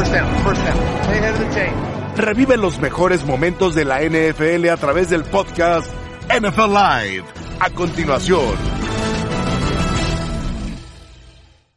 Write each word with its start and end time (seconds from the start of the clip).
First 0.00 0.14
down, 0.14 0.44
first 0.44 0.64
down. 0.64 1.04
Stay 1.04 1.18
ahead 1.18 1.34
of 1.34 1.40
the 1.40 1.54
chain. 1.54 1.74
Revive 2.16 2.56
los 2.56 2.78
mejores 2.78 3.22
momentos 3.26 3.74
de 3.74 3.84
la 3.84 4.00
NFL 4.00 4.70
a 4.70 4.78
través 4.78 5.10
del 5.10 5.24
podcast 5.24 5.92
NFL 6.26 6.72
Live. 6.72 7.24
A 7.60 7.68
continuación. 7.68 8.56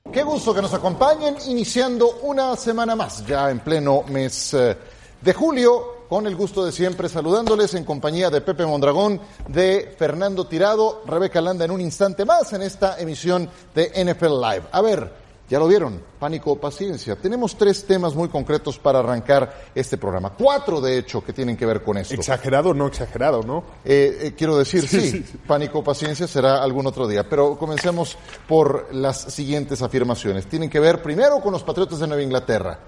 Qué 0.09 0.23
gusto 0.23 0.53
que 0.53 0.61
nos 0.61 0.73
acompañen 0.73 1.35
iniciando 1.47 2.19
una 2.21 2.55
semana 2.55 2.95
más, 2.95 3.25
ya 3.27 3.51
en 3.51 3.59
pleno 3.59 4.03
mes 4.07 4.53
eh, 4.53 4.77
de 5.19 5.33
julio, 5.33 6.05
con 6.07 6.25
el 6.25 6.37
gusto 6.37 6.63
de 6.63 6.71
siempre 6.71 7.09
saludándoles 7.09 7.73
en 7.73 7.83
compañía 7.83 8.29
de 8.29 8.39
Pepe 8.39 8.65
Mondragón, 8.65 9.19
de 9.49 9.93
Fernando 9.99 10.47
Tirado, 10.47 11.01
Rebeca 11.05 11.41
Landa 11.41 11.65
en 11.65 11.71
un 11.71 11.81
instante 11.81 12.23
más 12.23 12.53
en 12.53 12.61
esta 12.61 12.97
emisión 13.01 13.49
de 13.75 13.91
NFL 14.05 14.39
Live. 14.39 14.63
A 14.71 14.81
ver, 14.81 15.22
ya 15.49 15.59
lo 15.59 15.67
vieron, 15.67 16.01
pánico, 16.19 16.55
paciencia. 16.55 17.15
Tenemos 17.15 17.57
tres 17.57 17.85
temas 17.85 18.15
muy 18.15 18.29
concretos 18.29 18.79
para 18.79 18.99
arrancar 18.99 19.65
este 19.75 19.97
programa. 19.97 20.31
Cuatro, 20.31 20.79
de 20.79 20.97
hecho, 20.97 21.23
que 21.23 21.33
tienen 21.33 21.57
que 21.57 21.65
ver 21.65 21.83
con 21.83 21.97
esto. 21.97 22.15
Exagerado 22.15 22.69
o 22.69 22.73
no 22.73 22.87
exagerado, 22.87 23.43
¿no? 23.43 23.63
Eh, 23.83 24.19
eh, 24.21 24.33
quiero 24.37 24.57
decir, 24.57 24.87
sí, 24.87 25.23
pánico, 25.45 25.83
paciencia 25.83 26.27
será 26.27 26.63
algún 26.63 26.87
otro 26.87 27.07
día. 27.07 27.27
Pero 27.29 27.57
comencemos 27.57 28.17
por 28.47 28.93
las 28.95 29.21
siguientes 29.33 29.81
afirmaciones. 29.81 30.47
Tienen 30.47 30.69
que 30.69 30.79
ver 30.79 31.01
primero 31.01 31.41
con 31.41 31.51
los 31.51 31.63
Patriotas 31.63 31.99
de 31.99 32.07
Nueva 32.07 32.23
Inglaterra. 32.23 32.79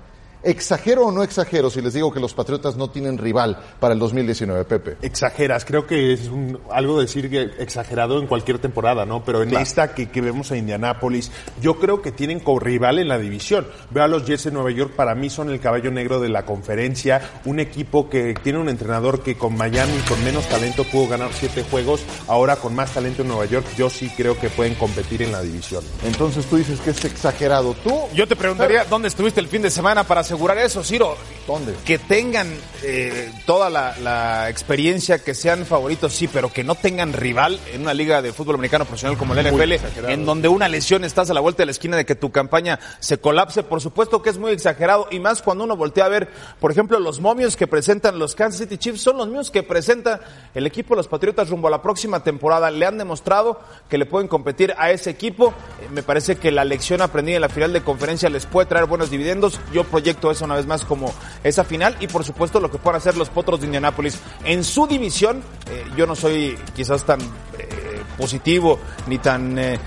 ¿Exagero 0.45 1.08
o 1.08 1.12
no 1.12 1.23
exagero 1.23 1.70
si 1.72 1.81
les 1.81 1.94
digo 1.94 2.13
que 2.13 2.20
los 2.20 2.34
Patriotas 2.35 2.76
no 2.77 2.90
tienen 2.90 3.17
rival 3.17 3.58
para 3.80 3.94
el 3.95 3.99
2019, 3.99 4.63
Pepe? 4.66 4.98
Exageras, 5.02 5.66
creo 5.66 5.88
que 5.88 6.13
es 6.13 6.27
un- 6.27 6.59
algo 6.71 6.99
decir 7.02 7.30
que 7.31 7.49
exagerado 7.58 8.20
en 8.20 8.27
cualquier 8.27 8.59
temporada, 8.59 9.05
¿no? 9.05 9.23
Pero 9.23 9.41
en 9.41 9.49
Claro. 9.49 9.63
esta 9.63 9.94
que, 9.95 10.09
que 10.09 10.21
vemos 10.21 10.52
a 10.52 10.58
Indianápolis, 10.58 11.31
yo 11.62 11.80
creo 11.80 12.02
que 12.04 12.12
tienen 12.12 12.40
co-rival 12.40 12.99
en 12.99 13.08
la 13.08 13.18
división. 13.18 13.66
Veo 13.90 14.04
a 14.04 14.08
los 14.08 14.26
Jets 14.26 14.44
de 14.44 14.52
Nueva 14.52 14.70
York, 14.70 14.94
para 14.95 15.16
mí 15.16 15.31
son 15.31 15.49
el 15.49 15.59
caballo 15.59 15.90
negro 15.90 16.20
de 16.20 16.30
la 16.30 16.46
conferencia, 16.46 17.21
un 17.46 17.59
equipo 17.59 18.07
que 18.09 18.35
tiene 18.35 18.59
un 18.59 18.70
entrenador 18.70 19.24
que 19.24 19.35
con 19.37 19.57
Miami 19.57 19.98
con 20.07 20.24
menos 20.24 20.48
talento 20.48 20.84
pudo 20.84 21.07
ganar 21.07 21.30
siete 21.34 21.63
juegos, 21.71 22.02
ahora 22.27 22.57
con 22.57 22.76
más 22.76 22.93
talento 22.93 23.24
en 23.24 23.30
Nueva 23.30 23.46
York, 23.46 23.65
yo 23.76 23.90
sí 23.90 24.12
creo 24.15 24.40
que 24.40 24.49
pueden 24.49 24.76
competir 24.76 25.24
en 25.24 25.32
la 25.32 25.41
división. 25.41 25.84
Entonces 26.05 26.46
tú 26.46 26.57
dices 26.57 26.80
que 26.82 26.91
es 26.91 27.04
exagerado. 27.04 27.74
¿Tú? 27.84 27.91
Yo 28.13 28.27
te 28.27 28.35
preguntaría, 28.35 28.85
¿dónde 28.85 29.07
estuviste 29.07 29.40
el 29.40 29.48
fin 29.48 29.63
de 29.63 29.71
semana 29.71 30.04
para 30.04 30.24
asegurar 30.36 30.58
eso, 30.58 30.84
Ciro? 30.84 31.16
¿Dónde? 31.48 31.74
Que 31.86 31.98
tengan 31.98 32.48
eh, 32.84 33.32
toda 33.46 33.70
la, 33.70 33.96
la 34.00 34.50
experiencia, 34.50 35.20
que 35.24 35.34
sean 35.34 35.66
favoritos, 35.66 36.12
sí, 36.14 36.27
pero 36.27 36.52
que 36.52 36.64
no 36.64 36.76
tengan 36.76 37.14
rival 37.14 37.60
en 37.72 37.82
una 37.84 37.94
liga 37.94 38.22
de 38.22 38.34
fútbol 38.34 38.55
americano 38.55 38.84
profesional 38.84 39.18
como 39.18 39.34
la 39.34 39.44
NFL, 39.44 39.72
exagerado. 39.74 40.14
en 40.14 40.26
donde 40.26 40.48
una 40.48 40.68
lesión 40.68 41.05
estás 41.05 41.30
a 41.30 41.34
la 41.34 41.40
vuelta 41.40 41.62
de 41.62 41.68
la 41.68 41.72
esquina 41.72 41.96
de 41.98 42.05
que 42.05 42.16
tu 42.16 42.32
campaña 42.32 42.80
se 43.00 43.20
colapse. 43.20 43.64
Por 43.64 43.80
supuesto 43.80 44.22
que 44.22 44.30
es 44.32 44.38
muy 44.38 44.52
exagerado, 44.52 45.08
y 45.12 45.20
más 45.20 45.42
cuando 45.42 45.64
uno 45.64 45.77
voltea 45.77 46.05
a 46.05 46.10
ver, 46.10 46.27
por 46.60 46.72
ejemplo, 46.72 46.99
los 46.99 47.22
momios 47.22 47.55
que 47.55 47.68
presentan 47.68 48.20
los 48.20 48.36
Kansas 48.36 48.60
City 48.62 48.77
Chiefs 48.77 49.02
son 49.02 49.18
los 49.18 49.27
mismos 49.27 49.52
que 49.52 49.64
presenta 49.64 50.20
el 50.54 50.66
equipo 50.68 50.96
de 50.96 50.98
los 50.98 51.08
Patriotas 51.08 51.49
rumbo 51.49 51.68
a 51.68 51.72
la 51.72 51.82
próxima 51.82 52.24
temporada. 52.24 52.72
Le 52.72 52.86
han 52.88 52.98
demostrado 52.98 53.60
que 53.88 53.98
le 53.99 54.05
pueden 54.05 54.27
competir 54.27 54.74
a 54.77 54.92
ese 54.92 55.12
equipo. 55.12 55.54
Eh, 55.82 55.90
Me 55.94 56.02
parece 56.04 56.36
que 56.38 56.52
la 56.52 56.66
lección 56.66 57.02
aprendida 57.02 57.36
en 57.36 57.42
la 57.42 57.49
final 57.49 57.72
de 57.72 57.82
conferencia 57.82 58.30
les 58.30 58.48
puede 58.48 58.66
traer 58.68 58.86
buenos 58.88 59.12
dividendos. 59.12 59.60
Yo 59.72 59.84
proyecto 59.84 60.24
eso 60.31 60.45
una 60.45 60.55
vez 60.55 60.65
más 60.65 60.84
como 60.84 61.13
esa 61.43 61.63
final 61.63 61.95
y 61.99 62.07
por 62.07 62.23
supuesto 62.23 62.59
lo 62.59 62.71
que 62.71 62.77
puedan 62.77 62.98
hacer 62.98 63.18
los 63.18 63.29
Potros 63.29 63.59
de 63.59 63.68
Indianápolis 63.68 64.19
en 64.44 64.63
su 64.63 64.88
división. 64.88 65.44
eh, 65.69 65.85
yo 65.95 66.06
no 66.06 66.16
soy 66.16 66.57
quizás 66.75 67.03
tan 67.06 67.19
eh, 67.22 68.01
positivo 68.18 68.79
ni 69.07 69.18
tan 69.18 69.57
eh, 69.57 69.79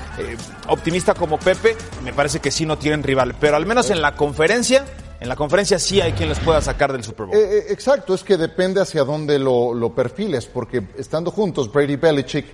optimista 0.68 1.14
como 1.14 1.38
Pepe. 1.38 1.76
Me 2.02 2.12
parece 2.12 2.40
que 2.40 2.50
sí 2.50 2.66
no 2.66 2.78
tienen 2.78 3.02
rival, 3.02 3.34
pero 3.40 3.56
al 3.56 3.66
menos 3.66 3.90
en 3.90 4.02
la 4.02 4.14
conferencia, 4.14 4.84
en 5.20 5.28
la 5.28 5.36
conferencia 5.36 5.78
sí 5.78 6.00
hay 6.00 6.12
quien 6.12 6.28
les 6.28 6.38
pueda 6.38 6.60
sacar 6.60 6.92
del 6.92 7.04
Super 7.04 7.26
Bowl. 7.26 7.36
Exacto, 7.68 8.14
es 8.14 8.22
que 8.22 8.36
depende 8.36 8.80
hacia 8.80 9.04
dónde 9.04 9.38
lo, 9.38 9.74
lo 9.74 9.94
perfiles, 9.94 10.46
porque 10.46 10.82
estando 10.96 11.30
juntos, 11.30 11.72
Brady 11.72 11.96
Belichick 11.96 12.46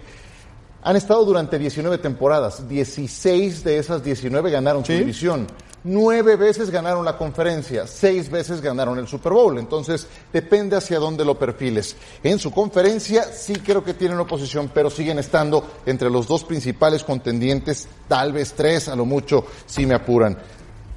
han 0.85 0.97
estado 0.97 1.25
durante 1.25 1.59
19 1.59 1.99
temporadas. 1.99 2.69
16 2.69 3.65
de 3.65 3.79
esas 3.79 4.05
19 4.05 4.51
ganaron 4.51 4.85
su 4.85 4.93
división. 4.93 5.47
Nueve 5.87 6.37
veces 6.37 6.71
ganaron 6.71 7.05
la 7.05 7.19
conferencia, 7.19 7.87
seis 7.87 8.31
veces 8.31 8.63
ganaron 8.63 8.99
el 8.99 9.07
Super 9.07 9.33
Bowl. 9.33 9.59
Entonces, 9.59 10.07
depende 10.33 10.77
hacia 10.77 10.99
dónde 10.99 11.25
lo 11.25 11.39
perfiles. 11.39 11.97
En 12.23 12.39
su 12.39 12.51
conferencia 12.51 13.25
sí 13.25 13.55
creo 13.57 13.85
que 13.85 13.93
tienen 13.93 14.19
oposición, 14.19 14.71
pero 14.73 14.89
siguen 14.89 15.19
estando 15.19 15.67
entre 15.85 16.09
los 16.09 16.27
dos 16.27 16.45
principales 16.45 17.03
contendientes, 17.05 17.87
tal 18.09 18.33
vez 18.33 18.55
tres, 18.55 18.89
a 18.89 18.97
lo 18.97 19.05
mucho, 19.05 19.45
si 19.67 19.85
me 19.85 19.95
apuran. 19.95 20.39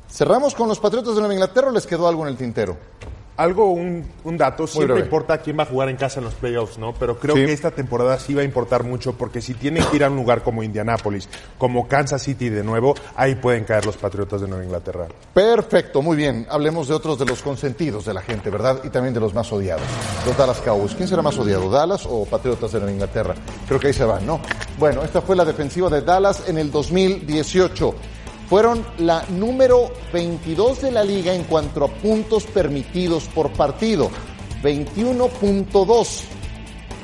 ¿Cerramos 0.10 0.56
con 0.56 0.70
los 0.70 0.80
Patriotas 0.80 1.16
de 1.16 1.20
Nueva 1.20 1.34
Inglaterra 1.34 1.68
o 1.68 1.72
les 1.72 1.86
quedó 1.86 2.08
algo 2.08 2.24
en 2.24 2.30
el 2.30 2.38
tintero? 2.38 2.78
Algo, 3.38 3.72
un, 3.72 4.04
un 4.24 4.38
dato, 4.38 4.66
siempre 4.68 4.94
breve. 4.96 5.06
importa 5.06 5.38
quién 5.38 5.58
va 5.60 5.64
a 5.64 5.66
jugar 5.68 5.90
en 5.90 5.96
casa 5.96 6.20
en 6.20 6.26
los 6.26 6.34
playoffs, 6.34 6.78
¿no? 6.80 6.94
Pero 6.96 7.20
creo 7.20 7.36
Sí. 7.36 7.46
que 7.46 7.54
esta 7.54 7.70
temporada 7.72 8.18
sí 8.20 8.34
va 8.34 8.42
a 8.42 8.46
importar 8.46 8.84
mucho 8.84 9.14
porque 9.14 9.42
si 9.42 9.54
tienen 9.54 9.84
que 9.86 9.98
ir 9.98 10.04
a 10.04 10.10
un 10.10 10.16
lugar 10.16 10.42
como 10.44 10.64
Indianápolis, 10.64 11.30
como 11.60 11.88
Kansas 11.88 12.24
City 12.24 12.50
de 12.50 12.64
nuevo, 12.64 12.96
ahí 13.16 13.36
pueden 13.36 13.64
caer 13.64 13.86
los 13.86 13.96
Patriotas 13.96 14.42
de 14.42 14.48
Nueva 14.48 14.64
Inglaterra. 14.66 15.06
Perfecto, 15.34 16.02
muy 16.02 16.18
bien. 16.18 16.48
Hablemos 16.50 16.88
de 16.88 16.96
otros 16.96 17.20
de 17.20 17.26
los 17.26 17.42
consentidos 17.44 18.06
de 18.06 18.14
la 18.16 18.22
gente, 18.22 18.50
¿verdad? 18.50 18.80
Y 18.84 18.90
también 18.90 19.14
de 19.14 19.20
los 19.20 19.34
más 19.36 19.52
odiados. 19.54 19.84
Los 20.26 20.36
Dallas 20.36 20.60
Cowboys. 20.62 20.96
¿Quién 20.96 21.08
será 21.08 21.22
más 21.22 21.38
odiado, 21.38 21.70
Dallas 21.70 22.08
o 22.10 22.26
Patriotas 22.26 22.72
de 22.72 22.80
Nueva 22.80 22.92
Inglaterra? 22.94 23.36
Creo 23.68 23.80
que 23.80 23.88
ahí 23.88 23.94
se 23.94 24.04
van, 24.04 24.26
¿no? 24.26 24.40
Bueno, 24.80 25.04
esta 25.04 25.22
fue 25.22 25.36
la 25.36 25.46
defensiva 25.46 25.90
de 25.90 26.02
Dallas 26.02 26.50
en 26.50 26.58
el 26.58 26.72
2018. 26.72 27.94
Fueron 28.50 28.86
la 29.00 29.26
número 29.30 29.92
22 30.14 30.82
de 30.82 30.92
la 30.92 31.04
liga 31.04 31.34
en 31.34 31.44
cuanto 31.44 31.84
a 31.84 31.90
puntos 31.90 32.46
permitidos 32.46 33.26
por 33.26 33.52
partido. 33.52 34.10
21.2. 34.64 36.22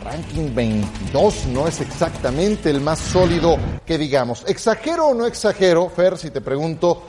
Ranking 0.05 0.55
22 0.55 1.45
no 1.47 1.67
es 1.67 1.81
exactamente 1.81 2.69
el 2.69 2.79
más 2.79 2.99
sólido 2.99 3.57
que 3.85 3.97
digamos. 3.97 4.45
¿Exagero 4.47 5.07
o 5.07 5.13
no 5.13 5.25
exagero, 5.25 5.89
Fer, 5.89 6.17
si 6.17 6.29
te 6.31 6.39
pregunto 6.39 7.03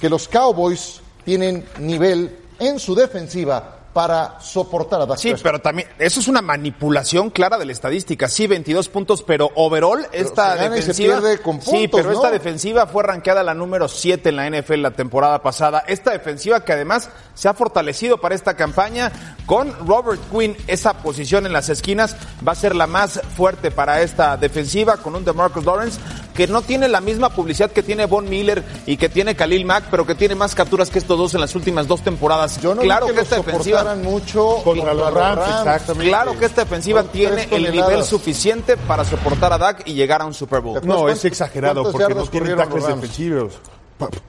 que 0.00 0.08
los 0.08 0.28
Cowboys 0.28 1.00
tienen 1.24 1.64
nivel 1.78 2.38
en 2.60 2.78
su 2.78 2.94
defensiva 2.94 3.81
para 3.92 4.40
soportar 4.40 5.00
a 5.02 5.16
Sí, 5.16 5.34
pero 5.42 5.60
también, 5.60 5.88
eso 5.98 6.20
es 6.20 6.28
una 6.28 6.40
manipulación 6.40 7.30
clara 7.30 7.58
de 7.58 7.66
la 7.66 7.72
estadística. 7.72 8.28
Sí, 8.28 8.46
22 8.46 8.88
puntos, 8.88 9.22
pero 9.22 9.50
overall, 9.54 10.06
esta 10.12 10.56
defensiva. 10.56 11.20
con 11.42 11.60
sí, 11.60 11.70
puntos, 11.70 12.00
pero 12.00 12.10
¿no? 12.10 12.14
esta 12.14 12.30
defensiva 12.30 12.86
fue 12.86 13.02
rankeada 13.02 13.42
la 13.42 13.54
número 13.54 13.88
7 13.88 14.30
en 14.30 14.36
la 14.36 14.48
NFL 14.48 14.82
la 14.82 14.90
temporada 14.92 15.42
pasada. 15.42 15.84
Esta 15.86 16.12
defensiva 16.12 16.64
que 16.64 16.72
además 16.72 17.10
se 17.34 17.48
ha 17.48 17.54
fortalecido 17.54 18.18
para 18.18 18.34
esta 18.34 18.56
campaña 18.56 19.12
con 19.46 19.72
Robert 19.86 20.20
Quinn. 20.30 20.56
Esa 20.66 20.94
posición 20.94 21.46
en 21.46 21.52
las 21.52 21.68
esquinas 21.68 22.16
va 22.46 22.52
a 22.52 22.56
ser 22.56 22.74
la 22.74 22.86
más 22.86 23.20
fuerte 23.36 23.70
para 23.70 24.00
esta 24.02 24.36
defensiva 24.36 24.96
con 24.96 25.14
un 25.14 25.24
DeMarcus 25.24 25.64
Lawrence 25.64 26.00
que 26.34 26.46
no 26.46 26.62
tiene 26.62 26.88
la 26.88 27.00
misma 27.00 27.30
publicidad 27.30 27.70
que 27.70 27.82
tiene 27.82 28.06
Von 28.06 28.28
Miller 28.28 28.64
y 28.86 28.96
que 28.96 29.08
tiene 29.08 29.34
Khalil 29.34 29.64
Mack, 29.64 29.84
pero 29.90 30.06
que 30.06 30.14
tiene 30.14 30.34
más 30.34 30.54
capturas 30.54 30.90
que 30.90 30.98
estos 30.98 31.18
dos 31.18 31.34
en 31.34 31.40
las 31.40 31.54
últimas 31.54 31.86
dos 31.86 32.02
temporadas. 32.02 32.60
Yo 32.60 32.74
no 32.74 32.82
claro 32.82 33.06
que, 33.06 33.14
que 33.14 33.20
esta 33.20 33.36
defensiva 33.36 33.94
mucho 33.96 34.56
Contra 34.64 34.94
los 34.94 35.12
Rams, 35.12 35.42
exactamente. 35.48 36.08
Claro 36.08 36.38
que 36.38 36.44
esta 36.46 36.62
defensiva 36.64 37.02
tiene 37.04 37.48
el 37.50 37.70
nivel 37.72 38.04
suficiente 38.04 38.76
para 38.76 39.04
soportar 39.04 39.52
a 39.52 39.58
Dak 39.58 39.82
y 39.86 39.94
llegar 39.94 40.22
a 40.22 40.26
un 40.26 40.34
Super 40.34 40.60
Bowl. 40.60 40.80
¿Te 40.80 40.86
No, 40.86 41.00
¿Cuántas- 41.00 41.18
es 41.18 41.24
exagerado 41.26 41.82
porque 41.90 42.14
no 42.14 42.20
los 42.20 42.30
Rams? 42.30 42.86
defensivos. 42.86 43.52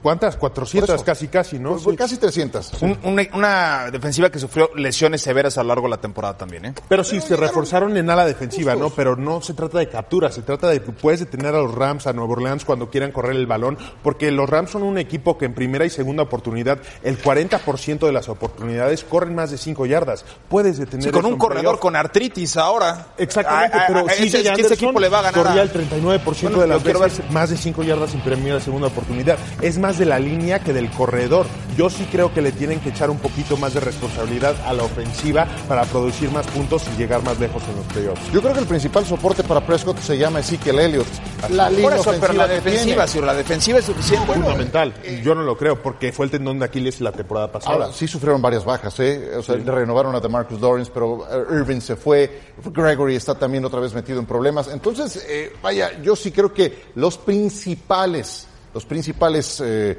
¿Cuántas? 0.02 0.36
400 0.36 0.88
Por 0.88 0.96
eso. 0.96 1.04
casi, 1.04 1.28
casi, 1.28 1.58
¿no? 1.58 1.70
Pues, 1.70 1.82
pues, 1.82 1.94
Sí. 1.94 1.98
Casi 1.98 2.16
300. 2.18 2.72
Un- 2.82 2.98
una, 3.04 3.22
una 3.34 3.90
defensiva 3.90 4.30
que 4.30 4.38
sufrió 4.38 4.70
lesiones 4.76 5.22
severas 5.22 5.58
a 5.58 5.62
lo 5.62 5.68
largo 5.68 5.84
de 5.84 5.90
la 5.90 6.00
temporada 6.00 6.36
también, 6.36 6.66
¿eh? 6.66 6.74
Pero 6.88 7.02
sí, 7.02 7.20
se 7.20 7.34
reforzaron 7.36 7.96
en 7.96 8.08
ala 8.10 8.24
defensiva, 8.24 8.74
¿no? 8.76 8.90
Pero 8.90 9.16
no 9.16 9.40
se 9.40 9.54
trata 9.54 9.78
de 9.78 9.88
captura, 9.88 10.30
se 10.30 10.42
trata 10.42 10.68
de 10.68 10.80
que 10.82 10.92
puedes 10.92 11.20
detener 11.20 11.54
a 11.54 11.58
los 11.58 11.74
Rams, 11.74 12.06
a 12.06 12.12
Nueva 12.12 12.32
Orleans 12.32 12.64
cuando 12.64 12.90
quieran 12.90 13.10
correr 13.12 13.36
el 13.36 13.46
balón, 13.46 13.76
porque 14.02 14.30
los 14.30 14.48
Rams 14.48 14.70
son 14.70 14.82
un 14.82 14.98
equipo 14.98 15.36
que 15.38 15.46
en 15.46 15.54
primera 15.54 15.84
y 15.84 15.90
segunda 15.90 16.22
oportunidad, 16.22 16.78
el 17.02 17.18
40% 17.20 18.06
de 18.06 18.12
las 18.12 18.28
oportunidades 18.28 19.02
corren 19.04 19.34
más 19.34 19.50
de 19.50 19.58
5 19.58 19.86
yardas. 19.86 20.24
Puedes 20.48 20.78
detener 20.78 21.04
Sí, 21.06 21.10
con 21.10 21.24
un 21.24 21.36
corredor 21.36 21.78
con 21.78 21.96
artritis 21.96 22.56
ahora. 22.56 23.06
Exactamente, 23.18 23.76
A- 23.76 23.82
a- 23.84 23.86
pero 23.86 24.00
a- 24.00 24.10
CJ 24.10 24.24
ese, 24.40 24.52
que 24.54 24.62
ese 24.62 24.74
equipo 24.74 25.00
le 25.00 25.08
va 25.08 25.18
a 25.20 25.22
ganar. 25.22 25.42
corría 25.42 25.62
el 25.62 25.70
39% 25.72 26.42
Bueno, 26.58 26.60
de 26.62 26.68
las 26.68 26.82
quiero 26.82 27.00
veces 27.00 27.18
ver. 27.20 27.30
más 27.32 27.50
de 27.50 27.56
5 27.56 27.82
yardas 27.82 28.14
en 28.14 28.20
primera 28.20 28.58
y 28.58 28.60
segunda 28.60 28.88
oportunidad. 28.88 29.38
Es 29.60 29.78
más 29.78 29.98
de 29.98 30.04
la 30.04 30.18
línea 30.18 30.58
que 30.58 30.72
del 30.72 30.90
corredor. 30.90 31.46
Yo 31.76 31.90
sí 31.90 32.06
creo 32.10 32.32
que 32.32 32.42
le 32.42 32.52
tienen 32.52 32.80
que 32.80 32.90
echar 32.90 33.10
un 33.10 33.18
poquito 33.18 33.56
más 33.56 33.74
de 33.74 33.80
responsabilidad 33.80 34.54
a 34.66 34.72
la 34.72 34.84
ofensiva 34.84 35.46
para 35.68 35.84
producir 35.84 36.30
más 36.30 36.46
puntos 36.46 36.84
y 36.94 36.98
llegar 36.98 37.22
más 37.22 37.38
lejos 37.38 37.62
en 37.68 37.76
los 37.76 37.86
playoffs. 37.86 38.32
Yo 38.32 38.40
creo 38.40 38.52
que 38.52 38.60
el 38.60 38.66
principal 38.66 39.04
soporte 39.04 39.42
para 39.42 39.64
Prescott 39.66 39.98
se 39.98 40.16
llama 40.16 40.40
Ezekiel 40.40 40.78
Elliott. 40.78 41.06
La 41.50 41.68
línea 41.68 41.90
Por 41.90 41.98
eso, 41.98 42.14
pero 42.20 42.32
la 42.32 42.46
defensiva, 42.46 43.06
si 43.06 43.20
la 43.20 43.34
defensiva 43.34 43.78
es 43.78 43.84
suficiente. 43.84 44.32
Fundamental. 44.32 44.94
Yo 45.22 45.34
no 45.34 45.42
lo 45.42 45.56
creo 45.56 45.80
porque 45.82 46.12
fue 46.12 46.26
el 46.26 46.30
tendón 46.30 46.58
de 46.58 46.66
Aquiles 46.66 47.00
la 47.00 47.12
temporada 47.12 47.50
pasada. 47.50 47.74
Ahora, 47.74 47.92
sí 47.92 48.06
sufrieron 48.06 48.40
varias 48.40 48.64
bajas, 48.64 48.98
¿eh? 49.00 49.32
O 49.36 49.42
sea, 49.42 49.56
le 49.56 49.70
renovaron 49.70 50.14
a 50.14 50.20
DeMarcus 50.20 50.60
Lawrence, 50.60 50.90
pero 50.92 51.26
eh, 51.30 51.56
Irving 51.58 51.80
se 51.80 51.96
fue, 51.96 52.40
Gregory 52.64 53.16
está 53.16 53.34
también 53.34 53.64
otra 53.64 53.80
vez 53.80 53.94
metido 53.94 54.18
en 54.18 54.26
problemas. 54.26 54.68
Entonces, 54.68 55.24
eh, 55.28 55.52
vaya, 55.62 56.00
yo 56.02 56.16
sí 56.16 56.30
creo 56.30 56.52
que 56.52 56.84
los 56.94 57.18
principales, 57.18 58.46
los 58.74 58.84
principales 58.84 59.62
eh, 59.64 59.96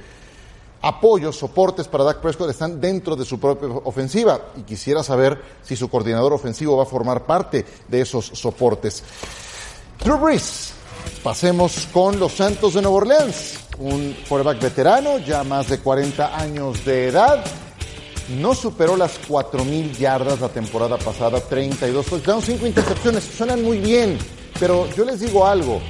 apoyos, 0.82 1.38
soportes 1.38 1.88
para 1.88 2.04
Dak 2.04 2.20
Prescott 2.20 2.50
están 2.50 2.80
dentro 2.80 3.16
de 3.16 3.26
su 3.26 3.40
propia 3.40 3.70
ofensiva 3.86 4.50
y 4.56 4.62
quisiera 4.62 5.02
saber 5.02 5.42
si 5.64 5.76
su 5.76 5.90
coordinador 5.90 6.34
ofensivo 6.34 6.78
va 6.78 6.84
a 6.84 6.86
formar 6.86 7.26
parte 7.26 7.66
de 7.88 8.02
esos 8.02 8.26
soportes. 8.26 9.04
Drew 10.04 10.18
Brees, 10.18 10.74
pasemos 11.24 11.88
con 11.92 12.20
los 12.20 12.34
Santos 12.34 12.76
de 12.76 12.82
Nueva 12.82 12.98
Orleans, 12.98 13.60
un 13.80 14.16
quarterback 14.28 14.62
veterano, 14.62 15.18
ya 15.18 15.44
más 15.44 15.70
de 15.70 15.80
40 15.80 16.38
años 16.38 16.86
de 16.86 17.08
edad, 17.08 17.44
no 18.38 18.54
superó 18.54 18.98
las 18.98 19.20
4.000 19.28 19.98
yardas 19.98 20.40
la 20.40 20.50
temporada 20.50 20.98
pasada, 20.98 21.40
32 21.40 22.06
touchdowns, 22.06 22.46
5 22.46 22.68
intercepciones, 22.68 23.24
suenan 23.24 23.64
muy 23.64 23.80
bien, 23.80 24.18
pero 24.60 24.88
yo 24.96 25.06
les 25.06 25.20
digo 25.20 25.48
algo, 25.48 25.82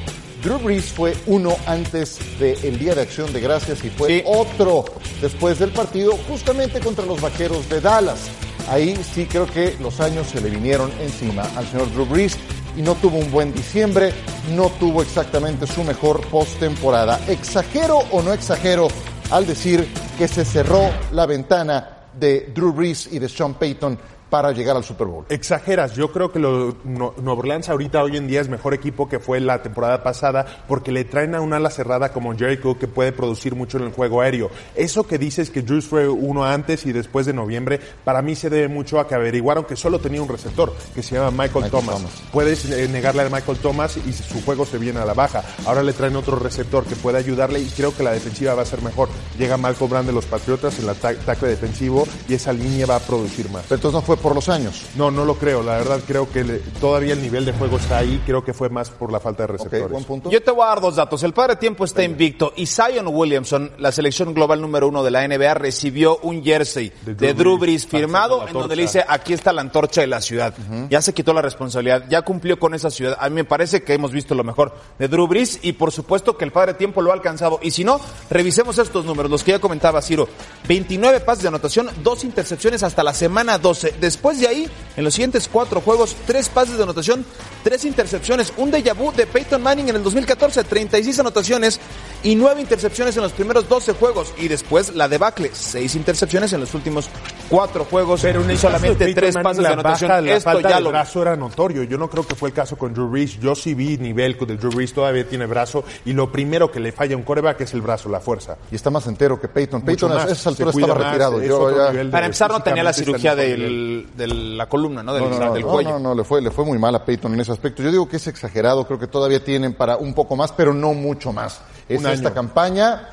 Drew 0.46 0.60
Brees 0.60 0.86
fue 0.94 1.18
uno 1.26 1.58
antes 1.66 2.20
del 2.38 2.78
Día 2.78 2.94
de 2.94 3.02
Acción 3.02 3.34
de 3.34 3.42
Gracias 3.42 3.84
y 3.84 3.90
fue 3.90 4.20
Sí. 4.20 4.24
otro 4.28 4.86
después 5.20 5.58
del 5.58 5.72
partido 5.72 6.16
justamente 6.30 6.80
contra 6.82 7.04
los 7.04 7.20
Vaqueros 7.20 7.68
de 7.68 7.82
Dallas. 7.82 8.28
Ahí 8.70 8.96
sí 9.16 9.26
creo 9.26 9.48
que 9.48 9.76
los 9.82 10.00
años 10.00 10.28
se 10.28 10.42
le 10.42 10.52
vinieron 10.52 10.92
encima 11.02 11.42
al 11.56 11.66
señor 11.68 11.92
Drew 11.92 12.06
Brees 12.06 12.38
y 12.78 12.84
no 12.84 12.94
tuvo 12.94 13.18
un 13.18 13.32
buen 13.32 13.56
diciembre, 13.56 14.14
no 14.56 14.70
tuvo 14.80 15.02
exactamente 15.02 15.66
su 15.66 15.84
mejor 15.84 16.22
postemporada. 16.28 17.20
¿Exagero 17.28 17.98
o 18.12 18.22
no 18.22 18.32
exagero 18.32 18.88
al 19.32 19.48
decir 19.48 19.88
que 20.20 20.28
se 20.28 20.46
cerró 20.46 20.92
la 21.12 21.26
ventana 21.26 21.90
de 22.20 22.52
Drew 22.54 22.72
Brees 22.72 23.10
y 23.12 23.18
de 23.18 23.30
Sean 23.30 23.56
Payton 23.56 23.98
para 24.30 24.52
llegar 24.52 24.76
al 24.76 24.84
Super 24.84 25.08
Bowl? 25.08 25.26
Exageras, 25.30 25.96
yo 25.96 26.12
creo 26.12 26.32
que 26.32 26.40
lo, 26.40 26.76
no, 26.84 27.14
Nueva 27.18 27.40
Orleans 27.40 27.70
ahorita 27.70 28.02
hoy 28.04 28.18
en 28.18 28.28
día 28.28 28.42
es 28.42 28.50
mejor 28.50 28.74
equipo 28.74 29.08
que 29.08 29.20
fue 29.20 29.40
la 29.40 29.62
temporada 29.62 30.04
pasada 30.04 30.46
porque 30.68 30.92
le 30.92 31.04
traen 31.06 31.36
a 31.36 31.42
un 31.42 31.54
ala 31.54 31.70
cerrada 31.70 32.12
como 32.12 32.36
Jericho 32.36 32.78
que 32.78 32.88
puede 32.88 33.12
producir 33.12 33.56
mucho 33.56 33.78
en 33.78 33.86
el 33.86 33.92
juego 33.92 34.22
aéreo. 34.22 34.50
Eso 34.76 35.06
que 35.06 35.18
dices 35.18 35.50
que 35.50 35.62
Drews 35.62 35.86
fue 35.86 36.08
uno 36.10 36.44
antes 36.46 36.86
y 36.86 36.92
después 36.92 37.26
de 37.26 37.34
noviembre, 37.34 37.80
para 38.04 38.22
mí 38.22 38.36
se 38.36 38.50
debe 38.50 38.68
mucho 38.68 39.00
a 39.00 39.08
que 39.08 39.16
averiguaron 39.16 39.66
que 39.66 39.76
solo 39.76 40.00
tenía 40.00 40.22
un 40.22 40.30
receptor 40.30 40.74
que 40.94 41.04
se 41.04 41.16
llama 41.16 41.32
Michael, 41.32 41.66
Michael 41.66 41.72
Thomas. 41.72 41.96
Thomas. 41.98 42.24
Puedes 42.32 42.66
eh, 42.66 42.88
negarle 42.88 43.22
a 43.24 43.30
Michael 43.30 43.58
Thomas 43.60 43.98
y 43.98 44.12
su 44.14 44.42
juego 44.44 44.66
se 44.66 44.78
viene 44.78 45.00
a 45.00 45.06
la 45.06 45.14
baja. 45.14 45.44
Ahora 45.66 45.84
le 45.84 45.94
traen 45.94 46.16
otro 46.16 46.38
receptor 46.38 46.84
que 46.86 46.96
puede 46.96 47.18
ayudarle 47.18 47.60
y 47.60 47.66
creo 47.68 47.96
que 47.96 48.04
la 48.04 48.12
defensiva 48.12 48.54
va 48.56 48.64
a 48.64 48.66
ser 48.66 48.82
mejor. 48.82 49.10
Llega 49.38 49.58
Malcolm 49.58 49.92
Brand 49.92 50.08
de 50.08 50.14
los 50.14 50.26
Patriotas 50.26 50.78
en 50.80 50.86
el 50.86 50.90
ata- 50.90 51.10
ataque 51.10 51.46
defensivo 51.46 52.08
y 52.28 52.34
esa 52.34 52.52
línea 52.54 52.86
va 52.86 52.96
a 52.98 53.00
producir 53.00 53.50
más. 53.50 53.64
Pero 53.64 53.76
entonces 53.76 53.94
no 53.96 54.02
fue 54.02 54.15
por 54.18 54.36
los 54.36 54.50
años. 54.50 54.84
No, 54.96 55.12
no 55.12 55.26
lo 55.26 55.36
creo. 55.36 55.64
La 55.64 55.78
verdad 55.78 56.00
creo 56.08 56.30
que 56.32 56.44
le- 56.44 56.60
todavía 56.80 57.14
el 57.14 57.22
nivel 57.22 57.46
de 57.46 57.54
juego 57.54 57.78
está 57.78 57.98
ahí. 57.98 58.22
Creo 58.26 58.44
que 58.44 58.54
fue 58.54 58.70
más 58.70 58.90
por 58.90 59.12
la 59.12 59.20
falta 59.20 59.44
de 59.44 59.48
receptores. 59.48 59.90
buen 59.90 60.04
punto. 60.04 60.30
Yo 60.30 60.42
te 60.42 60.52
voy 60.52 60.64
a 60.64 60.68
dar 60.68 60.82
dos 60.82 60.96
datos. 60.96 61.24
El 61.24 61.34
padre 61.34 61.56
tiempo 61.56 61.86
está 61.86 62.04
invicto 62.04 62.54
y 62.56 62.66
Zion 62.66 63.08
Williamson, 63.08 63.72
la 63.78 63.92
selección 63.92 64.34
global 64.34 64.62
número 64.62 64.88
uno 64.88 65.04
de 65.04 65.12
la 65.12 65.28
NBA, 65.28 65.54
recibió 65.56 66.18
un 66.24 66.44
jersey 66.44 66.92
De 67.06 67.14
de 67.16 67.34
Drew 67.34 67.36
Drew 67.46 67.58
Brees, 67.58 67.88
Brees 67.88 68.02
firmado 68.02 68.48
en 68.48 68.54
donde 68.54 68.76
le 68.76 68.82
dice 68.84 69.04
aquí 69.08 69.34
está 69.34 69.52
la 69.54 69.62
antorcha 69.62 70.02
de 70.02 70.08
la 70.08 70.22
ciudad. 70.22 70.54
Ya 70.90 71.02
se 71.02 71.14
quitó 71.14 71.34
la 71.34 71.42
responsabilidad, 71.42 72.06
ya 72.10 72.22
cumplió 72.24 72.60
con 72.60 72.74
esa 72.74 72.90
ciudad. 72.90 73.18
A 73.20 73.30
mí 73.30 73.36
me 73.36 73.44
parece 73.46 73.84
que 73.84 73.94
hemos 73.94 74.12
visto 74.12 74.36
lo 74.36 74.44
mejor 74.44 74.74
de 75.00 75.08
Drew 75.08 75.28
Brees 75.28 75.60
y 75.62 75.74
por 75.74 75.92
supuesto 75.92 76.38
que 76.38 76.46
el 76.46 76.52
padre 76.52 76.74
tiempo 76.74 77.02
lo 77.02 77.12
ha 77.12 77.14
alcanzado. 77.14 77.60
Y 77.62 77.72
si 77.72 77.84
no, 77.84 78.00
revisemos 78.30 78.78
estos 78.78 79.06
números, 79.06 79.32
los 79.32 79.44
que 79.44 79.52
ya 79.52 79.60
comentaba 79.60 80.02
Ciro. 80.02 80.28
29 80.68 81.20
pases 81.22 81.44
de 81.44 81.48
anotación, 81.50 81.90
dos 82.04 82.24
intercepciones 82.24 82.84
hasta 82.84 83.04
la 83.04 83.14
semana 83.14 83.58
12. 83.58 83.96
Después 84.06 84.40
de 84.40 84.48
ahí, 84.48 84.70
en 84.98 85.04
los 85.04 85.16
siguientes 85.16 85.50
cuatro 85.52 85.82
juegos, 85.82 86.16
tres 86.28 86.48
pases 86.48 86.78
de 86.78 86.84
anotación, 86.84 87.26
tres 87.64 87.86
intercepciones, 87.86 88.54
un 88.58 88.72
déjà 88.72 88.94
vu 88.96 89.12
de 89.12 89.26
Peyton 89.26 89.60
Manning 89.64 89.90
en 89.90 89.96
el 89.96 90.04
2014, 90.04 90.64
36 90.64 91.18
anotaciones 91.20 91.80
y 92.22 92.36
nueve 92.36 92.62
intercepciones 92.62 93.18
en 93.18 93.24
los 93.24 93.32
primeros 93.32 93.68
12 93.68 93.94
juegos. 93.94 94.32
Y 94.38 94.48
después 94.48 94.94
la 94.94 95.08
debacle, 95.08 95.50
seis 95.54 95.96
intercepciones 95.96 96.54
en 96.54 96.60
los 96.60 96.76
últimos 96.76 97.10
cuatro 97.50 97.84
juegos 97.86 98.22
Pero 98.22 98.44
en 98.44 98.52
y 98.52 98.58
solamente 98.58 99.12
tres 99.16 99.34
Manning, 99.34 99.44
pases 99.44 99.64
de 99.64 99.74
anotación. 99.74 100.10
baja, 100.10 100.22
la 100.22 100.34
Esto 100.36 100.52
falta 100.52 100.70
ya 100.70 100.76
de 100.76 100.82
lo 100.84 100.90
brazo 100.92 101.22
era 101.24 101.36
notorio. 101.36 101.82
Yo 101.82 101.98
no 101.98 102.08
creo 102.08 102.28
que 102.28 102.36
fue 102.36 102.50
el 102.50 102.54
caso 102.56 102.78
con 102.78 102.94
Drew 102.94 103.08
Brees. 103.10 103.40
Yo 103.40 103.56
sí 103.56 103.74
vi 103.74 103.98
nivel 103.98 104.38
de 104.40 104.56
Drew 104.56 104.70
Brees. 104.72 104.94
Todavía 104.94 105.28
tiene 105.28 105.48
brazo. 105.48 105.84
Y 106.06 106.14
lo 106.14 106.32
primero 106.32 106.72
que 106.72 106.80
le 106.80 106.92
falla 106.92 107.16
a 107.16 107.18
un 107.18 107.24
coreback 107.24 107.62
es 107.62 107.74
el 107.74 107.82
brazo, 107.82 108.08
la 108.10 108.20
fuerza. 108.20 108.56
Y 108.72 108.76
está 108.76 108.92
más 108.92 109.08
entero 109.08 109.42
que 109.42 109.48
Peyton. 109.48 109.82
Peyton 109.82 110.12
a 110.12 110.26
esa 110.26 110.50
altura 110.50 110.70
se 110.72 110.74
cuida 110.74 110.86
estaba 110.88 111.00
más, 111.00 111.08
retirado. 111.12 111.42
es 111.42 111.48
Yo 111.48 111.72
ya- 111.94 112.12
Para 112.12 112.26
empezar, 112.28 112.52
no 112.52 112.62
tenía 112.62 112.84
la 112.84 112.94
cirugía 112.94 113.34
nivel. 113.36 113.95
Del, 113.96 114.16
de 114.18 114.28
la 114.28 114.68
columna, 114.68 115.02
¿no? 115.04 115.14
Del, 115.14 115.24
No, 115.24 115.30
no, 115.30 115.40
no, 115.46 115.54
del 115.54 115.62
no, 115.64 115.68
cuello. 115.72 115.90
no, 115.92 116.00
no, 116.00 116.16
le 116.16 116.24
fue, 116.24 116.42
le 116.42 116.52
fue 116.52 116.66
muy 116.66 116.78
mal 116.78 116.94
a 116.96 117.04
Peyton 117.06 117.34
en 117.34 117.40
ese 117.40 117.52
aspecto. 117.52 117.82
Yo 117.84 117.92
digo 117.92 118.08
que 118.10 118.18
es 118.18 118.28
exagerado, 118.28 118.86
creo 118.86 119.00
que 119.00 119.08
todavía 119.08 119.44
tienen 119.44 119.74
para 119.74 119.98
un 119.98 120.14
poco 120.14 120.36
más, 120.36 120.52
pero 120.52 120.74
no 120.74 120.94
mucho 120.94 121.32
más. 121.34 121.62
Es 121.88 122.00
Un 122.00 122.08
esta 122.08 122.28
año. 122.30 122.36
campaña 122.36 123.10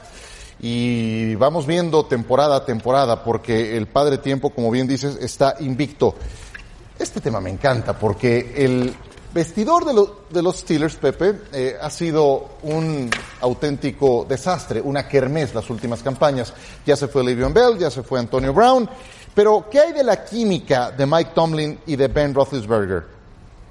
y 0.61 1.35
vamos 1.37 1.67
viendo 1.67 2.05
temporada 2.07 2.57
a 2.57 2.65
temporada, 2.65 3.25
porque 3.25 3.77
el 3.77 3.87
padre 3.89 4.19
tiempo, 4.19 4.51
como 4.51 4.71
bien 4.71 4.87
dices, 4.87 5.17
está 5.21 5.57
invicto. 5.61 6.15
Este 6.99 7.21
tema 7.21 7.41
me 7.41 7.51
encanta, 7.51 7.99
porque 7.99 8.53
el 8.57 8.95
vestidor 9.35 9.85
de, 9.85 9.95
lo- 9.95 10.21
de 10.31 10.43
los 10.43 10.59
Steelers, 10.59 10.95
Pepe, 10.97 11.35
eh, 11.53 11.75
ha 11.81 11.91
sido 11.91 12.51
un 12.63 13.11
auténtico 13.41 14.25
desastre, 14.29 14.81
una 14.81 15.09
kermés 15.09 15.55
las 15.55 15.69
últimas 15.71 16.03
campañas. 16.03 16.53
Ya 16.87 16.95
se 16.97 17.09
fue 17.09 17.25
Le'Veon 17.25 17.53
Bell, 17.53 17.79
ya 17.79 17.91
se 17.91 18.03
fue 18.03 18.21
Antonio 18.21 18.53
Brown, 18.53 18.89
pero 19.35 19.67
¿qué 19.71 19.81
hay 19.81 19.93
de 19.93 20.05
la 20.05 20.25
química 20.25 20.91
de 20.91 21.07
Mike 21.07 21.31
Tomlin 21.35 21.79
y 21.87 21.97
de 21.97 22.09
Ben 22.09 22.35
Roethlisberger? 22.35 23.05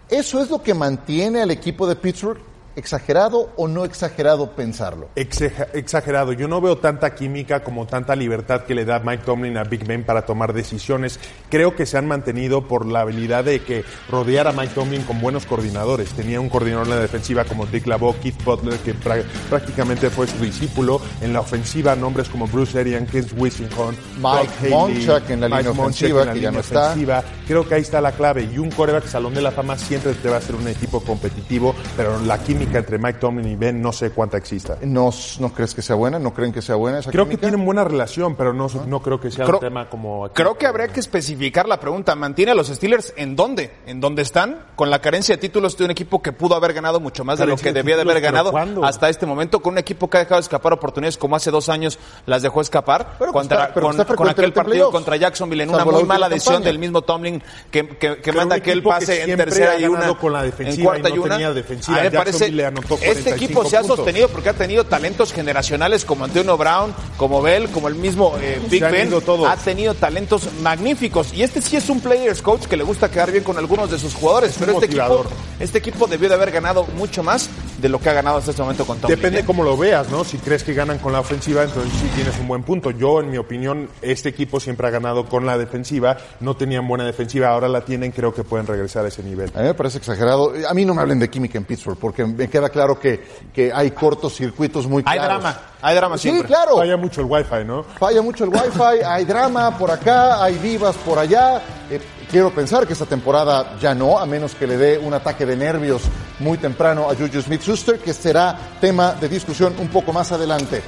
¿Eso 0.09 0.41
es 0.41 0.49
lo 0.49 0.61
que 0.61 0.73
mantiene 0.73 1.41
al 1.41 1.51
equipo 1.51 1.87
de 1.87 1.95
Pittsburgh? 1.95 2.50
¿Exagerado 2.75 3.51
o 3.57 3.67
no 3.67 3.83
exagerado 3.85 4.51
pensarlo? 4.51 5.09
Exagerado. 5.15 6.33
Yo 6.33 6.47
no 6.47 6.61
veo 6.61 6.77
tanta 6.77 7.13
química 7.15 7.63
como 7.63 7.85
tanta 7.85 8.15
libertad 8.15 8.61
que 8.61 8.75
le 8.75 8.85
da 8.85 8.99
Mike 8.99 9.23
Tomlin 9.25 9.57
a 9.57 9.63
Big 9.63 9.85
Ben 9.85 10.03
para 10.05 10.25
tomar 10.25 10.53
decisiones. 10.53 11.19
Creo 11.49 11.75
que 11.75 11.85
se 11.85 11.97
han 11.97 12.07
mantenido 12.07 12.67
por 12.67 12.85
la 12.85 13.01
habilidad 13.01 13.43
de 13.43 13.61
que 13.61 13.83
rodear 14.09 14.47
a 14.47 14.51
Mike 14.53 14.73
Tomlin 14.73 15.03
con 15.03 15.19
buenos 15.19 15.45
coordinadores. 15.45 16.09
Tenía 16.11 16.39
un 16.39 16.49
coordinador 16.49 16.85
en 16.85 16.91
la 16.91 16.99
defensiva 16.99 17.43
como 17.43 17.65
Dick 17.65 17.87
LaBeau, 17.87 18.15
Keith 18.21 18.41
Butler, 18.43 18.79
que 18.79 18.95
prá- 18.95 19.23
prácticamente 19.49 20.09
fue 20.09 20.27
su 20.27 20.37
discípulo. 20.37 21.01
En 21.21 21.33
la 21.33 21.41
ofensiva, 21.41 21.95
nombres 21.95 22.29
como 22.29 22.47
Bruce 22.47 22.79
Arians, 22.79 23.11
Kent 23.11 23.33
Wissington, 23.37 23.95
Mike 24.17 24.69
Monchak 24.69 25.29
en 25.29 25.41
la 25.41 25.47
línea 25.49 25.71
ofensiva, 25.71 26.21
en 26.21 26.27
la 26.27 26.33
que 26.33 26.39
ya 26.39 26.49
línea 26.49 26.61
está. 26.61 26.85
ofensiva. 26.91 27.23
Creo 27.47 27.67
que 27.67 27.75
ahí 27.75 27.81
está 27.81 27.99
la 27.99 28.13
clave. 28.13 28.47
Y 28.51 28.57
un 28.59 28.69
coreback 28.71 29.07
salón 29.07 29.33
de 29.33 29.41
la 29.41 29.51
fama 29.51 29.77
siempre 29.77 30.13
te 30.13 30.29
va 30.29 30.37
a 30.37 30.41
ser 30.41 30.55
un 30.55 30.67
equipo 30.69 31.01
competitivo, 31.01 31.75
pero 31.97 32.17
la 32.21 32.37
química 32.37 32.60
entre 32.63 32.97
Mike 32.97 33.19
Tomlin 33.19 33.47
y 33.51 33.55
Ben 33.55 33.81
no 33.81 33.91
sé 33.91 34.11
cuánta 34.11 34.37
exista. 34.37 34.77
¿No, 34.81 35.09
¿No 35.39 35.53
crees 35.53 35.73
que 35.73 35.81
sea 35.81 35.95
buena? 35.95 36.19
¿No 36.19 36.33
creen 36.33 36.51
que 36.53 36.61
sea 36.61 36.75
buena 36.75 36.99
esa 36.99 37.11
Creo 37.11 37.27
que 37.27 37.37
tienen 37.37 37.63
buena 37.65 37.83
relación, 37.83 38.35
pero 38.35 38.53
no, 38.53 38.67
no 38.87 39.01
creo 39.01 39.19
que 39.19 39.31
sea 39.31 39.45
Creo- 39.45 39.57
un 39.57 39.61
tema 39.61 39.89
como... 39.89 40.25
aquí. 40.25 40.33
Creo 40.35 40.57
que 40.57 40.67
habría 40.67 40.87
que 40.89 40.99
especificar 40.99 41.67
la 41.67 41.79
pregunta. 41.79 42.15
¿Mantiene 42.15 42.51
a 42.51 42.55
los 42.55 42.67
Steelers 42.67 43.13
en 43.17 43.35
dónde? 43.35 43.71
¿En 43.85 43.99
dónde 43.99 44.21
están? 44.21 44.65
Con 44.75 44.89
la 44.89 44.99
carencia 45.01 45.35
de 45.35 45.41
títulos 45.41 45.77
de 45.77 45.85
un 45.85 45.91
equipo 45.91 46.21
que 46.21 46.31
pudo 46.33 46.55
haber 46.55 46.73
ganado 46.73 46.99
mucho 46.99 47.23
más 47.23 47.39
de 47.39 47.45
lo 47.47 47.55
que 47.57 47.65
de 47.71 47.73
debía 47.73 47.95
de 47.95 48.01
haber 48.03 48.21
ganado 48.21 48.53
hasta 48.83 49.09
este 49.09 49.25
momento, 49.25 49.61
con 49.61 49.73
un 49.73 49.77
equipo 49.79 50.09
que 50.09 50.17
ha 50.17 50.19
dejado 50.21 50.39
escapar 50.41 50.73
oportunidades 50.73 51.17
como 51.17 51.35
hace 51.35 51.51
dos 51.51 51.69
años 51.69 51.99
las 52.25 52.41
dejó 52.41 52.61
escapar 52.61 53.15
Pero 53.19 53.31
que 53.31 53.37
contra- 53.39 53.61
está- 53.65 53.73
pero 53.73 54.15
con, 54.17 54.29
aquel 54.29 54.45
en 54.45 54.51
partido 54.53 54.71
playoffs. 54.73 54.91
contra 54.93 55.15
Jacksonville 55.17 55.63
en 55.63 55.69
una 55.69 55.79
Salvo 55.79 55.91
muy 55.93 56.03
mala 56.03 56.29
decisión 56.29 56.55
campaña. 56.55 56.67
del 56.71 56.79
mismo 56.79 57.01
Tomlin 57.01 57.41
que, 57.69 57.87
que, 57.97 58.17
que 58.17 58.31
manda 58.31 58.55
aquel 58.55 58.83
pase 58.83 59.23
en 59.23 59.37
tercera 59.37 59.77
y 59.79 59.85
una 59.85 60.13
con 60.17 60.33
la 60.33 60.39
en 60.43 60.51
defensiva 60.51 60.91
cuarta 60.91 61.09
y 61.09 61.17
una. 61.17 61.35
tenía 61.35 61.53
defensiva. 61.53 61.97
A 61.97 62.01
mí 62.03 62.09
me 62.09 62.17
parece 62.17 62.50
Le 62.51 62.65
anotó 62.65 62.95
este 62.95 63.31
45 63.31 63.35
equipo 63.35 63.65
se 63.65 63.77
ha 63.77 63.79
puntos. 63.81 63.97
sostenido 63.97 64.29
porque 64.29 64.49
ha 64.49 64.53
tenido 64.53 64.83
talentos 64.85 65.33
generacionales 65.33 66.05
como 66.05 66.25
Antonio 66.25 66.57
Brown, 66.57 66.93
como 67.17 67.41
Bell, 67.41 67.69
como 67.69 67.87
el 67.87 67.95
mismo 67.95 68.35
eh, 68.41 68.61
Big 68.69 68.81
Ben. 68.81 69.09
todos. 69.09 69.47
Ha 69.47 69.57
tenido 69.57 69.93
talentos 69.93 70.47
magníficos 70.61 71.33
y 71.33 71.43
este 71.43 71.61
sí 71.61 71.75
es 71.77 71.89
un 71.89 72.01
players 72.01 72.41
coach 72.41 72.65
que 72.65 72.77
le 72.77 72.83
gusta 72.83 73.09
quedar 73.09 73.31
bien 73.31 73.43
con 73.43 73.57
algunos 73.57 73.91
de 73.91 73.99
sus 73.99 74.13
jugadores, 74.13 74.55
pero 74.59 74.73
este 74.73 74.85
equipo, 74.85 75.25
este 75.59 75.77
equipo 75.77 76.07
debió 76.07 76.29
de 76.29 76.35
haber 76.35 76.51
ganado 76.51 76.85
mucho 76.95 77.23
más 77.23 77.49
de 77.81 77.89
lo 77.89 77.99
que 77.99 78.09
ha 78.09 78.13
ganado 78.13 78.37
hasta 78.37 78.51
este 78.51 78.61
momento 78.61 78.85
con 78.85 78.99
Tomlin. 78.99 79.17
Depende 79.17 79.39
¿eh? 79.39 79.43
cómo 79.45 79.63
lo 79.63 79.75
veas, 79.75 80.09
¿no? 80.09 80.23
Si 80.23 80.37
crees 80.37 80.63
que 80.63 80.73
ganan 80.73 80.99
con 80.99 81.13
la 81.13 81.19
ofensiva, 81.19 81.63
entonces 81.63 81.91
sí 81.99 82.07
tienes 82.15 82.37
un 82.39 82.47
buen 82.47 82.63
punto. 82.63 82.91
Yo, 82.91 83.19
en 83.21 83.31
mi 83.31 83.37
opinión, 83.37 83.89
este 84.01 84.29
equipo 84.29 84.59
siempre 84.59 84.87
ha 84.87 84.91
ganado 84.91 85.25
con 85.25 85.45
la 85.45 85.57
defensiva. 85.57 86.17
No 86.39 86.55
tenían 86.55 86.87
buena 86.87 87.05
defensiva, 87.05 87.49
ahora 87.49 87.67
la 87.67 87.81
tienen. 87.81 88.11
Creo 88.11 88.33
que 88.33 88.43
pueden 88.43 88.67
regresar 88.67 89.05
a 89.05 89.07
ese 89.07 89.23
nivel. 89.23 89.51
A 89.55 89.59
mí 89.59 89.65
me 89.65 89.73
parece 89.73 89.97
exagerado. 89.97 90.53
A 90.67 90.73
mí 90.73 90.85
no 90.85 90.93
me 90.93 91.01
hablen 91.01 91.19
de 91.19 91.29
química 91.29 91.57
en 91.57 91.65
Pittsburgh, 91.65 91.97
porque 91.97 92.23
me 92.41 92.49
queda 92.49 92.69
claro 92.69 92.99
que, 92.99 93.23
que 93.53 93.71
hay 93.71 93.91
cortocircuitos 93.91 94.87
muy 94.87 95.03
Hay 95.05 95.19
claros. 95.19 95.41
drama, 95.43 95.59
hay 95.81 95.95
drama 95.95 96.17
Sí, 96.17 96.29
siempre. 96.29 96.47
claro. 96.47 96.77
Falla 96.77 96.97
mucho 96.97 97.21
el 97.21 97.27
wifi, 97.29 97.63
¿no? 97.65 97.83
Falla 97.83 98.21
mucho 98.23 98.45
el 98.45 98.49
wifi, 98.49 99.03
hay 99.05 99.25
drama 99.25 99.77
por 99.77 99.91
acá, 99.91 100.43
hay 100.43 100.55
divas 100.55 100.95
por 100.97 101.19
allá. 101.19 101.61
Eh, 101.89 102.01
quiero 102.31 102.49
pensar 102.49 102.87
que 102.87 102.93
esta 102.93 103.05
temporada 103.05 103.77
ya 103.79 103.93
no, 103.93 104.17
a 104.17 104.25
menos 104.25 104.55
que 104.55 104.65
le 104.65 104.75
dé 104.77 104.97
un 104.97 105.13
ataque 105.13 105.45
de 105.45 105.55
nervios 105.55 106.01
muy 106.39 106.57
temprano 106.57 107.09
a 107.11 107.15
Juju 107.15 107.41
Smith-Schuster, 107.43 107.99
que 107.99 108.11
será 108.13 108.57
tema 108.81 109.11
de 109.13 109.29
discusión 109.29 109.75
un 109.77 109.89
poco 109.89 110.11
más 110.11 110.31
adelante. 110.31 110.81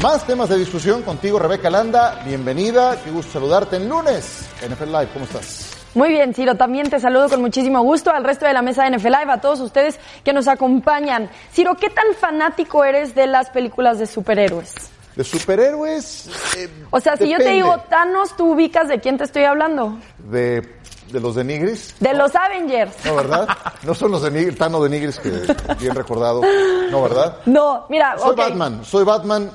Más 0.00 0.24
temas 0.24 0.48
de 0.48 0.56
discusión 0.56 1.02
contigo, 1.02 1.38
Rebeca 1.40 1.68
Landa. 1.68 2.22
Bienvenida, 2.24 2.96
qué 3.04 3.10
gusto 3.10 3.32
saludarte 3.32 3.74
en 3.76 3.88
lunes. 3.88 4.46
NFL 4.66 4.86
Live, 4.86 5.08
¿cómo 5.12 5.24
estás? 5.24 5.71
Muy 5.94 6.08
bien, 6.08 6.32
Ciro, 6.34 6.54
también 6.56 6.88
te 6.88 6.98
saludo 7.00 7.28
con 7.28 7.40
muchísimo 7.42 7.82
gusto 7.82 8.10
al 8.10 8.24
resto 8.24 8.46
de 8.46 8.52
la 8.54 8.62
mesa 8.62 8.84
de 8.84 8.96
NFL 8.96 9.08
Live, 9.08 9.32
a 9.32 9.40
todos 9.40 9.60
ustedes 9.60 9.98
que 10.24 10.32
nos 10.32 10.48
acompañan. 10.48 11.28
Ciro, 11.52 11.74
¿qué 11.76 11.90
tan 11.90 12.06
fanático 12.18 12.82
eres 12.84 13.14
de 13.14 13.26
las 13.26 13.50
películas 13.50 13.98
de 13.98 14.06
superhéroes? 14.06 14.74
De 15.16 15.24
superhéroes. 15.24 16.30
eh, 16.56 16.70
O 16.90 16.98
sea, 16.98 17.16
si 17.18 17.28
yo 17.28 17.36
te 17.36 17.50
digo 17.50 17.76
Thanos, 17.90 18.34
¿tú 18.36 18.52
ubicas 18.52 18.88
de 18.88 19.00
quién 19.00 19.18
te 19.18 19.24
estoy 19.24 19.44
hablando? 19.44 19.98
De, 20.30 20.62
de 21.12 21.20
los 21.20 21.34
de 21.34 21.44
Nigris. 21.44 21.94
De 22.00 22.14
los 22.14 22.34
Avengers. 22.34 22.94
No, 23.04 23.16
¿verdad? 23.16 23.46
No 23.82 23.92
son 23.94 24.12
los 24.12 24.22
de 24.22 24.30
Nigris, 24.30 24.56
Tano 24.56 24.82
de 24.82 24.88
Nigris, 24.88 25.18
que 25.18 25.28
bien 25.78 25.94
recordado. 25.94 26.40
No, 26.90 27.02
¿verdad? 27.02 27.36
No, 27.44 27.84
mira, 27.90 28.16
Soy. 28.18 28.34
Batman, 28.34 28.82
soy 28.82 29.04
Batman. 29.04 29.50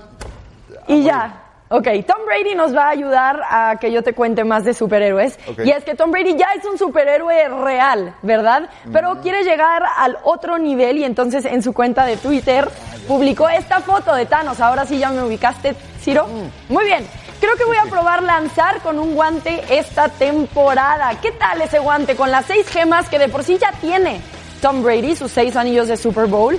Y 0.87 1.01
ya. 1.01 1.43
Ok, 1.69 1.87
Tom 2.07 2.25
Brady 2.25 2.55
nos 2.55 2.73
va 2.73 2.85
a 2.85 2.89
ayudar 2.89 3.41
a 3.49 3.77
que 3.79 3.91
yo 3.91 4.01
te 4.01 4.13
cuente 4.13 4.45
más 4.45 4.63
de 4.63 4.73
superhéroes. 4.73 5.37
Ok. 5.49 5.59
Y 5.65 5.71
es 5.71 5.83
que 5.83 5.95
Tom 5.95 6.11
Brady 6.11 6.37
ya 6.37 6.47
es 6.57 6.63
un 6.65 6.77
superhéroe 6.77 7.49
real, 7.49 8.15
¿verdad? 8.21 8.69
Pero 8.93 9.19
quiere 9.21 9.43
llegar 9.43 9.83
al 9.97 10.17
otro 10.23 10.57
nivel 10.57 10.97
y 10.97 11.03
entonces 11.03 11.43
en 11.43 11.61
su 11.61 11.73
cuenta 11.73 12.05
de 12.05 12.15
Twitter 12.15 12.69
publicó 13.07 13.49
esta 13.49 13.81
foto 13.81 14.15
de 14.15 14.25
Thanos. 14.25 14.61
Ahora 14.61 14.85
sí 14.85 14.97
ya 14.97 15.09
me 15.09 15.23
ubicaste, 15.23 15.75
Ciro. 15.99 16.27
Muy 16.69 16.85
bien. 16.85 17.05
Creo 17.41 17.55
que 17.55 17.65
voy 17.65 17.77
a 17.77 17.89
probar 17.89 18.23
lanzar 18.23 18.81
con 18.81 18.97
un 18.97 19.13
guante 19.13 19.61
esta 19.69 20.09
temporada. 20.09 21.11
¿Qué 21.21 21.31
tal 21.33 21.61
ese 21.61 21.79
guante 21.79 22.15
con 22.15 22.31
las 22.31 22.45
seis 22.45 22.67
gemas 22.67 23.09
que 23.09 23.19
de 23.19 23.27
por 23.27 23.43
sí 23.43 23.57
ya 23.59 23.71
tiene 23.73 24.21
Tom 24.61 24.81
Brady, 24.81 25.15
sus 25.15 25.31
seis 25.31 25.55
anillos 25.55 25.87
de 25.87 25.97
Super 25.97 26.27
Bowl? 26.27 26.57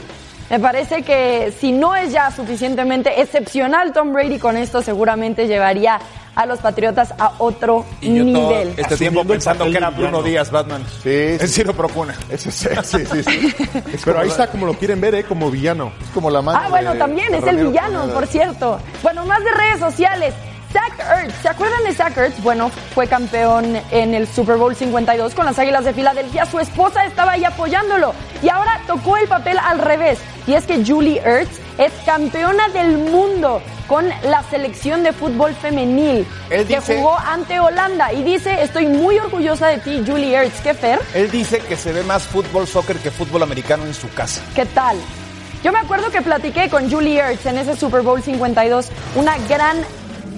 Me 0.50 0.58
parece 0.58 1.02
que 1.02 1.52
si 1.60 1.72
no 1.72 1.94
es 1.94 2.10
ya 2.12 2.30
suficientemente 2.30 3.20
excepcional 3.20 3.92
Tom 3.92 4.12
Brady 4.14 4.38
con 4.38 4.56
esto, 4.56 4.80
seguramente 4.82 5.46
llevaría 5.46 5.98
a 6.34 6.46
los 6.46 6.60
Patriotas 6.60 7.12
a 7.18 7.32
otro 7.38 7.84
Y 8.00 8.14
yo 8.16 8.24
todo 8.32 8.48
nivel. 8.50 8.74
este 8.76 8.96
tiempo 8.96 9.24
pensando 9.24 9.64
que 9.66 9.76
era 9.76 9.90
Bruno. 9.90 10.22
Díaz, 10.22 10.50
Batman. 10.50 10.84
Sí, 11.02 11.10
Es 11.10 11.40
sí. 11.42 11.48
Ciro 11.62 11.74
Procuna. 11.74 12.14
Ese 12.30 12.48
es, 12.48 12.54
sí, 12.86 12.98
sí, 13.04 13.22
sí. 13.24 13.54
Es 13.92 14.02
Pero 14.04 14.20
ahí 14.20 14.28
está 14.28 14.46
como 14.46 14.64
lo 14.64 14.74
quieren 14.74 15.00
ver, 15.00 15.16
¿eh? 15.16 15.24
Como 15.24 15.50
villano. 15.50 15.92
Es 16.00 16.08
como 16.14 16.30
la 16.30 16.40
mano 16.40 16.60
Ah, 16.62 16.68
bueno, 16.70 16.92
de- 16.92 16.98
también 16.98 17.30
de 17.32 17.38
es 17.38 17.44
el 17.46 17.56
villano, 17.56 18.02
Pineda. 18.02 18.14
por 18.14 18.26
cierto. 18.28 18.80
Bueno, 19.02 19.26
más 19.26 19.42
de 19.44 19.50
redes 19.50 19.80
sociales. 19.80 20.32
Zach 20.72 20.92
Ertz, 21.22 21.34
¿se 21.40 21.48
acuerdan 21.48 21.82
de 21.84 21.94
Zach 21.94 22.14
Ertz? 22.16 22.42
Bueno, 22.42 22.70
fue 22.94 23.06
campeón 23.06 23.80
en 23.90 24.14
el 24.14 24.28
Super 24.28 24.56
Bowl 24.56 24.76
52 24.76 25.34
con 25.34 25.46
las 25.46 25.58
Águilas 25.58 25.84
de 25.86 25.94
Filadelfia. 25.94 26.44
Su 26.44 26.58
esposa 26.58 27.06
estaba 27.06 27.32
ahí 27.32 27.44
apoyándolo. 27.44 28.12
Y 28.42 28.50
ahora 28.50 28.78
tocó 28.86 29.16
el 29.16 29.26
papel 29.28 29.58
al 29.58 29.78
revés. 29.78 30.18
Y 30.46 30.52
es 30.54 30.64
que 30.66 30.84
Julie 30.84 31.20
Ertz 31.24 31.58
es 31.78 31.90
campeona 32.04 32.68
del 32.68 32.98
mundo 32.98 33.62
con 33.86 34.06
la 34.24 34.42
selección 34.50 35.02
de 35.02 35.14
fútbol 35.14 35.54
femenil 35.54 36.26
Él 36.50 36.66
que 36.66 36.76
dice- 36.76 36.96
jugó 36.98 37.16
ante 37.18 37.58
Holanda. 37.58 38.12
Y 38.12 38.22
dice, 38.22 38.62
estoy 38.62 38.86
muy 38.88 39.18
orgullosa 39.18 39.68
de 39.68 39.78
ti, 39.78 40.04
Julie 40.06 40.34
Ertz. 40.34 40.60
¿Qué, 40.60 40.74
Fer? 40.74 41.00
Él 41.14 41.30
dice 41.30 41.60
que 41.60 41.76
se 41.76 41.92
ve 41.92 42.02
más 42.02 42.24
fútbol 42.24 42.66
soccer 42.66 42.98
que 42.98 43.10
fútbol 43.10 43.42
americano 43.42 43.86
en 43.86 43.94
su 43.94 44.10
casa. 44.10 44.42
¿Qué 44.54 44.66
tal? 44.66 44.98
Yo 45.64 45.72
me 45.72 45.78
acuerdo 45.78 46.10
que 46.10 46.20
platiqué 46.22 46.68
con 46.68 46.90
Julie 46.90 47.18
Ertz 47.20 47.46
en 47.46 47.56
ese 47.58 47.74
Super 47.74 48.02
Bowl 48.02 48.22
52, 48.22 48.88
una 49.16 49.36
gran 49.48 49.78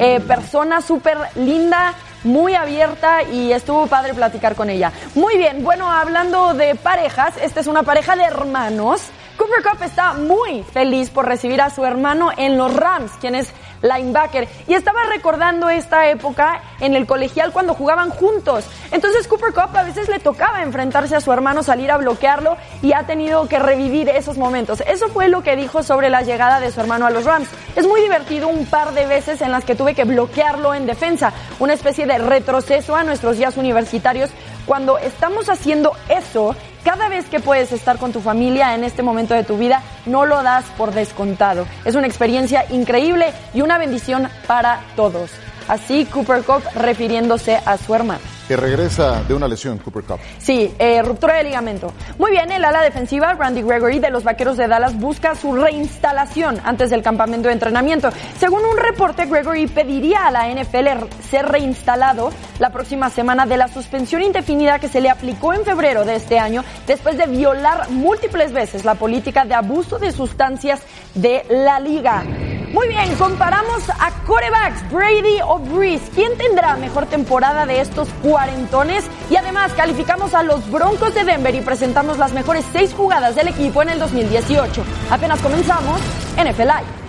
eh, 0.00 0.18
persona, 0.20 0.80
súper 0.80 1.18
linda, 1.36 1.94
muy 2.24 2.54
abierta 2.54 3.22
y 3.22 3.52
estuvo 3.52 3.86
padre 3.86 4.14
platicar 4.14 4.54
con 4.54 4.70
ella. 4.70 4.92
Muy 5.14 5.36
bien, 5.36 5.62
bueno, 5.62 5.90
hablando 5.90 6.54
de 6.54 6.74
parejas, 6.74 7.34
esta 7.42 7.60
es 7.60 7.66
una 7.66 7.82
pareja 7.82 8.16
de 8.16 8.24
hermanos. 8.24 9.02
Cooper 9.36 9.62
Cup 9.62 9.82
está 9.82 10.14
muy 10.14 10.62
feliz 10.64 11.10
por 11.10 11.26
recibir 11.26 11.60
a 11.60 11.70
su 11.70 11.84
hermano 11.84 12.30
en 12.36 12.56
los 12.56 12.74
Rams, 12.74 13.12
quien 13.20 13.34
es 13.34 13.52
linebacker, 13.82 14.48
y 14.66 14.74
estaba 14.74 15.04
recordando 15.04 15.68
esta 15.68 16.08
época 16.10 16.62
en 16.80 16.94
el 16.94 17.06
colegial 17.06 17.52
cuando 17.52 17.74
jugaban 17.74 18.10
juntos. 18.10 18.66
Entonces 18.90 19.26
Cooper 19.28 19.52
Cup 19.52 19.76
a 19.76 19.82
veces 19.82 20.08
le 20.08 20.18
tocaba 20.18 20.62
enfrentarse 20.62 21.16
a 21.16 21.20
su 21.20 21.32
hermano, 21.32 21.62
salir 21.62 21.90
a 21.90 21.96
bloquearlo 21.96 22.56
y 22.82 22.92
ha 22.92 23.04
tenido 23.06 23.48
que 23.48 23.58
revivir 23.58 24.08
esos 24.08 24.36
momentos. 24.36 24.82
Eso 24.86 25.08
fue 25.08 25.28
lo 25.28 25.42
que 25.42 25.56
dijo 25.56 25.82
sobre 25.82 26.10
la 26.10 26.22
llegada 26.22 26.60
de 26.60 26.70
su 26.70 26.80
hermano 26.80 27.06
a 27.06 27.10
los 27.10 27.24
Rams. 27.24 27.48
Es 27.76 27.86
muy 27.86 28.00
divertido 28.00 28.48
un 28.48 28.66
par 28.66 28.92
de 28.92 29.06
veces 29.06 29.40
en 29.42 29.52
las 29.52 29.64
que 29.64 29.74
tuve 29.74 29.94
que 29.94 30.04
bloquearlo 30.04 30.74
en 30.74 30.86
defensa, 30.86 31.32
una 31.58 31.74
especie 31.74 32.06
de 32.06 32.18
retroceso 32.18 32.96
a 32.96 33.04
nuestros 33.04 33.38
días 33.38 33.56
universitarios. 33.56 34.30
Cuando 34.66 34.98
estamos 34.98 35.48
haciendo 35.48 35.92
eso, 36.08 36.54
cada 36.84 37.08
vez 37.08 37.26
que 37.26 37.40
puedes 37.40 37.72
estar 37.72 37.98
con 37.98 38.12
tu 38.12 38.20
familia 38.20 38.74
en 38.74 38.84
este 38.84 39.02
momento 39.02 39.34
de 39.34 39.44
tu 39.44 39.56
vida, 39.56 39.82
no 40.06 40.26
lo 40.26 40.42
das 40.42 40.64
por 40.76 40.92
descontado. 40.92 41.66
Es 41.84 41.94
una 41.94 42.06
experiencia 42.06 42.64
increíble 42.70 43.32
y 43.54 43.62
una 43.62 43.78
bendición 43.78 44.28
para 44.46 44.80
todos. 44.96 45.30
Así 45.68 46.04
Cooper 46.06 46.42
Cup 46.42 46.62
refiriéndose 46.74 47.56
a 47.64 47.76
su 47.76 47.94
hermano. 47.94 48.39
Que 48.50 48.56
regresa 48.56 49.22
de 49.22 49.32
una 49.32 49.46
lesión, 49.46 49.78
Cooper 49.78 50.02
Cup. 50.02 50.18
Sí, 50.38 50.74
eh, 50.80 51.02
ruptura 51.02 51.36
de 51.36 51.44
ligamento. 51.44 51.92
Muy 52.18 52.32
bien, 52.32 52.50
el 52.50 52.64
ala 52.64 52.82
defensiva, 52.82 53.34
Randy 53.34 53.62
Gregory, 53.62 54.00
de 54.00 54.10
los 54.10 54.24
Vaqueros 54.24 54.56
de 54.56 54.66
Dallas, 54.66 54.98
busca 54.98 55.36
su 55.36 55.54
reinstalación 55.54 56.58
antes 56.64 56.90
del 56.90 57.00
campamento 57.00 57.46
de 57.46 57.54
entrenamiento. 57.54 58.10
Según 58.40 58.64
un 58.64 58.76
reporte, 58.76 59.26
Gregory 59.26 59.68
pediría 59.68 60.26
a 60.26 60.32
la 60.32 60.48
NFL 60.48 61.06
ser 61.30 61.46
reinstalado 61.46 62.32
la 62.58 62.70
próxima 62.70 63.08
semana 63.08 63.46
de 63.46 63.56
la 63.56 63.68
suspensión 63.68 64.20
indefinida 64.20 64.80
que 64.80 64.88
se 64.88 65.00
le 65.00 65.10
aplicó 65.10 65.54
en 65.54 65.64
febrero 65.64 66.04
de 66.04 66.16
este 66.16 66.40
año 66.40 66.64
después 66.88 67.16
de 67.18 67.26
violar 67.26 67.88
múltiples 67.90 68.52
veces 68.52 68.84
la 68.84 68.96
política 68.96 69.44
de 69.44 69.54
abuso 69.54 70.00
de 70.00 70.10
sustancias 70.10 70.82
de 71.14 71.44
la 71.48 71.78
liga. 71.78 72.24
Muy 72.72 72.86
bien, 72.86 73.16
comparamos 73.16 73.82
a 73.98 74.12
corebacks 74.26 74.88
Brady 74.92 75.40
o 75.44 75.58
Breeze. 75.58 76.08
¿Quién 76.14 76.38
tendrá 76.38 76.76
mejor 76.76 77.06
temporada 77.06 77.66
de 77.66 77.80
estos 77.80 78.08
cuarentones? 78.22 79.04
Y 79.28 79.34
además 79.34 79.72
calificamos 79.72 80.34
a 80.34 80.44
los 80.44 80.70
Broncos 80.70 81.12
de 81.14 81.24
Denver 81.24 81.52
y 81.52 81.62
presentamos 81.62 82.16
las 82.18 82.32
mejores 82.32 82.64
seis 82.72 82.94
jugadas 82.94 83.34
del 83.34 83.48
equipo 83.48 83.82
en 83.82 83.88
el 83.88 83.98
2018. 83.98 84.84
Apenas 85.10 85.40
comenzamos, 85.40 86.00
NFL 86.36 86.62
Live. 86.62 87.00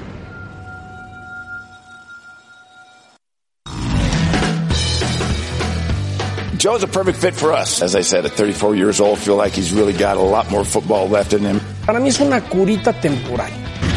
Joe's 6.58 6.84
a 6.84 6.88
perfect 6.88 7.20
fit 7.20 7.36
for 7.36 7.51
us. 7.51 7.84
As 7.84 7.96
I 7.96 8.01
said, 8.01 8.25
at 8.25 8.32
34 8.32 8.75
years 8.75 9.00
old, 9.00 9.20
feel 9.20 9.36
like 9.36 9.53
he's 9.53 9.72
really 9.72 9.94
got 9.94 10.18
a 10.18 10.22
lot 10.22 10.50
more 10.50 10.63
football 10.63 11.08
left 11.08 11.34
in 11.34 11.44
him. 11.44 11.60
Para 11.86 12.00
mí 12.00 12.10
es 12.10 12.20
una 12.20 12.41
curita 12.41 12.94
temporal. 13.00 13.51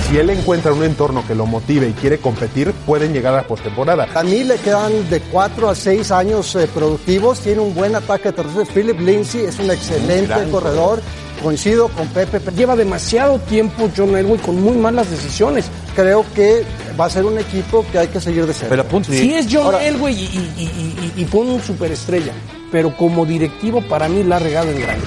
Si 0.09 0.19
él 0.19 0.29
encuentra 0.31 0.73
un 0.73 0.85
entorno 0.85 1.27
que 1.27 1.35
lo 1.35 1.47
motive 1.47 1.89
y 1.89 1.93
quiere 1.93 2.19
competir, 2.19 2.73
pueden 2.87 3.13
llegar 3.13 3.33
a 3.35 3.39
la 3.39 3.43
postemporada. 3.47 4.07
A 4.15 4.23
mí 4.23 4.45
le 4.45 4.57
quedan 4.59 5.09
de 5.11 5.21
4 5.21 5.71
a 5.71 5.75
6 5.75 6.11
años 6.13 6.55
eh, 6.57 6.69
productivos, 6.73 7.41
tiene 7.41 7.61
un 7.61 7.75
buen 7.75 7.97
ataque 7.97 8.31
terrestre. 8.31 8.67
Philip 8.67 9.01
Lindsay 9.01 9.43
es 9.47 9.59
un 9.59 9.71
excelente 9.71 10.35
corredor, 10.51 11.01
coincido 11.43 11.89
con 11.89 12.07
Pepe. 12.09 12.39
Lleva 12.55 12.77
demasiado 12.77 13.39
tiempo 13.41 13.89
John 13.97 14.15
Elway 14.15 14.39
con 14.39 14.61
muy 14.63 14.77
malas 14.77 15.11
decisiones. 15.11 15.65
Creo 15.97 16.25
que 16.35 16.65
va 17.01 17.07
a 17.07 17.11
ser 17.11 17.25
un 17.25 17.39
equipo 17.39 17.85
que 17.91 17.99
hay 17.99 18.09
que 18.09 18.21
seguir 18.21 18.47
de 18.47 18.53
cerca. 18.53 18.69
Sí, 19.19 19.35
es 19.35 19.47
John 19.51 19.65
Ahora- 19.65 19.85
Elway 19.87 20.15
y, 20.15 20.19
y, 20.23 20.53
y- 20.59 21.13
y- 21.17 21.23
y 21.23 21.25
fue 21.25 21.41
un 21.41 21.61
superestrella, 21.63 22.33
pero 22.71 22.95
como 22.97 23.25
directivo 23.25 23.81
para 23.89 24.09
mí 24.09 24.23
la 24.23 24.37
ha 24.37 24.41
regado 24.41 24.71
en 24.71 24.81
grande. 24.81 25.05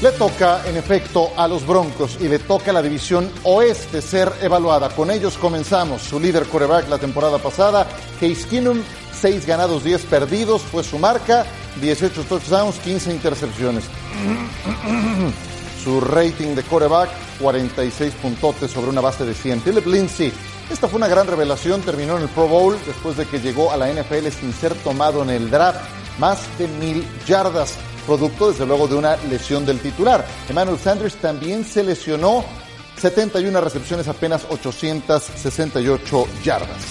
Le 0.00 0.12
toca, 0.12 0.62
en 0.64 0.76
efecto, 0.76 1.32
a 1.36 1.48
los 1.48 1.66
Broncos 1.66 2.18
y 2.20 2.28
le 2.28 2.38
toca 2.38 2.70
a 2.70 2.74
la 2.74 2.82
división 2.82 3.28
oeste 3.42 4.00
ser 4.00 4.32
evaluada. 4.40 4.90
Con 4.90 5.10
ellos 5.10 5.36
comenzamos. 5.36 6.02
Su 6.02 6.20
líder 6.20 6.46
coreback 6.46 6.88
la 6.88 6.98
temporada 6.98 7.38
pasada, 7.38 7.84
Case 8.20 8.46
Keenum, 8.48 8.80
6 9.20 9.44
ganados, 9.44 9.82
10 9.82 10.04
perdidos, 10.04 10.62
fue 10.62 10.84
su 10.84 11.00
marca, 11.00 11.44
18 11.80 12.22
touchdowns, 12.24 12.76
15 12.76 13.12
intercepciones. 13.12 13.84
Su 15.82 16.00
rating 16.00 16.54
de 16.54 16.62
coreback, 16.62 17.08
46 17.40 18.14
puntotes 18.22 18.70
sobre 18.70 18.90
una 18.90 19.00
base 19.00 19.24
de 19.24 19.34
100. 19.34 19.60
Philip 19.62 19.86
Lindsay, 19.86 20.32
esta 20.70 20.86
fue 20.86 20.98
una 20.98 21.08
gran 21.08 21.26
revelación, 21.26 21.80
terminó 21.80 22.16
en 22.16 22.22
el 22.22 22.28
Pro 22.28 22.46
Bowl 22.46 22.76
después 22.86 23.16
de 23.16 23.26
que 23.26 23.40
llegó 23.40 23.72
a 23.72 23.76
la 23.76 23.90
NFL 23.92 24.28
sin 24.28 24.52
ser 24.52 24.74
tomado 24.74 25.22
en 25.22 25.30
el 25.30 25.50
draft. 25.50 25.80
Más 26.18 26.40
de 26.58 26.66
mil 26.68 27.06
yardas, 27.26 27.76
producto 28.08 28.50
desde 28.50 28.64
luego 28.64 28.88
de 28.88 28.94
una 28.94 29.16
lesión 29.28 29.66
del 29.66 29.80
titular. 29.80 30.24
Emmanuel 30.48 30.78
Sanders 30.78 31.16
también 31.16 31.62
se 31.62 31.84
lesionó, 31.84 32.42
71 32.96 33.60
recepciones, 33.60 34.08
apenas 34.08 34.46
868 34.48 36.24
yardas. 36.42 36.86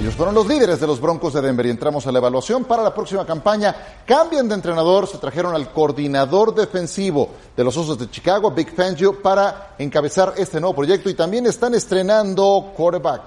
Ellos 0.00 0.14
fueron 0.14 0.34
los 0.34 0.48
líderes 0.48 0.80
de 0.80 0.88
los 0.88 1.00
Broncos 1.00 1.34
de 1.34 1.40
Denver 1.40 1.66
y 1.66 1.70
entramos 1.70 2.04
a 2.06 2.10
la 2.10 2.18
evaluación 2.18 2.64
para 2.64 2.82
la 2.82 2.92
próxima 2.92 3.24
campaña. 3.24 3.76
Cambian 4.04 4.48
de 4.48 4.54
entrenador, 4.54 5.06
se 5.06 5.18
trajeron 5.18 5.54
al 5.54 5.70
coordinador 5.70 6.52
defensivo 6.52 7.28
de 7.56 7.62
los 7.62 7.76
Osos 7.76 7.96
de 7.96 8.10
Chicago, 8.10 8.50
Big 8.50 8.74
Fangio, 8.74 9.22
para 9.22 9.76
encabezar 9.78 10.34
este 10.36 10.58
nuevo 10.58 10.74
proyecto 10.74 11.10
y 11.10 11.14
también 11.14 11.46
están 11.46 11.74
estrenando 11.74 12.72
quarterback. 12.76 13.22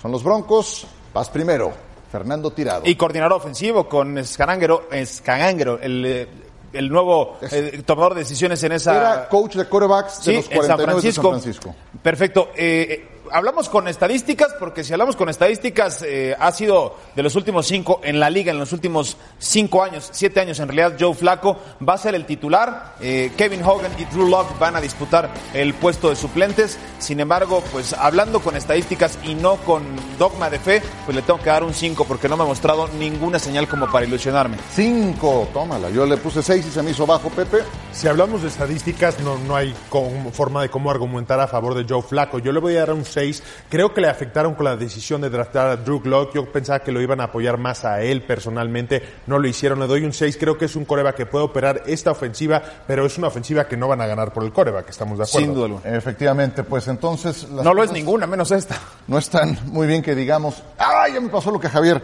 Son 0.00 0.12
los 0.12 0.22
Broncos, 0.22 0.86
vas 1.12 1.28
primero, 1.28 1.85
Fernando 2.10 2.50
Tirado. 2.50 2.82
Y 2.84 2.94
coordinador 2.94 3.34
ofensivo 3.34 3.88
con 3.88 4.22
Scanangero, 4.24 4.88
Scanangero 5.04 5.78
el, 5.80 6.04
eh, 6.04 6.28
el 6.72 6.88
nuevo 6.88 7.38
eh, 7.50 7.82
tomador 7.84 8.14
de 8.14 8.20
decisiones 8.20 8.62
en 8.62 8.72
esa... 8.72 8.96
Era 8.96 9.28
coach 9.28 9.56
de 9.56 9.64
quarterbacks 9.66 10.24
de 10.24 10.24
Sí, 10.24 10.36
los 10.36 10.44
en 10.50 10.66
San 10.66 10.76
49 10.76 11.02
de. 11.02 11.12
San 11.12 11.24
Francisco. 11.24 11.74
Perfecto. 12.02 12.50
Eh, 12.56 13.15
hablamos 13.32 13.68
con 13.68 13.88
estadísticas, 13.88 14.54
porque 14.58 14.84
si 14.84 14.92
hablamos 14.92 15.16
con 15.16 15.28
estadísticas, 15.28 16.02
eh, 16.02 16.36
ha 16.38 16.52
sido 16.52 16.94
de 17.14 17.22
los 17.22 17.34
últimos 17.36 17.66
cinco 17.66 18.00
en 18.04 18.20
la 18.20 18.30
liga, 18.30 18.52
en 18.52 18.58
los 18.58 18.72
últimos 18.72 19.16
cinco 19.38 19.82
años, 19.82 20.08
siete 20.12 20.40
años 20.40 20.58
en 20.60 20.68
realidad, 20.68 20.96
Joe 20.98 21.14
Flaco 21.14 21.56
va 21.86 21.94
a 21.94 21.98
ser 21.98 22.14
el 22.14 22.26
titular. 22.26 22.94
Eh, 23.00 23.32
Kevin 23.36 23.62
Hogan 23.64 23.92
y 23.98 24.04
Drew 24.06 24.28
Locke 24.28 24.58
van 24.58 24.76
a 24.76 24.80
disputar 24.80 25.30
el 25.54 25.74
puesto 25.74 26.08
de 26.10 26.16
suplentes. 26.16 26.78
Sin 26.98 27.20
embargo, 27.20 27.62
pues 27.72 27.92
hablando 27.92 28.40
con 28.40 28.56
estadísticas 28.56 29.18
y 29.24 29.34
no 29.34 29.56
con 29.56 29.82
dogma 30.18 30.50
de 30.50 30.58
fe, 30.58 30.82
pues 31.04 31.14
le 31.16 31.22
tengo 31.22 31.38
que 31.40 31.50
dar 31.50 31.64
un 31.64 31.74
5 31.74 32.04
porque 32.04 32.28
no 32.28 32.36
me 32.36 32.44
ha 32.44 32.46
mostrado 32.46 32.88
ninguna 32.98 33.38
señal 33.38 33.68
como 33.68 33.90
para 33.90 34.06
ilusionarme. 34.06 34.56
5, 34.74 35.48
tómala. 35.52 35.90
Yo 35.90 36.06
le 36.06 36.16
puse 36.16 36.42
6 36.42 36.66
y 36.66 36.70
se 36.70 36.82
me 36.82 36.90
hizo 36.92 37.06
bajo, 37.06 37.28
Pepe. 37.30 37.58
Si 37.92 38.08
hablamos 38.08 38.42
de 38.42 38.48
estadísticas, 38.48 39.20
no, 39.20 39.38
no 39.38 39.56
hay 39.56 39.74
como- 39.88 40.30
forma 40.32 40.62
de 40.62 40.68
cómo 40.68 40.90
argumentar 40.90 41.40
a 41.40 41.46
favor 41.46 41.74
de 41.74 41.84
Joe 41.88 42.02
Flaco. 42.02 42.38
Yo 42.38 42.52
le 42.52 42.60
voy 42.60 42.76
a 42.76 42.80
dar 42.80 42.92
un 42.92 43.04
6. 43.16 43.42
Creo 43.70 43.94
que 43.94 44.02
le 44.02 44.08
afectaron 44.08 44.54
con 44.54 44.66
la 44.66 44.76
decisión 44.76 45.22
de 45.22 45.30
draftar 45.30 45.68
a 45.68 45.76
Drew 45.76 46.02
Lock. 46.04 46.34
Yo 46.34 46.52
pensaba 46.52 46.80
que 46.80 46.92
lo 46.92 47.00
iban 47.00 47.22
a 47.22 47.24
apoyar 47.24 47.56
más 47.56 47.86
a 47.86 48.02
él 48.02 48.22
personalmente. 48.22 49.02
No 49.26 49.38
lo 49.38 49.48
hicieron. 49.48 49.80
Le 49.80 49.86
doy 49.86 50.04
un 50.04 50.12
6. 50.12 50.36
Creo 50.36 50.58
que 50.58 50.66
es 50.66 50.76
un 50.76 50.84
coreba 50.84 51.14
que 51.14 51.24
puede 51.24 51.46
operar 51.46 51.82
esta 51.86 52.10
ofensiva, 52.10 52.62
pero 52.86 53.06
es 53.06 53.16
una 53.16 53.28
ofensiva 53.28 53.66
que 53.66 53.78
no 53.78 53.88
van 53.88 54.02
a 54.02 54.06
ganar 54.06 54.34
por 54.34 54.44
el 54.44 54.52
coreba, 54.52 54.84
que 54.84 54.90
estamos 54.90 55.16
de 55.16 55.24
acuerdo. 55.24 55.46
Sin 55.46 55.54
duda 55.54 55.64
alguna. 55.64 55.96
Efectivamente, 55.96 56.62
pues 56.62 56.86
entonces... 56.88 57.48
las 57.50 57.64
No 57.64 57.72
lo 57.72 57.82
es 57.82 57.90
ninguna, 57.90 58.26
menos 58.26 58.50
esta. 58.50 58.78
No 59.06 59.16
están 59.16 59.58
muy 59.66 59.86
bien 59.86 60.02
que 60.02 60.14
digamos, 60.14 60.62
¡ay, 60.76 61.14
ya 61.14 61.20
me 61.20 61.30
pasó 61.30 61.50
lo 61.50 61.58
que 61.58 61.70
Javier! 61.70 62.02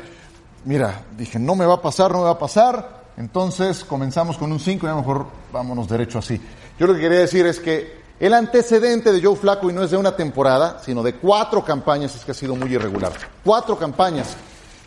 Mira, 0.64 1.02
dije, 1.16 1.38
no 1.38 1.54
me 1.56 1.66
va 1.66 1.74
a 1.74 1.82
pasar, 1.82 2.10
no 2.12 2.18
me 2.18 2.24
va 2.24 2.30
a 2.30 2.38
pasar. 2.38 3.02
Entonces 3.18 3.84
comenzamos 3.84 4.38
con 4.38 4.50
un 4.50 4.60
5 4.60 4.86
y 4.86 4.88
a 4.88 4.92
lo 4.92 4.98
mejor 4.98 5.26
vámonos 5.52 5.88
derecho 5.88 6.18
así. 6.18 6.40
Yo 6.78 6.86
lo 6.86 6.94
que 6.94 7.00
quería 7.00 7.18
decir 7.18 7.44
es 7.46 7.60
que 7.60 8.01
el 8.22 8.34
antecedente 8.34 9.12
de 9.12 9.20
Joe 9.20 9.34
Flaco, 9.34 9.68
y 9.68 9.72
no 9.72 9.82
es 9.82 9.90
de 9.90 9.96
una 9.96 10.14
temporada, 10.14 10.80
sino 10.80 11.02
de 11.02 11.16
cuatro 11.16 11.64
campañas, 11.64 12.14
es 12.14 12.24
que 12.24 12.30
ha 12.30 12.34
sido 12.34 12.54
muy 12.54 12.72
irregular. 12.72 13.12
Cuatro 13.44 13.76
campañas. 13.76 14.36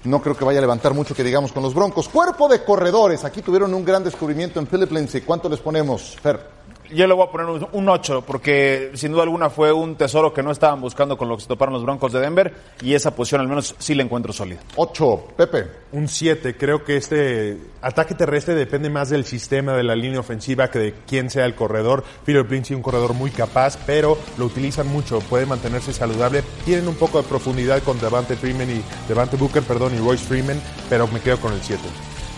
No 0.05 0.21
creo 0.21 0.37
que 0.37 0.45
vaya 0.45 0.59
a 0.59 0.61
levantar 0.61 0.93
mucho 0.93 1.13
que 1.13 1.21
digamos 1.21 1.51
con 1.51 1.61
los 1.61 1.73
Broncos. 1.73 2.07
Cuerpo 2.07 2.47
de 2.47 2.63
corredores. 2.63 3.25
Aquí 3.25 3.41
tuvieron 3.41 3.73
un 3.73 3.83
gran 3.83 4.05
descubrimiento 4.05 4.61
en 4.61 4.67
Philip 4.67 4.89
Lindsay. 4.89 5.19
¿Cuánto 5.19 5.49
les 5.49 5.59
ponemos, 5.59 6.15
Fer? 6.23 6.47
Yo 6.93 7.07
le 7.07 7.13
voy 7.13 7.25
a 7.27 7.31
poner 7.31 7.47
un- 7.47 7.67
un 7.71 7.89
8, 7.89 8.23
porque 8.25 8.91
sin 8.95 9.11
duda 9.11 9.23
alguna 9.23 9.49
fue 9.49 9.71
un 9.71 9.95
tesoro 9.95 10.33
que 10.33 10.43
no 10.43 10.51
estaban 10.51 10.81
buscando 10.81 11.17
con 11.17 11.27
lo 11.29 11.35
que 11.35 11.41
se 11.43 11.47
toparon 11.47 11.73
los 11.73 11.83
Broncos 11.83 12.11
de 12.13 12.19
Denver, 12.19 12.53
y 12.81 12.93
esa 12.93 13.15
posición 13.15 13.41
al 13.41 13.47
menos 13.47 13.75
sí 13.79 13.95
la 13.95 14.03
encuentro 14.03 14.31
sólida. 14.33 14.59
8. 14.75 15.27
Pepe. 15.37 15.67
Un 15.91 16.07
7. 16.07 16.55
Creo 16.57 16.83
que 16.83 16.97
este 16.97 17.57
ataque 17.81 18.15
terrestre 18.15 18.53
depende 18.55 18.89
más 18.89 19.09
del 19.09 19.25
sistema 19.25 19.73
de 19.73 19.83
la 19.83 19.95
línea 19.95 20.19
ofensiva 20.19 20.69
que 20.69 20.79
de 20.79 20.93
quién 21.07 21.29
sea 21.29 21.45
el 21.45 21.55
corredor. 21.55 22.03
Philip 22.25 22.49
Lindsay, 22.51 22.75
un 22.75 22.81
corredor 22.83 23.13
muy 23.13 23.31
capaz, 23.31 23.77
pero 23.85 24.17
lo 24.37 24.45
utilizan 24.45 24.87
mucho. 24.87 25.19
Puede 25.21 25.45
mantenerse 25.45 25.93
saludable. 25.93 26.43
Tienen 26.65 26.87
un 26.87 26.95
poco 26.95 27.21
de 27.21 27.27
profundidad 27.27 27.81
con 27.83 27.99
Devante 27.99 28.35
Freeman 28.35 28.69
y 28.69 28.81
Devante 29.07 29.37
Booker, 29.37 29.63
perdón, 29.63 29.95
y 29.95 29.99
Royce 29.99 30.25
Freeman, 30.25 30.59
pero 30.89 31.07
me 31.07 31.19
quedo 31.21 31.39
con 31.39 31.53
el 31.53 31.61
7. 31.61 31.81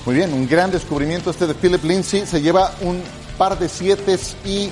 Muy 0.06 0.16
bien, 0.16 0.32
un 0.34 0.48
gran 0.48 0.72
descubrimiento 0.72 1.32
este 1.32 1.48
de 1.48 1.54
Philip 1.54 1.84
Lindsay. 1.84 2.26
Se 2.26 2.42
lleva 2.42 2.72
un 2.82 3.02
par 3.38 3.58
de 3.58 3.68
siete 3.68 4.18
y 4.46 4.72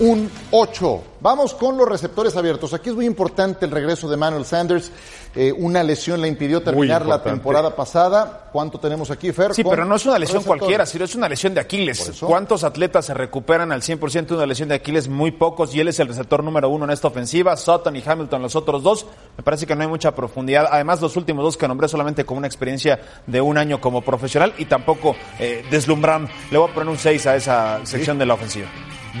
un 0.00 0.30
8. 0.50 1.02
Vamos 1.20 1.54
con 1.54 1.76
los 1.76 1.86
receptores 1.86 2.34
abiertos. 2.36 2.72
Aquí 2.72 2.88
es 2.88 2.96
muy 2.96 3.04
importante 3.04 3.66
el 3.66 3.70
regreso 3.70 4.08
de 4.08 4.16
Manuel 4.16 4.46
Sanders. 4.46 4.90
Eh, 5.36 5.52
una 5.52 5.82
lesión 5.82 6.20
le 6.22 6.28
impidió 6.28 6.62
terminar 6.62 7.04
la 7.04 7.22
temporada 7.22 7.76
pasada. 7.76 8.48
¿Cuánto 8.50 8.80
tenemos 8.80 9.10
aquí, 9.10 9.30
Fer? 9.30 9.54
Sí, 9.54 9.62
pero 9.62 9.84
no 9.84 9.96
es 9.96 10.06
una 10.06 10.18
lesión 10.18 10.42
cualquiera, 10.42 10.86
sino 10.86 11.04
es 11.04 11.14
una 11.14 11.28
lesión 11.28 11.52
de 11.52 11.60
Aquiles. 11.60 12.12
¿Cuántos 12.20 12.64
atletas 12.64 13.04
se 13.04 13.14
recuperan 13.14 13.70
al 13.70 13.82
100% 13.82 14.26
de 14.26 14.34
una 14.34 14.46
lesión 14.46 14.70
de 14.70 14.76
Aquiles? 14.76 15.08
Muy 15.08 15.30
pocos, 15.30 15.74
y 15.74 15.80
él 15.80 15.88
es 15.88 16.00
el 16.00 16.08
receptor 16.08 16.42
número 16.42 16.70
uno 16.70 16.86
en 16.86 16.90
esta 16.90 17.08
ofensiva. 17.08 17.54
Sutton 17.56 17.94
y 17.96 18.02
Hamilton, 18.04 18.40
los 18.40 18.56
otros 18.56 18.82
dos. 18.82 19.06
Me 19.36 19.44
parece 19.44 19.66
que 19.66 19.76
no 19.76 19.82
hay 19.82 19.88
mucha 19.88 20.14
profundidad. 20.14 20.68
Además, 20.70 21.02
los 21.02 21.16
últimos 21.16 21.44
dos 21.44 21.58
que 21.58 21.68
nombré 21.68 21.88
solamente 21.88 22.24
con 22.24 22.38
una 22.38 22.46
experiencia 22.46 22.98
de 23.26 23.40
un 23.42 23.58
año 23.58 23.80
como 23.80 24.00
profesional 24.00 24.54
y 24.56 24.64
tampoco 24.64 25.14
eh, 25.38 25.62
deslumbran. 25.70 26.26
Le 26.50 26.56
voy 26.56 26.70
a 26.70 26.74
poner 26.74 26.88
un 26.88 26.98
6 26.98 27.26
a 27.26 27.36
esa 27.36 27.80
sección 27.84 28.18
de 28.18 28.24
la 28.24 28.34
ofensiva. 28.34 28.68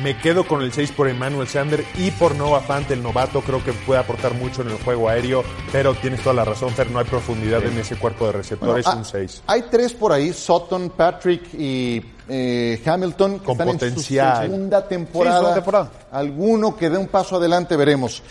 Me 0.02 0.16
quedo 0.16 0.46
con 0.46 0.62
el 0.62 0.72
6 0.72 0.92
por 0.92 1.08
Emmanuel 1.08 1.46
Sander 1.46 1.84
y 1.98 2.10
por 2.12 2.34
Nova 2.34 2.60
Fant, 2.60 2.90
el 2.90 3.02
novato. 3.02 3.42
Creo 3.42 3.62
que 3.62 3.72
puede 3.72 4.00
aportar 4.00 4.32
mucho 4.32 4.62
en 4.62 4.68
el 4.68 4.78
juego 4.78 5.10
aéreo, 5.10 5.44
pero 5.72 5.94
tienes 5.94 6.22
toda 6.22 6.34
la 6.34 6.44
razón, 6.44 6.70
Fer. 6.70 6.90
No 6.90 7.00
hay 7.00 7.04
profundidad 7.04 7.62
en 7.66 7.76
ese 7.76 7.96
cuerpo 7.96 8.26
de 8.26 8.32
receptores. 8.32 8.84
Bueno, 8.84 9.00
un 9.00 9.04
ah, 9.04 9.10
6. 9.10 9.42
Hay 9.46 9.64
tres 9.70 9.92
por 9.92 10.12
ahí, 10.12 10.32
Sutton, 10.32 10.90
Patrick 10.96 11.52
y 11.52 12.02
eh, 12.28 12.80
Hamilton, 12.82 13.40
que 13.40 13.44
Con 13.44 13.52
están 13.52 13.66
potencial. 13.68 14.36
en 14.36 14.42
su 14.42 14.52
segunda 14.52 14.88
temporada. 14.88 15.34
Sí, 15.34 15.38
segunda 15.38 15.54
temporada. 15.54 15.90
Alguno 16.12 16.76
que 16.76 16.88
dé 16.88 16.96
un 16.96 17.08
paso 17.08 17.36
adelante, 17.36 17.76
veremos. 17.76 18.22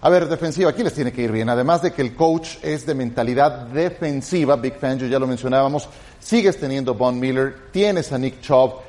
A 0.00 0.08
ver, 0.08 0.28
defensiva, 0.28 0.70
aquí 0.70 0.82
les 0.82 0.94
tiene 0.94 1.12
que 1.12 1.22
ir 1.22 1.32
bien. 1.32 1.48
Además 1.50 1.82
de 1.82 1.92
que 1.92 2.00
el 2.00 2.14
coach 2.14 2.56
es 2.62 2.86
de 2.86 2.94
mentalidad 2.94 3.66
defensiva, 3.66 4.56
Big 4.56 4.76
Fangio, 4.76 5.08
ya 5.08 5.18
lo 5.18 5.26
mencionábamos, 5.26 5.88
sigues 6.20 6.58
teniendo 6.58 6.94
Von 6.94 7.18
Miller, 7.18 7.70
tienes 7.72 8.12
a 8.12 8.18
Nick 8.18 8.40
Chubb, 8.40 8.87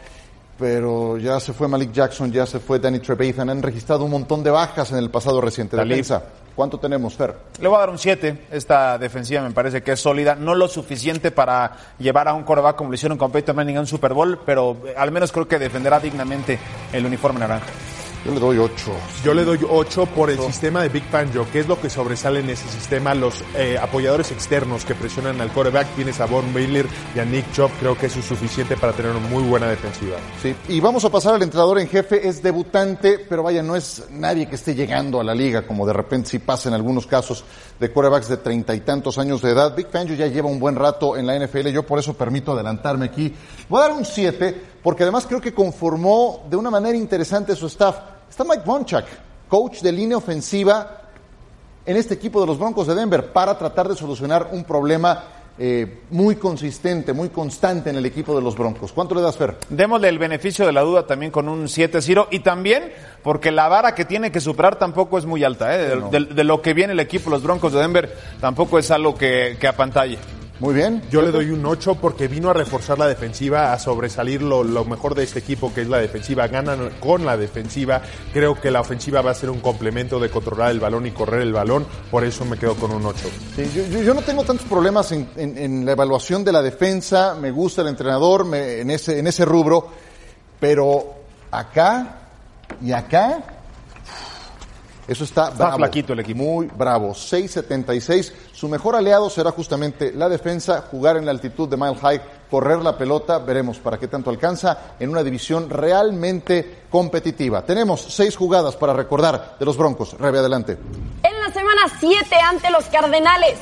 pero 0.60 1.17
ya 1.17 1.39
se 1.39 1.54
fue 1.54 1.69
Malik 1.69 1.93
Jackson, 1.93 2.32
ya 2.32 2.45
se 2.45 2.60
fue 2.60 2.80
Danny 2.80 3.00
Trevathan, 3.00 3.50
han 3.50 3.63
registrado 3.63 4.04
un 4.04 4.12
montón 4.12 4.43
de 4.43 4.52
bajas 4.52 4.91
en 4.91 4.98
el 4.98 5.10
pasado 5.10 5.39
reciente. 5.39 5.78
Talib. 5.78 5.91
Defensa, 5.91 6.22
¿cuánto 6.54 6.78
tenemos, 6.78 7.13
Fer? 7.15 7.34
Le 7.60 7.67
voy 7.69 7.78
a 7.78 7.80
dar 7.80 7.89
un 7.89 7.98
7. 7.98 8.48
Esta 8.52 8.98
defensiva 8.98 9.41
me 9.41 9.52
parece 9.52 9.82
que 9.82 9.93
es 9.93 10.00
sólida. 10.02 10.36
No 10.36 10.56
lo 10.56 10.67
suficiente 10.67 11.32
para 11.32 11.72
llevar 11.98 12.28
a 12.28 12.34
un 12.34 12.43
coreback 12.43 12.76
como 12.76 12.89
lo 12.89 12.95
hicieron 12.95 13.17
con 13.17 13.32
Peyton 13.32 13.56
Manning 13.56 13.78
a 13.78 13.80
un 13.80 13.88
Super 13.88 14.13
Bowl, 14.13 14.39
pero 14.45 14.76
eh, 14.86 14.93
al 14.98 15.12
menos 15.12 15.32
creo 15.32 15.48
que 15.48 15.58
defenderá 15.58 16.00
dignamente 16.00 16.60
el 16.91 17.06
uniforme 17.06 17.39
naranja. 17.39 17.67
Yo 18.25 18.34
le 18.34 18.39
doy 18.39 18.58
ocho. 18.58 18.91
Yo 19.23 19.34
le 19.34 19.45
doy 19.45 19.60
8 19.67 20.05
por 20.08 20.29
el 20.29 20.39
sistema 20.39 20.82
de 20.82 20.89
Big 20.89 21.03
Fangio, 21.03 21.49
que 21.51 21.60
es 21.60 21.67
lo 21.67 21.79
que 21.79 21.89
sobresale 21.89 22.41
en 22.41 22.49
ese 22.49 22.67
sistema. 22.67 23.13
Los 23.15 23.43
eh, 23.55 23.77
apoyadores 23.82 24.32
externos 24.32 24.84
que 24.84 24.93
presionan 24.93 25.39
al 25.39 25.51
quarterback, 25.53 25.88
tienes 25.95 26.19
a 26.19 26.25
Von 26.25 26.53
Miller 26.53 26.86
y 27.15 27.19
a 27.19 27.25
Nick 27.25 27.51
Chubb, 27.53 27.71
creo 27.79 27.97
que 27.97 28.08
eso 28.08 28.19
es 28.19 28.25
suficiente 28.25 28.75
para 28.75 28.91
tener 28.91 29.12
una 29.12 29.25
muy 29.27 29.43
buena 29.43 29.67
defensiva. 29.67 30.17
Sí, 30.41 30.53
y 30.67 30.79
vamos 30.79 31.05
a 31.05 31.10
pasar 31.10 31.36
al 31.36 31.43
entrenador 31.43 31.79
en 31.79 31.88
jefe, 31.88 32.27
es 32.27 32.43
debutante, 32.43 33.19
pero 33.27 33.41
vaya, 33.41 33.63
no 33.63 33.75
es 33.75 34.03
nadie 34.12 34.47
que 34.47 34.55
esté 34.55 34.75
llegando 34.75 35.21
a 35.21 35.23
la 35.23 35.34
liga, 35.34 35.65
como 35.65 35.88
de 35.88 35.93
repente 35.93 36.29
sí 36.29 36.39
pasa 36.39 36.69
en 36.69 36.75
algunos 36.75 37.08
casos 37.08 37.45
de 37.79 37.89
quarterbacks 37.91 38.27
de 38.27 38.38
treinta 38.38 38.75
y 38.75 38.82
tantos 38.82 39.17
años 39.17 39.41
de 39.41 39.51
edad. 39.51 39.75
Big 39.75 39.88
Fangio 39.88 40.15
ya 40.15 40.27
lleva 40.27 40.49
un 40.49 40.60
buen 40.60 40.75
rato 40.75 41.15
en 41.15 41.25
la 41.25 41.38
NFL, 41.39 41.69
yo 41.69 41.84
por 41.84 41.99
eso 41.99 42.13
permito 42.13 42.51
adelantarme 42.51 43.05
aquí. 43.05 43.34
Voy 43.69 43.79
a 43.79 43.88
dar 43.88 43.93
un 43.93 44.05
7, 44.05 44.62
porque 44.84 45.04
además 45.04 45.26
creo 45.28 45.42
que 45.42 45.54
conformó 45.54 46.46
de 46.50 46.56
una 46.56 46.70
manera 46.70 46.98
interesante 46.98 47.56
su 47.56 47.68
staff. 47.68 47.98
Está 48.30 48.44
Mike 48.44 48.63
Bonchak, 48.65 49.06
coach 49.48 49.82
de 49.82 49.92
línea 49.92 50.18
ofensiva 50.18 51.02
en 51.86 51.96
este 51.98 52.13
equipo 52.13 52.39
de 52.42 52.48
los 52.48 52.60
Broncos 52.60 52.88
de 52.88 52.96
Denver 52.96 53.32
para 53.32 53.58
tratar 53.58 53.88
de 53.89 53.96
solucionar 53.96 54.50
un 54.52 54.63
problema 54.63 55.24
eh, 55.62 56.04
muy 56.12 56.36
consistente, 56.38 57.12
muy 57.12 57.30
constante 57.30 57.89
en 57.89 57.98
el 57.98 58.06
equipo 58.06 58.34
de 58.34 58.42
los 58.42 58.56
Broncos. 58.56 58.94
¿Cuánto 58.94 59.13
le 59.15 59.22
das, 59.22 59.36
Fer? 59.36 59.58
Démosle 59.70 60.08
el 60.08 60.18
beneficio 60.20 60.65
de 60.65 60.72
la 60.72 60.82
duda 60.82 61.06
también 61.06 61.32
con 61.34 61.50
un 61.50 61.65
7-0 61.65 62.28
y 62.32 62.39
también 62.39 62.94
porque 63.24 63.52
la 63.52 63.68
vara 63.68 63.94
que 63.94 64.06
tiene 64.06 64.32
que 64.32 64.39
superar 64.39 64.78
tampoco 64.78 65.18
es 65.18 65.26
muy 65.26 65.44
alta. 65.44 65.76
¿eh? 65.76 65.80
De, 66.12 66.20
de- 66.20 66.34
de 66.34 66.44
lo 66.46 66.62
que 66.62 66.74
viene 66.74 66.94
el 66.94 67.00
equipo, 67.02 67.30
los 67.30 67.44
Broncos 67.44 67.74
de 67.74 67.80
Denver, 67.80 68.15
tampoco 68.39 68.80
es 68.80 68.89
algo 68.92 69.15
que, 69.15 69.58
que 69.60 69.68
apantalle. 69.68 70.18
Muy 70.60 70.74
bien. 70.74 71.02
Yo 71.10 71.22
le 71.22 71.32
doy 71.32 71.52
un 71.52 71.65
8 71.65 71.95
porque 72.02 72.28
vino 72.28 72.50
a 72.50 72.54
reforzar 72.54 73.00
la 73.00 73.08
defensiva, 73.08 73.72
a 73.72 73.80
sobresalir 73.80 74.41
lo, 74.41 74.62
lo 74.65 74.84
mejor 74.84 75.15
de 75.15 75.24
este 75.24 75.39
equipo, 75.39 75.74
que 75.74 75.82
es 75.84 75.88
la 75.88 76.00
defensiva. 76.00 76.48
Ganan 76.50 76.89
con 77.00 77.26
la 77.26 77.38
defensiva. 77.38 78.02
Creo 78.34 78.60
que 78.60 78.69
la 78.69 78.82
ofensiva 78.82 79.22
va 79.22 79.32
a 79.32 79.36
ser 79.36 79.50
un 79.50 79.62
complemento 79.62 80.19
de 80.19 80.30
controlar 80.30 80.72
el 80.72 80.82
balón 80.82 81.06
y 81.06 81.12
correr 81.12 81.41
el 81.43 81.54
balón. 81.54 81.86
Por 82.12 82.26
eso 82.26 82.43
me 82.43 82.58
quedo 82.58 82.76
con 82.76 82.91
un 82.91 83.06
8. 83.06 83.19
Sí, 83.56 83.72
yo, 83.74 83.86
yo- 83.88 84.02
yo 84.04 84.13
no 84.13 84.22
tengo 84.22 84.43
tantos 84.43 84.65
problemas 84.67 85.12
en, 85.13 85.30
en- 85.38 85.58
en 85.58 85.86
la 85.86 85.93
evaluación 85.93 86.43
de 86.43 86.52
la 86.52 86.62
defensa, 86.62 87.36
me 87.39 87.52
gusta 87.52 87.82
el 87.82 87.88
entrenador 87.88 88.43
me- 88.43 88.82
en, 88.82 88.91
ese, 88.91 89.17
en 89.17 89.28
ese 89.28 89.45
rubro, 89.45 89.88
pero 90.60 91.13
acá 91.52 92.17
y 92.82 92.91
acá, 92.91 93.59
eso 95.10 95.24
está, 95.24 95.50
bravo. 95.50 95.78
flaquito 95.78 96.13
el 96.13 96.19
equipo. 96.19 96.43
Muy 96.43 96.67
bravo. 96.67 97.15
6.76. 97.15 98.32
Su 98.54 98.69
mejor 98.69 98.95
aliado 98.95 99.28
será 99.32 99.50
justamente 99.50 100.12
la 100.13 100.30
defensa, 100.30 100.84
jugar 100.91 101.17
en 101.17 101.26
la 101.26 101.32
altitud 101.32 101.67
de 101.67 101.78
Mile 101.78 101.95
High, 101.95 102.22
correr 102.48 102.78
la 102.78 102.95
pelota. 102.95 103.39
Veremos 103.39 103.80
para 103.80 103.98
qué 103.98 104.08
tanto 104.08 104.30
alcanza 104.30 104.95
en 105.00 105.10
una 105.10 105.24
división 105.24 105.67
realmente 105.67 106.84
competitiva. 106.91 107.65
Tenemos 107.65 108.02
seis 108.02 108.38
jugadas 108.38 108.76
para 108.76 108.93
recordar 108.93 109.56
de 109.58 109.65
los 109.65 109.78
Broncos. 109.78 110.13
Rebe, 110.13 110.38
adelante. 110.38 110.78
En 111.24 111.41
la 111.41 111.52
semana 111.52 111.82
7 112.00 112.36
ante 112.48 112.69
los 112.69 112.86
Cardenales. 112.86 113.58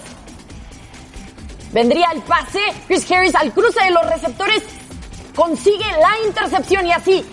Vendría 1.72 2.08
el 2.14 2.22
pase, 2.24 2.60
Chris 2.88 3.10
Harris 3.10 3.36
al 3.36 3.54
cruce 3.54 3.82
de 3.86 3.92
los 3.92 4.06
receptores 4.06 4.64
consigue 5.34 5.86
la 6.02 6.28
intercepción 6.28 6.86
y 6.88 6.92
así 6.92 7.26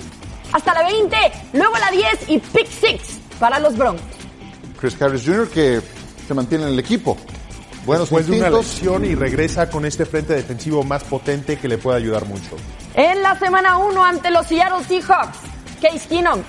hasta 0.52 0.74
la 0.74 0.82
20, 0.84 1.16
luego 1.54 1.74
la 1.78 1.90
10 1.90 2.28
y 2.28 2.38
pick 2.38 2.68
6 2.68 3.13
para 3.38 3.58
los 3.58 3.76
Broncos. 3.76 4.04
Chris 4.80 5.00
Harris 5.00 5.24
Jr. 5.24 5.48
que 5.48 5.80
se 6.26 6.34
mantiene 6.34 6.64
en 6.64 6.70
el 6.72 6.78
equipo. 6.78 7.16
Buenos 7.86 8.08
Después 8.08 8.26
de 8.26 8.38
una 8.38 8.48
instintos. 8.48 8.74
lesión 8.74 9.04
y 9.04 9.14
regresa 9.14 9.68
con 9.68 9.84
este 9.84 10.06
frente 10.06 10.34
defensivo 10.34 10.82
más 10.84 11.04
potente 11.04 11.58
que 11.58 11.68
le 11.68 11.76
puede 11.78 11.98
ayudar 11.98 12.24
mucho. 12.24 12.56
En 12.94 13.22
la 13.22 13.38
semana 13.38 13.76
1 13.76 14.04
ante 14.04 14.30
los 14.30 14.46
Seattle 14.46 14.82
Seahawks, 14.84 15.38
Case 15.82 16.08
Keenum 16.08 16.40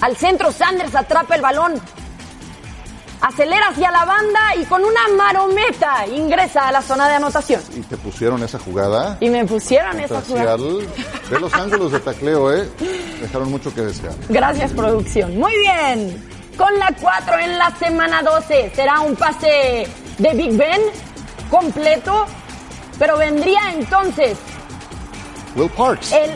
al 0.00 0.16
centro, 0.16 0.52
Sanders 0.52 0.94
atrapa 0.94 1.36
el 1.36 1.40
balón 1.42 1.74
acelera 3.26 3.68
hacia 3.68 3.90
la 3.90 4.04
banda 4.04 4.54
y 4.60 4.64
con 4.66 4.84
una 4.84 5.08
marometa 5.16 6.06
ingresa 6.06 6.68
a 6.68 6.72
la 6.72 6.82
zona 6.82 7.08
de 7.08 7.14
anotación. 7.14 7.62
Y 7.74 7.80
te 7.80 7.96
pusieron 7.96 8.42
esa 8.42 8.58
jugada. 8.58 9.16
Y 9.20 9.30
me 9.30 9.46
pusieron 9.46 9.98
esa 9.98 10.20
jugada. 10.20 10.56
Ve 10.56 11.40
los 11.40 11.52
ángulos 11.54 11.92
de 11.92 12.00
tacleo, 12.00 12.52
¿eh? 12.52 12.68
Dejaron 13.22 13.50
mucho 13.50 13.74
que 13.74 13.80
desear. 13.80 14.14
Gracias, 14.28 14.72
producción. 14.72 15.38
Muy 15.38 15.56
bien. 15.56 16.22
Con 16.58 16.78
la 16.78 16.94
4 17.00 17.38
en 17.38 17.58
la 17.58 17.74
semana 17.76 18.22
12 18.22 18.72
será 18.76 19.00
un 19.00 19.16
pase 19.16 19.88
de 20.18 20.34
Big 20.34 20.56
Ben 20.56 20.82
completo, 21.50 22.26
pero 22.98 23.16
vendría 23.18 23.72
entonces 23.72 24.38
Will 25.56 25.70
Parks. 25.70 26.12
el 26.12 26.30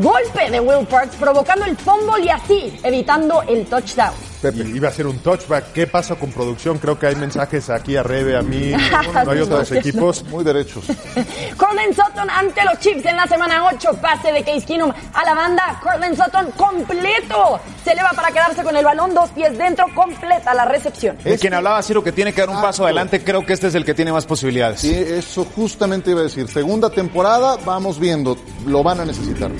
golpe 0.00 0.50
de 0.50 0.60
Will 0.60 0.86
Parks 0.86 1.16
provocando 1.16 1.64
el 1.64 1.76
fumble 1.76 2.24
y 2.24 2.28
así 2.28 2.78
evitando 2.84 3.42
el 3.42 3.66
touchdown. 3.66 4.14
Pepe. 4.52 4.68
Iba 4.68 4.88
a 4.88 4.92
ser 4.92 5.06
un 5.06 5.18
touchback. 5.18 5.72
¿Qué 5.72 5.86
pasa 5.86 6.14
con 6.14 6.30
producción? 6.30 6.78
Creo 6.78 6.98
que 6.98 7.06
hay 7.06 7.16
mensajes 7.16 7.70
aquí 7.70 7.96
a 7.96 8.02
Rebe, 8.02 8.36
a 8.36 8.42
mí. 8.42 8.72
No 9.24 9.30
hay 9.30 9.40
otros 9.40 9.72
equipos. 9.72 10.24
Muy 10.24 10.44
derechos. 10.44 10.84
Cortland 11.56 11.94
Sutton 11.94 12.28
ante 12.30 12.64
los 12.64 12.78
Chiefs 12.78 13.04
en 13.06 13.16
la 13.16 13.26
semana 13.26 13.66
8. 13.66 13.98
Pase 14.00 14.30
de 14.30 14.42
Case 14.44 14.64
Keenum 14.64 14.92
a 15.12 15.24
la 15.24 15.34
banda. 15.34 15.80
Cortland 15.82 16.16
Sutton 16.16 16.50
completo. 16.52 17.60
Se 17.84 17.92
eleva 17.92 18.10
para 18.10 18.30
quedarse 18.30 18.62
con 18.62 18.76
el 18.76 18.84
balón, 18.84 19.14
dos 19.14 19.30
pies 19.30 19.56
dentro, 19.56 19.86
completa 19.94 20.54
la 20.54 20.64
recepción. 20.64 21.16
De 21.22 21.38
quien 21.38 21.54
hablaba 21.54 21.82
Ciro 21.82 22.02
que 22.02 22.12
tiene 22.12 22.32
que 22.32 22.40
dar 22.40 22.50
un 22.50 22.60
paso 22.60 22.84
adelante, 22.84 23.22
creo 23.22 23.44
que 23.44 23.52
este 23.52 23.68
es 23.68 23.74
el 23.74 23.84
que 23.84 23.94
tiene 23.94 24.12
más 24.12 24.26
posibilidades. 24.26 24.80
Sí, 24.80 24.94
eso 24.94 25.44
justamente 25.44 26.10
iba 26.10 26.20
a 26.20 26.24
decir. 26.24 26.48
Segunda 26.48 26.90
temporada, 26.90 27.56
vamos 27.64 27.98
viendo. 27.98 28.36
Lo 28.66 28.82
van 28.82 29.00
a 29.00 29.04
necesitar. 29.04 29.50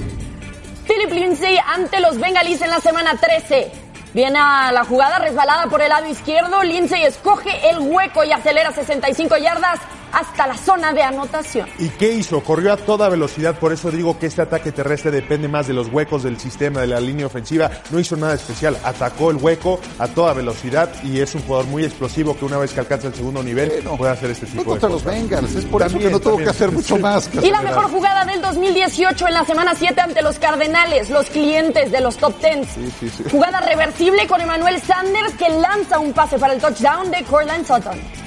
Philip 0.87 1.13
Lindsay 1.13 1.57
ante 1.67 2.01
los 2.01 2.19
Bengalis 2.19 2.63
en 2.63 2.71
la 2.71 2.81
semana 2.81 3.17
13. 3.17 3.86
Viene 4.17 4.39
a 4.39 4.73
la 4.73 4.87
jugada 4.87 5.19
resbalada 5.19 5.67
por 5.67 5.83
el 5.83 5.91
lado 5.91 6.07
izquierdo. 6.07 6.63
Lindsay 6.63 7.05
escoge 7.05 7.69
el 7.69 7.81
hueco 7.81 8.25
y 8.25 8.33
acelera 8.33 8.73
65 8.73 9.37
yardas 9.37 9.79
hasta 10.17 10.47
la 10.47 10.57
zona 10.57 10.95
de 10.95 11.03
anotación. 11.03 11.69
¿Y 11.79 11.91
qué 11.91 12.13
hizo? 12.15 12.43
Corrió 12.43 12.73
a 12.73 12.79
toda 12.79 13.11
velocidad, 13.11 13.59
por 13.59 13.73
eso 13.73 13.91
digo 13.91 14.19
que 14.19 14.27
este 14.27 14.41
ataque 14.41 14.73
terrestre 14.73 15.11
depende 15.11 15.47
más 15.47 15.67
de 15.67 15.75
los 15.75 15.89
huecos 15.89 16.23
del 16.23 16.39
sistema, 16.41 16.81
de 16.81 16.87
la 16.87 17.01
línea 17.01 17.27
ofensiva. 17.27 17.71
No 17.91 18.01
hizo 18.01 18.17
nada 18.17 18.33
especial, 18.35 18.79
atacó 18.83 19.31
el 19.31 19.37
hueco 19.37 19.79
a 19.99 20.09
toda 20.09 20.33
velocidad 20.33 20.89
y 21.05 21.21
es 21.21 21.35
un 21.35 21.43
jugador 21.43 21.67
muy 21.67 21.85
explosivo 21.85 22.35
que 22.35 22.47
una 22.47 22.57
vez 22.57 22.73
que 22.73 22.81
alcanza 22.81 23.09
el 23.09 23.15
segundo 23.15 23.43
nivel 23.43 23.71
puede 23.99 24.13
hacer 24.13 24.31
este 24.31 24.47
tipo 24.47 24.65
Fue 24.65 24.75
de 24.75 24.81
contra 24.81 24.89
los. 24.89 25.05
Bengals. 25.05 25.55
Es 25.55 25.65
por 25.67 25.83
eso 25.83 25.99
que 25.99 26.05
no 26.11 26.19
tuvo 26.19 26.31
también. 26.31 26.45
que 26.45 26.51
hacer 26.51 26.73
mucho 26.73 26.97
más. 26.97 27.29
que 27.29 27.47
Y 27.47 27.51
la 27.51 27.61
mejor 27.61 27.91
jugada 27.91 28.25
del 28.25 28.41
2018 28.41 29.29
en 29.29 29.35
la 29.35 29.45
semana 29.45 29.75
7 29.75 30.01
ante 30.01 30.23
los 30.23 30.39
Cardenales, 30.39 31.11
los 31.11 31.27
clientes 31.27 31.93
de 31.93 32.01
los 32.01 32.17
top 32.17 32.35
10. 32.41 32.67
Sí, 32.67 32.91
sí, 33.01 33.11
sí. 33.11 33.25
Jugada 33.31 33.61
reversible 33.61 34.27
con 34.27 34.41
Emmanuel 34.41 34.81
Sanders 34.81 35.35
que 35.35 35.51
lanza 35.51 35.99
un 35.99 36.15
pase 36.15 36.39
para 36.39 36.55
el 36.55 36.61
touchdown 36.61 37.11
de 37.11 37.23
Cortland 37.25 37.67
Sutton. 37.67 38.26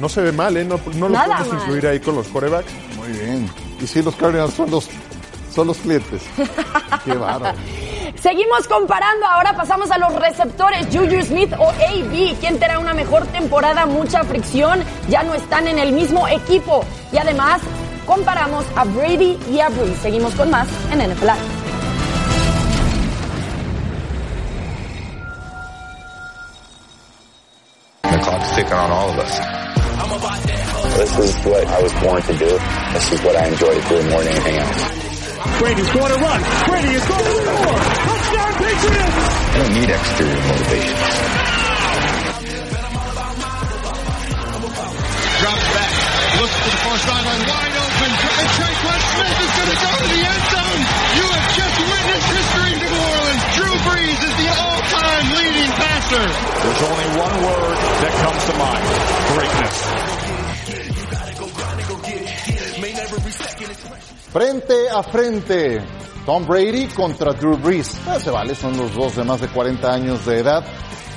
No 0.00 0.08
se 0.08 0.20
ve 0.22 0.32
mal, 0.32 0.56
¿eh? 0.56 0.64
No, 0.64 0.78
no 0.94 1.08
lo 1.08 1.18
podemos 1.18 1.48
mal. 1.48 1.60
incluir 1.60 1.86
ahí 1.86 2.00
con 2.00 2.14
los 2.14 2.28
corebacks. 2.28 2.70
Muy 2.96 3.08
bien. 3.08 3.50
Y 3.80 3.86
sí, 3.86 4.02
los 4.02 4.14
Cardinals 4.16 4.54
son 4.54 4.70
los, 4.70 4.88
son 5.52 5.66
los 5.66 5.76
clientes. 5.78 6.22
Qué 7.04 7.14
bárbaro. 7.14 7.56
Seguimos 8.20 8.66
comparando, 8.66 9.26
ahora 9.26 9.54
pasamos 9.54 9.90
a 9.90 9.98
los 9.98 10.12
receptores, 10.14 10.86
Juju 10.86 11.22
Smith 11.22 11.52
o 11.58 11.68
AB, 11.68 12.36
quien 12.40 12.58
tendrá 12.58 12.78
una 12.78 12.94
mejor 12.94 13.26
temporada, 13.26 13.86
mucha 13.86 14.24
fricción, 14.24 14.82
ya 15.08 15.22
no 15.22 15.34
están 15.34 15.68
en 15.68 15.78
el 15.78 15.92
mismo 15.92 16.26
equipo. 16.26 16.84
Y 17.12 17.18
además, 17.18 17.60
comparamos 18.06 18.64
a 18.76 18.84
Brady 18.84 19.38
y 19.50 19.60
a 19.60 19.68
Breeze. 19.68 20.00
Seguimos 20.02 20.34
con 20.34 20.50
más 20.50 20.66
en 20.90 20.98
NFL 21.10 21.26
Live. 21.26 21.38
The 28.02 28.18
clock's 28.18 28.50
ticking 28.56 28.72
on 28.72 28.90
all 28.90 29.10
of 29.10 29.18
us. 29.18 29.77
This 29.98 31.18
is 31.18 31.34
what 31.44 31.66
I 31.66 31.82
was 31.82 31.92
born 31.98 32.22
to 32.22 32.34
do. 32.38 32.50
This 32.94 33.12
is 33.12 33.22
what 33.22 33.34
I 33.34 33.46
enjoy 33.50 33.74
doing 33.88 34.06
more 34.10 34.22
than 34.22 34.30
anything 34.30 34.56
else. 34.62 34.82
Brady's 35.58 35.90
going 35.90 36.12
to 36.14 36.18
run. 36.22 36.40
Brady 36.70 36.94
is 36.94 37.06
going 37.06 37.24
to 37.24 37.34
score. 37.34 37.78
Touchdown 38.06 38.52
Patriots! 38.62 39.18
I 39.18 39.58
don't 39.58 39.74
need 39.74 39.90
exterior 39.90 40.38
motivation. 40.38 40.98
Drops 45.42 45.66
back. 45.74 45.92
Looks 46.38 46.56
to 46.58 46.70
the 46.70 46.78
far 46.78 46.98
sideline. 46.98 47.42
Wide 47.42 47.74
open. 47.78 48.10
And 48.38 48.48
Traquan 48.54 49.00
Smith 49.02 49.38
is 49.38 49.52
going 49.58 49.70
to 49.70 49.78
go 49.82 49.90
to 49.98 50.06
the 50.14 50.20
end 50.30 50.44
zone. 50.46 50.80
You 51.18 51.26
have 51.26 51.46
just 51.58 51.76
witnessed 51.90 52.30
history 52.38 52.67
There's 56.10 56.82
only 56.82 57.04
one 57.20 57.34
word 57.44 57.76
that 58.00 58.12
comes 58.24 58.42
to 58.46 58.54
mind. 58.56 58.86
Greatness. 59.36 59.76
Frente 64.32 64.88
a 64.90 65.02
frente, 65.02 65.84
Tom 66.24 66.46
Brady 66.46 66.86
contra 66.86 67.34
Drew 67.34 67.58
Brees. 67.58 67.94
Ah, 68.06 68.18
se 68.18 68.30
vale, 68.30 68.54
son 68.54 68.78
los 68.78 68.94
dos 68.94 69.16
de 69.16 69.24
más 69.24 69.42
de 69.42 69.48
40 69.48 69.92
años 69.92 70.24
de 70.24 70.38
edad. 70.38 70.64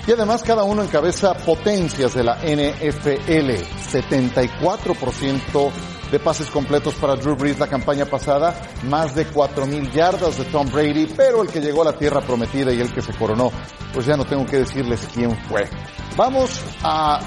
Y 0.06 0.12
además 0.12 0.44
cada 0.44 0.64
uno 0.64 0.84
encabeza 0.84 1.36
potencias 1.36 2.14
de 2.14 2.26
la 2.26 2.36
NFL. 2.44 3.64
74% 3.94 5.72
de 6.12 6.19
pases 6.19 6.50
completos 6.50 6.95
para 6.95 7.15
Drew 7.15 7.36
Brees 7.36 7.58
la 7.58 7.67
campaña 7.67 8.06
pasada, 8.06 8.54
más 8.84 9.15
de 9.15 9.26
4.000 9.28 9.91
yardas 9.91 10.38
de 10.38 10.43
Tom 10.45 10.69
Brady, 10.69 11.08
pero 11.15 11.41
el 11.41 11.50
que 11.50 11.62
llegó 11.62 11.84
a 11.84 11.86
la 11.86 11.97
tierra 11.97 12.19
prometida 12.21 12.74
y 12.74 12.82
el 12.82 12.93
que 12.93 13.02
se 13.02 13.13
coronó, 13.13 13.50
pues 13.93 14.06
ya 14.06 14.17
no 14.17 14.26
tengo 14.26 14.45
que 14.45 14.58
decirles 14.58 15.08
quién 15.13 15.36
fue. 15.47 15.69
Vamos 16.17 16.62
a 16.84 17.21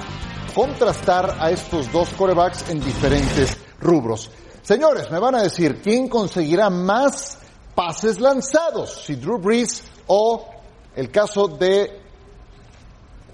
contrastar 0.54 1.36
a 1.40 1.50
estos 1.50 1.90
dos 1.90 2.10
corebacks 2.10 2.68
en 2.68 2.80
diferentes 2.80 3.56
rubros. 3.80 4.30
Señores, 4.62 5.10
me 5.10 5.18
van 5.18 5.34
a 5.34 5.42
decir 5.42 5.80
quién 5.82 6.08
conseguirá 6.08 6.68
más 6.68 7.38
pases 7.74 8.20
lanzados, 8.20 9.02
si 9.04 9.16
Drew 9.16 9.38
Brees 9.38 9.82
o 10.06 10.46
el 10.94 11.10
caso 11.10 11.48
de 11.48 12.03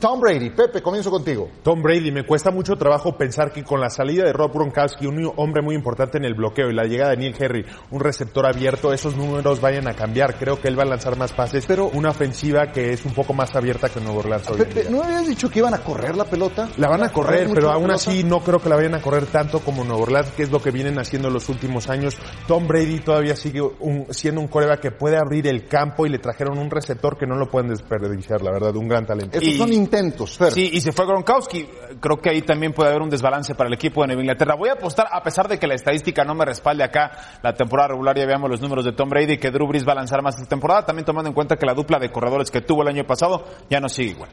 Tom 0.01 0.19
Brady. 0.19 0.51
Pepe, 0.51 0.81
comienzo 0.81 1.11
contigo. 1.11 1.49
Tom 1.63 1.83
Brady, 1.83 2.11
me 2.11 2.25
cuesta 2.25 2.51
mucho 2.51 2.75
trabajo 2.77 3.17
pensar 3.19 3.53
que 3.53 3.63
con 3.63 3.81
la 3.81 3.91
salida 3.91 4.25
de 4.25 4.33
Rob 4.33 4.51
Gronkowski, 4.53 5.07
un 5.07 5.31
hombre 5.37 5.61
muy 5.63 5.75
importante 5.75 6.17
en 6.17 6.25
el 6.25 6.33
bloqueo, 6.35 6.71
y 6.71 6.75
la 6.75 6.85
llegada 6.85 7.11
de 7.11 7.19
Neil 7.19 7.35
Henry, 7.39 7.67
un 7.91 8.01
receptor 8.01 8.47
abierto, 8.47 8.93
esos 8.95 9.15
números 9.15 9.61
vayan 9.61 9.87
a 9.89 9.95
cambiar. 9.95 10.37
Creo 10.37 10.59
que 10.59 10.69
él 10.69 10.79
va 10.79 10.85
a 10.85 10.87
lanzar 10.87 11.19
más 11.19 11.33
pases, 11.35 11.67
pero 11.67 11.89
una 11.93 12.11
ofensiva 12.11 12.73
que 12.73 12.93
es 12.95 13.05
un 13.05 13.13
poco 13.13 13.35
más 13.35 13.55
abierta 13.55 13.91
que 13.91 14.01
Nuevo 14.01 14.21
Orleans 14.21 14.49
hoy 14.49 14.59
Pepe. 14.59 14.87
¿no 14.91 15.03
habías 15.03 15.27
dicho 15.29 15.51
que 15.51 15.59
iban 15.59 15.75
a 15.75 15.79
correr 15.79 16.17
la 16.17 16.25
pelota? 16.25 16.69
La 16.79 16.89
van 16.89 17.03
a 17.03 17.11
correr, 17.11 17.51
pero 17.53 17.71
aún 17.71 17.91
así 17.91 18.25
no 18.25 18.41
creo 18.41 18.59
que 18.59 18.71
la 18.71 18.77
vayan 18.77 18.95
a 18.95 19.03
correr 19.03 19.27
tanto 19.27 19.61
como 19.61 19.85
Nuevo 19.85 20.05
Orleans, 20.05 20.31
que 20.31 20.45
es 20.45 20.51
lo 20.51 20.63
que 20.63 20.71
vienen 20.71 20.99
haciendo 20.99 21.29
los 21.29 21.49
últimos 21.51 21.91
años. 21.91 22.17
Tom 22.47 22.67
Brady 22.67 23.01
todavía 23.01 23.37
sigue 23.37 23.61
un- 23.61 24.07
siendo 24.11 24.41
un 24.41 24.49
coreback 24.49 24.81
que 24.81 24.91
puede 24.93 25.19
abrir 25.19 25.47
el 25.47 25.67
campo 25.67 26.07
y 26.07 26.09
le 26.09 26.19
trajeron 26.19 26.59
un 26.59 26.71
receptor 26.71 27.19
que 27.19 27.27
no 27.27 27.37
lo 27.37 27.51
pueden 27.51 27.69
desperdiciar, 27.69 28.41
la 28.41 28.51
verdad, 28.51 28.75
un 28.77 28.89
gran 28.89 29.05
talento. 29.05 29.39
Estos 29.39 29.57
son 29.57 29.73
intentos, 29.91 30.39
Fer. 30.39 30.53
Sí, 30.53 30.71
y 30.73 30.81
se 30.81 30.93
fue 30.93 31.05
Gronkowski. 31.05 31.69
Creo 31.99 32.19
que 32.19 32.31
ahí 32.31 32.43
también 32.43 32.73
puede 32.73 32.91
haber 32.91 33.03
un 33.03 33.11
desbalance 33.11 33.55
para 33.57 33.67
el 33.67 33.75
equipo 33.75 34.03
de 34.03 34.09
Nueva 34.09 34.23
Inglaterra. 34.23 34.55
Voy 34.55 34.69
a 34.69 34.75
apostar, 34.75 35.09
a 35.11 35.23
pesar 35.23 35.49
de 35.49 35.59
que 35.59 35.67
la 35.67 35.75
estadística 35.75 36.25
no 36.25 36.35
me 36.35 36.45
respalde 36.45 36.85
acá, 36.85 37.11
la 37.43 37.53
temporada 37.55 37.89
regular 37.89 38.17
ya 38.17 38.27
veamos 38.27 38.49
los 38.49 38.61
números 38.61 38.85
de 38.85 38.93
Tom 38.93 39.09
Brady, 39.09 39.39
que 39.39 39.51
Drew 39.51 39.67
Brees 39.67 39.87
va 39.87 39.93
a 39.93 39.97
lanzar 39.97 40.23
más 40.23 40.37
esta 40.37 40.49
temporada, 40.49 40.87
también 40.87 41.05
tomando 41.05 41.29
en 41.29 41.35
cuenta 41.35 41.57
que 41.57 41.67
la 41.67 41.75
dupla 41.75 41.99
de 41.99 42.11
corredores 42.13 42.51
que 42.51 42.61
tuvo 42.61 42.83
el 42.83 42.89
año 42.89 43.05
pasado 43.05 43.45
ya 43.69 43.81
no 43.81 43.89
sigue 43.89 44.11
igual. 44.13 44.31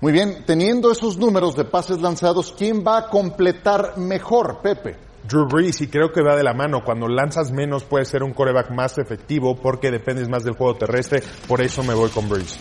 Muy 0.00 0.12
bien, 0.12 0.44
teniendo 0.44 0.90
esos 0.90 1.16
números 1.16 1.54
de 1.54 1.64
pases 1.64 2.00
lanzados, 2.00 2.52
¿quién 2.58 2.84
va 2.84 2.98
a 2.98 3.08
completar 3.08 3.96
mejor, 3.96 4.58
Pepe? 4.60 4.96
Drew 5.26 5.46
Brees, 5.46 5.80
y 5.80 5.88
creo 5.88 6.12
que 6.12 6.22
va 6.22 6.36
de 6.36 6.42
la 6.42 6.52
mano. 6.52 6.84
Cuando 6.84 7.08
lanzas 7.08 7.50
menos 7.52 7.84
puede 7.84 8.04
ser 8.04 8.22
un 8.22 8.32
coreback 8.32 8.70
más 8.70 8.98
efectivo 8.98 9.56
porque 9.56 9.90
dependes 9.90 10.28
más 10.28 10.44
del 10.44 10.54
juego 10.54 10.76
terrestre. 10.76 11.22
Por 11.48 11.60
eso 11.60 11.82
me 11.82 11.94
voy 11.94 12.10
con 12.10 12.28
Brees. 12.28 12.58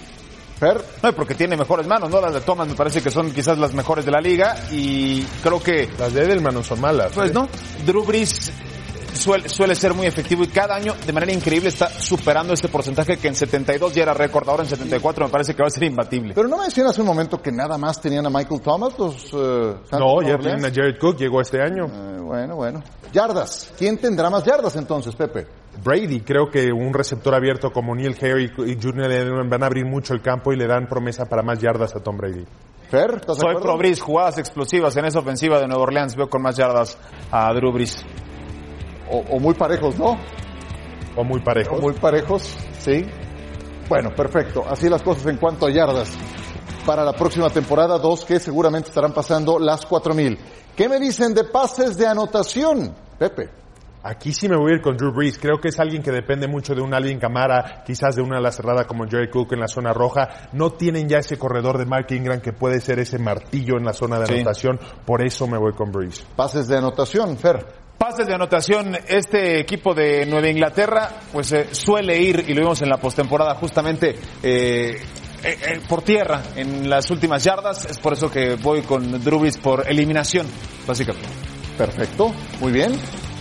Fer, 0.59 0.81
No, 1.03 1.09
y 1.09 1.11
porque 1.11 1.35
tiene 1.35 1.57
mejores 1.57 1.85
manos, 1.87 2.09
¿no? 2.09 2.21
Las 2.21 2.33
de 2.33 2.41
Thomas 2.41 2.67
me 2.67 2.75
parece 2.75 3.01
que 3.01 3.11
son 3.11 3.31
quizás 3.31 3.57
las 3.57 3.73
mejores 3.73 4.05
de 4.05 4.11
la 4.11 4.21
liga 4.21 4.55
y 4.71 5.21
creo 5.43 5.61
que, 5.61 5.89
Las 5.99 6.13
de 6.13 6.23
Edelman 6.23 6.53
no 6.53 6.63
son 6.63 6.79
malas. 6.81 7.11
pues 7.13 7.31
¿eh? 7.31 7.33
no, 7.33 7.47
Drew 7.85 8.05
Brees 8.05 8.51
suele, 9.15 9.49
suele 9.49 9.75
ser 9.75 9.93
muy 9.93 10.05
efectivo 10.07 10.43
y 10.43 10.47
cada 10.47 10.75
año 10.75 10.93
de 11.05 11.13
manera 11.13 11.31
increíble 11.31 11.69
está 11.69 11.89
superando 11.89 12.53
este 12.53 12.67
porcentaje 12.67 13.17
que 13.17 13.27
en 13.27 13.35
72 13.35 13.93
ya 13.93 14.03
era 14.03 14.13
récord, 14.13 14.47
ahora 14.47 14.63
en 14.63 14.69
74 14.69 15.25
me 15.25 15.31
parece 15.31 15.55
que 15.55 15.61
va 15.61 15.67
a 15.67 15.71
ser 15.71 15.83
imbatible. 15.83 16.33
pero 16.33 16.47
no 16.47 16.57
me 16.57 16.65
decían 16.65 16.87
hace 16.87 17.01
un 17.01 17.07
momento 17.07 17.41
que 17.41 17.51
nada 17.51 17.77
más 17.77 17.99
tenían 18.01 18.25
a 18.25 18.29
Michael 18.29 18.61
Thomas 18.61 18.97
los 18.97 19.25
eh, 19.33 19.75
No, 19.91 20.21
ya 20.21 20.37
tienen 20.37 20.65
a 20.65 20.69
Jared 20.69 20.97
Cook, 20.99 21.17
llegó 21.17 21.41
este 21.41 21.61
año. 21.61 21.85
Eh, 21.85 22.19
bueno, 22.21 22.55
bueno. 22.55 22.83
Yardas. 23.13 23.71
¿Quién 23.77 23.97
tendrá 23.97 24.29
más 24.29 24.43
yardas 24.43 24.75
entonces, 24.75 25.15
Pepe? 25.15 25.47
Brady, 25.83 26.21
creo 26.21 26.49
que 26.49 26.71
un 26.71 26.93
receptor 26.93 27.35
abierto 27.35 27.71
como 27.71 27.95
Neil 27.95 28.15
Harry 28.21 28.51
y 28.65 28.81
Junior 28.81 29.11
Edelman 29.11 29.49
van 29.49 29.63
a 29.63 29.65
abrir 29.67 29.85
mucho 29.85 30.13
el 30.13 30.21
campo 30.21 30.53
y 30.53 30.57
le 30.57 30.67
dan 30.67 30.87
promesa 30.87 31.25
para 31.25 31.41
más 31.43 31.59
yardas 31.59 31.95
a 31.95 31.99
Tom 31.99 32.17
Brady. 32.17 32.45
Fer, 32.89 33.15
¿estás 33.15 33.37
Soy 33.37 33.55
pro 33.55 33.77
Brees, 33.77 34.01
jugadas 34.01 34.37
explosivas 34.37 34.95
en 34.97 35.05
esa 35.05 35.19
ofensiva 35.19 35.59
de 35.59 35.67
Nueva 35.67 35.83
Orleans, 35.83 36.15
veo 36.15 36.29
con 36.29 36.41
más 36.41 36.55
yardas 36.55 36.97
a 37.31 37.51
Drew 37.53 37.71
Brees. 37.71 38.05
O, 39.09 39.17
o 39.17 39.39
muy 39.39 39.53
parejos, 39.55 39.97
¿no? 39.97 40.17
O 41.15 41.23
muy 41.23 41.39
parejo. 41.41 41.75
O 41.75 41.81
muy 41.81 41.93
parejos, 41.93 42.55
sí. 42.79 43.05
Bueno, 43.87 44.09
perfecto. 44.15 44.65
Así 44.67 44.89
las 44.89 45.01
cosas 45.03 45.25
en 45.27 45.37
cuanto 45.37 45.67
a 45.67 45.71
yardas. 45.71 46.11
para 46.85 47.03
la 47.03 47.13
próxima 47.13 47.49
temporada, 47.49 47.97
dos 47.97 48.25
que 48.25 48.39
seguramente 48.39 48.89
estarán 48.89 49.13
pasando 49.13 49.57
las 49.57 49.85
4000. 49.85 50.37
¿Qué 50.75 50.87
me 50.87 50.99
dicen 50.99 51.33
de 51.33 51.45
pases 51.45 51.97
de 51.97 52.05
anotación, 52.05 52.93
Pepe? 53.17 53.64
Aquí 54.07 54.31
sí 54.33 54.47
me 54.47 54.55
voy 54.55 54.71
a 54.71 54.75
ir 54.75 54.81
con 54.81 54.95
Drew 54.97 55.11
Brees. 55.11 55.39
Creo 55.39 55.57
que 55.59 55.69
es 55.69 55.79
alguien 55.79 56.03
que 56.03 56.11
depende 56.11 56.47
mucho 56.47 56.75
de 56.75 56.81
un 56.81 56.93
Alvin 56.93 57.17
Camara, 57.17 57.81
quizás 57.83 58.15
de 58.15 58.21
una 58.21 58.37
ala 58.37 58.51
cerrada 58.51 58.85
como 58.85 59.07
Jerry 59.07 59.31
Cook 59.31 59.53
en 59.53 59.61
la 59.61 59.67
zona 59.67 59.93
roja. 59.93 60.49
No 60.53 60.69
tienen 60.73 61.09
ya 61.09 61.17
ese 61.17 61.39
corredor 61.39 61.79
de 61.79 61.87
Mark 61.87 62.05
Ingram 62.11 62.39
que 62.39 62.53
puede 62.53 62.81
ser 62.81 62.99
ese 62.99 63.17
martillo 63.17 63.77
en 63.79 63.83
la 63.83 63.93
zona 63.93 64.19
de 64.19 64.27
Sí. 64.27 64.33
anotación. 64.35 64.79
Por 65.07 65.25
eso 65.25 65.47
me 65.47 65.57
voy 65.57 65.73
con 65.73 65.91
Brees. 65.91 66.23
Pases 66.35 66.67
de 66.67 66.77
anotación, 66.77 67.35
Fer. 67.39 67.65
Pases 67.97 68.27
de 68.27 68.35
anotación, 68.35 68.95
este 69.07 69.59
equipo 69.59 69.95
de 69.95 70.27
Nueva 70.27 70.49
Inglaterra, 70.49 71.09
pues 71.33 71.51
eh, 71.53 71.69
suele 71.71 72.15
ir, 72.19 72.45
y 72.47 72.53
lo 72.53 72.61
vimos 72.61 72.83
en 72.83 72.89
la 72.89 72.97
postemporada 72.97 73.55
justamente, 73.55 74.09
eh, 74.43 74.91
eh, 74.91 74.97
eh, 75.43 75.81
por 75.89 76.03
tierra 76.03 76.43
en 76.55 76.87
las 76.87 77.09
últimas 77.09 77.43
yardas. 77.43 77.85
Es 77.85 77.97
por 77.97 78.13
eso 78.13 78.29
que 78.29 78.53
voy 78.61 78.83
con 78.83 79.23
Drew 79.23 79.39
Brees 79.39 79.57
por 79.57 79.89
eliminación, 79.89 80.45
básicamente. 80.85 81.27
Perfecto, 81.75 82.31
muy 82.59 82.71
bien. 82.71 82.91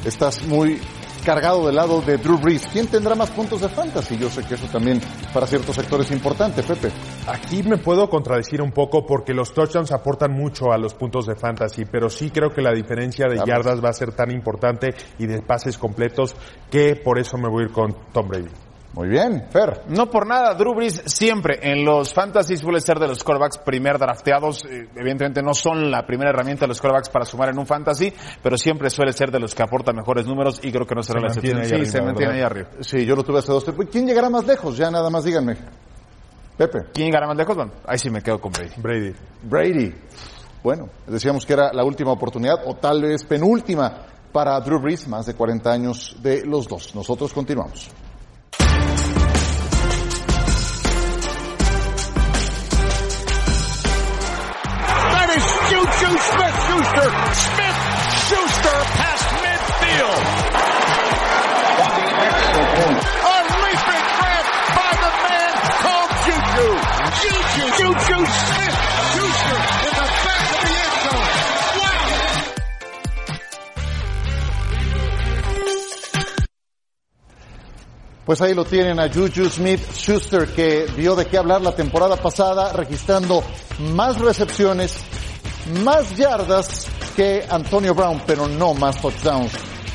Estás 0.05 0.47
muy 0.47 0.79
cargado 1.25 1.67
del 1.67 1.77
lado 1.77 2.03
de 2.03 2.19
Drew 2.19 2.38
Brees. 2.38 2.67
¿Quién 2.71 2.87
tendrá 2.88 3.14
más 3.14 3.31
puntos 3.31 3.62
de 3.62 3.71
fantasy? 3.71 4.19
Yo 4.19 4.29
sé 4.29 4.45
que 4.45 4.55
eso 4.55 4.67
también 4.67 5.01
para 5.33 5.47
ciertos 5.47 5.75
sectores 5.75 6.07
es 6.07 6.12
importante, 6.12 6.62
Pepe. 6.62 6.90
Aquí 7.27 7.62
me 7.62 7.79
puedo 7.79 8.11
contradecir 8.11 8.61
un 8.61 8.71
poco 8.71 9.07
porque 9.07 9.33
los 9.33 9.55
touchdowns 9.55 9.93
aportan 9.93 10.33
mucho 10.33 10.73
a 10.73 10.79
los 10.79 10.95
puntos 10.95 11.27
de 11.27 11.35
fantasy, 11.35 11.87
pero 11.87 12.11
sí 12.11 12.31
creo 12.31 12.51
que 12.51 12.61
la 12.61 12.73
diferencia 12.73 13.27
de 13.27 13.37
Vamos. 13.37 13.49
yardas 13.49 13.83
va 13.83 13.88
a 13.88 13.95
ser 13.95 14.12
tan 14.12 14.31
importante 14.31 14.95
y 15.19 15.27
de 15.27 15.40
pases 15.40 15.79
completos 15.79 16.37
que 16.71 16.97
por 16.97 17.19
eso 17.19 17.38
me 17.38 17.49
voy 17.49 17.62
a 17.62 17.67
ir 17.69 17.73
con 17.73 17.97
Tom 18.12 18.29
Brady. 18.29 18.63
Muy 18.95 19.09
bien, 19.09 19.47
Fer. 19.51 19.83
No 19.89 20.09
por 20.09 20.25
nada, 20.25 20.55
Drew 20.55 20.73
Brees 20.73 21.03
siempre 21.07 21.59
en 21.63 21.85
los 21.85 22.15
fantasy 22.15 22.57
suele 22.57 22.81
ser 22.81 23.01
de 23.01 23.09
los 23.09 23.25
quarterbacks 23.25 23.59
primer 23.59 23.99
drafteados. 23.99 24.65
Eh, 24.67 24.89
evidentemente 24.95 25.43
no 25.43 25.53
son 25.53 25.91
la 25.91 26.07
primera 26.07 26.31
herramienta 26.31 26.61
de 26.65 26.69
los 26.69 26.81
quarterbacks 26.81 27.09
para 27.09 27.25
sumar 27.25 27.49
en 27.49 27.59
un 27.59 27.67
fantasy, 27.67 28.13
pero 28.41 28.57
siempre 28.57 28.89
suele 28.91 29.13
ser 29.13 29.33
de 29.33 29.41
los 29.41 29.53
que 29.53 29.65
aporta 29.65 29.93
mejores 29.93 30.27
números 30.27 30.61
y 30.63 30.71
creo 30.71 30.87
que 30.87 30.95
no 30.95 31.03
será 31.03 31.19
Se 31.19 31.23
la 31.27 31.29
excepción. 31.33 31.59
ahí 31.61 31.85
Sí, 31.87 31.91
se 31.91 32.03
mantiene 32.03 32.35
¿verdad? 32.35 32.53
ahí 32.55 32.63
arriba. 32.65 32.69
Sí, 32.83 33.05
yo 33.05 33.17
lo 33.17 33.25
tuve 33.25 33.41
hace 33.41 33.51
dos. 33.51 33.65
tres- 33.65 33.77
¿Quién 33.91 34.07
llegará 34.07 34.31
más 34.31 34.47
lejos? 34.47 34.77
Ya 34.77 34.91
nada 34.93 35.11
más 35.11 35.25
díganme. 35.25 35.57
Pepe. 36.57 36.85
¿Quién 36.95 37.11
gana 37.11 37.27
más 37.27 37.37
lejos? 37.37 37.57
Bueno, 37.57 37.73
ahí 37.87 37.99
sí 37.99 38.11
me 38.11 38.23
quedo 38.23 38.41
con 38.41 38.53
Brady. 38.53 38.75
Brady. 38.81 39.13
Brady. 39.43 39.95
Bueno, 40.63 40.89
decíamos 41.09 41.45
que 41.45 41.53
era 41.55 41.73
la 41.73 41.83
última 41.83 42.13
oportunidad 42.13 42.61
o 42.65 42.77
tal 42.77 43.03
vez 43.03 43.25
penúltima 43.25 44.07
para 44.31 44.61
Drew 44.61 44.81
Brees, 44.81 45.09
más 45.09 45.27
de 45.27 45.35
40 45.35 45.73
años 45.73 46.17
de 46.23 46.45
los 46.47 46.69
dos. 46.69 46.95
Nosotros 46.95 47.33
continuamos. 47.35 47.91
Smith-Schuster. 57.05 57.35
Smith-Schuster 57.35 58.79
past 58.97 59.29
midfield. 59.45 60.25
A 63.21 63.37
leaping 63.61 64.07
grab 64.17 64.45
by 64.73 64.90
the 65.05 65.12
man 65.25 65.53
called 65.85 66.11
Juju. 66.25 66.69
Juju. 67.21 67.67
Juju 67.77 68.25
Smith-Schuster 68.25 69.59
in 69.85 69.93
the 70.01 70.07
back 70.25 70.45
of 70.49 70.59
the 70.64 70.73
end 70.81 70.97
zone. 71.05 71.29
Wow. 71.77 72.01
Pues 78.25 78.40
ahí 78.40 78.55
lo 78.55 78.64
tienen 78.64 78.99
a 78.99 79.09
Juju 79.12 79.51
Smith 79.51 79.93
Schuster 79.95 80.47
que 80.55 80.87
dio 80.97 81.14
de 81.17 81.27
qué 81.27 81.37
hablar 81.37 81.61
la 81.61 81.73
temporada 81.77 82.17
pasada 82.17 82.73
registrando 82.73 83.45
más 83.93 84.19
recepciones, 84.19 84.97
más 85.83 86.16
yardas 86.16 86.88
que 87.16 87.44
Antonio 87.48 87.94
Brown, 87.94 88.22
pero 88.27 88.46
no 88.46 88.74
más 88.74 89.00
touchdowns. 89.00 89.53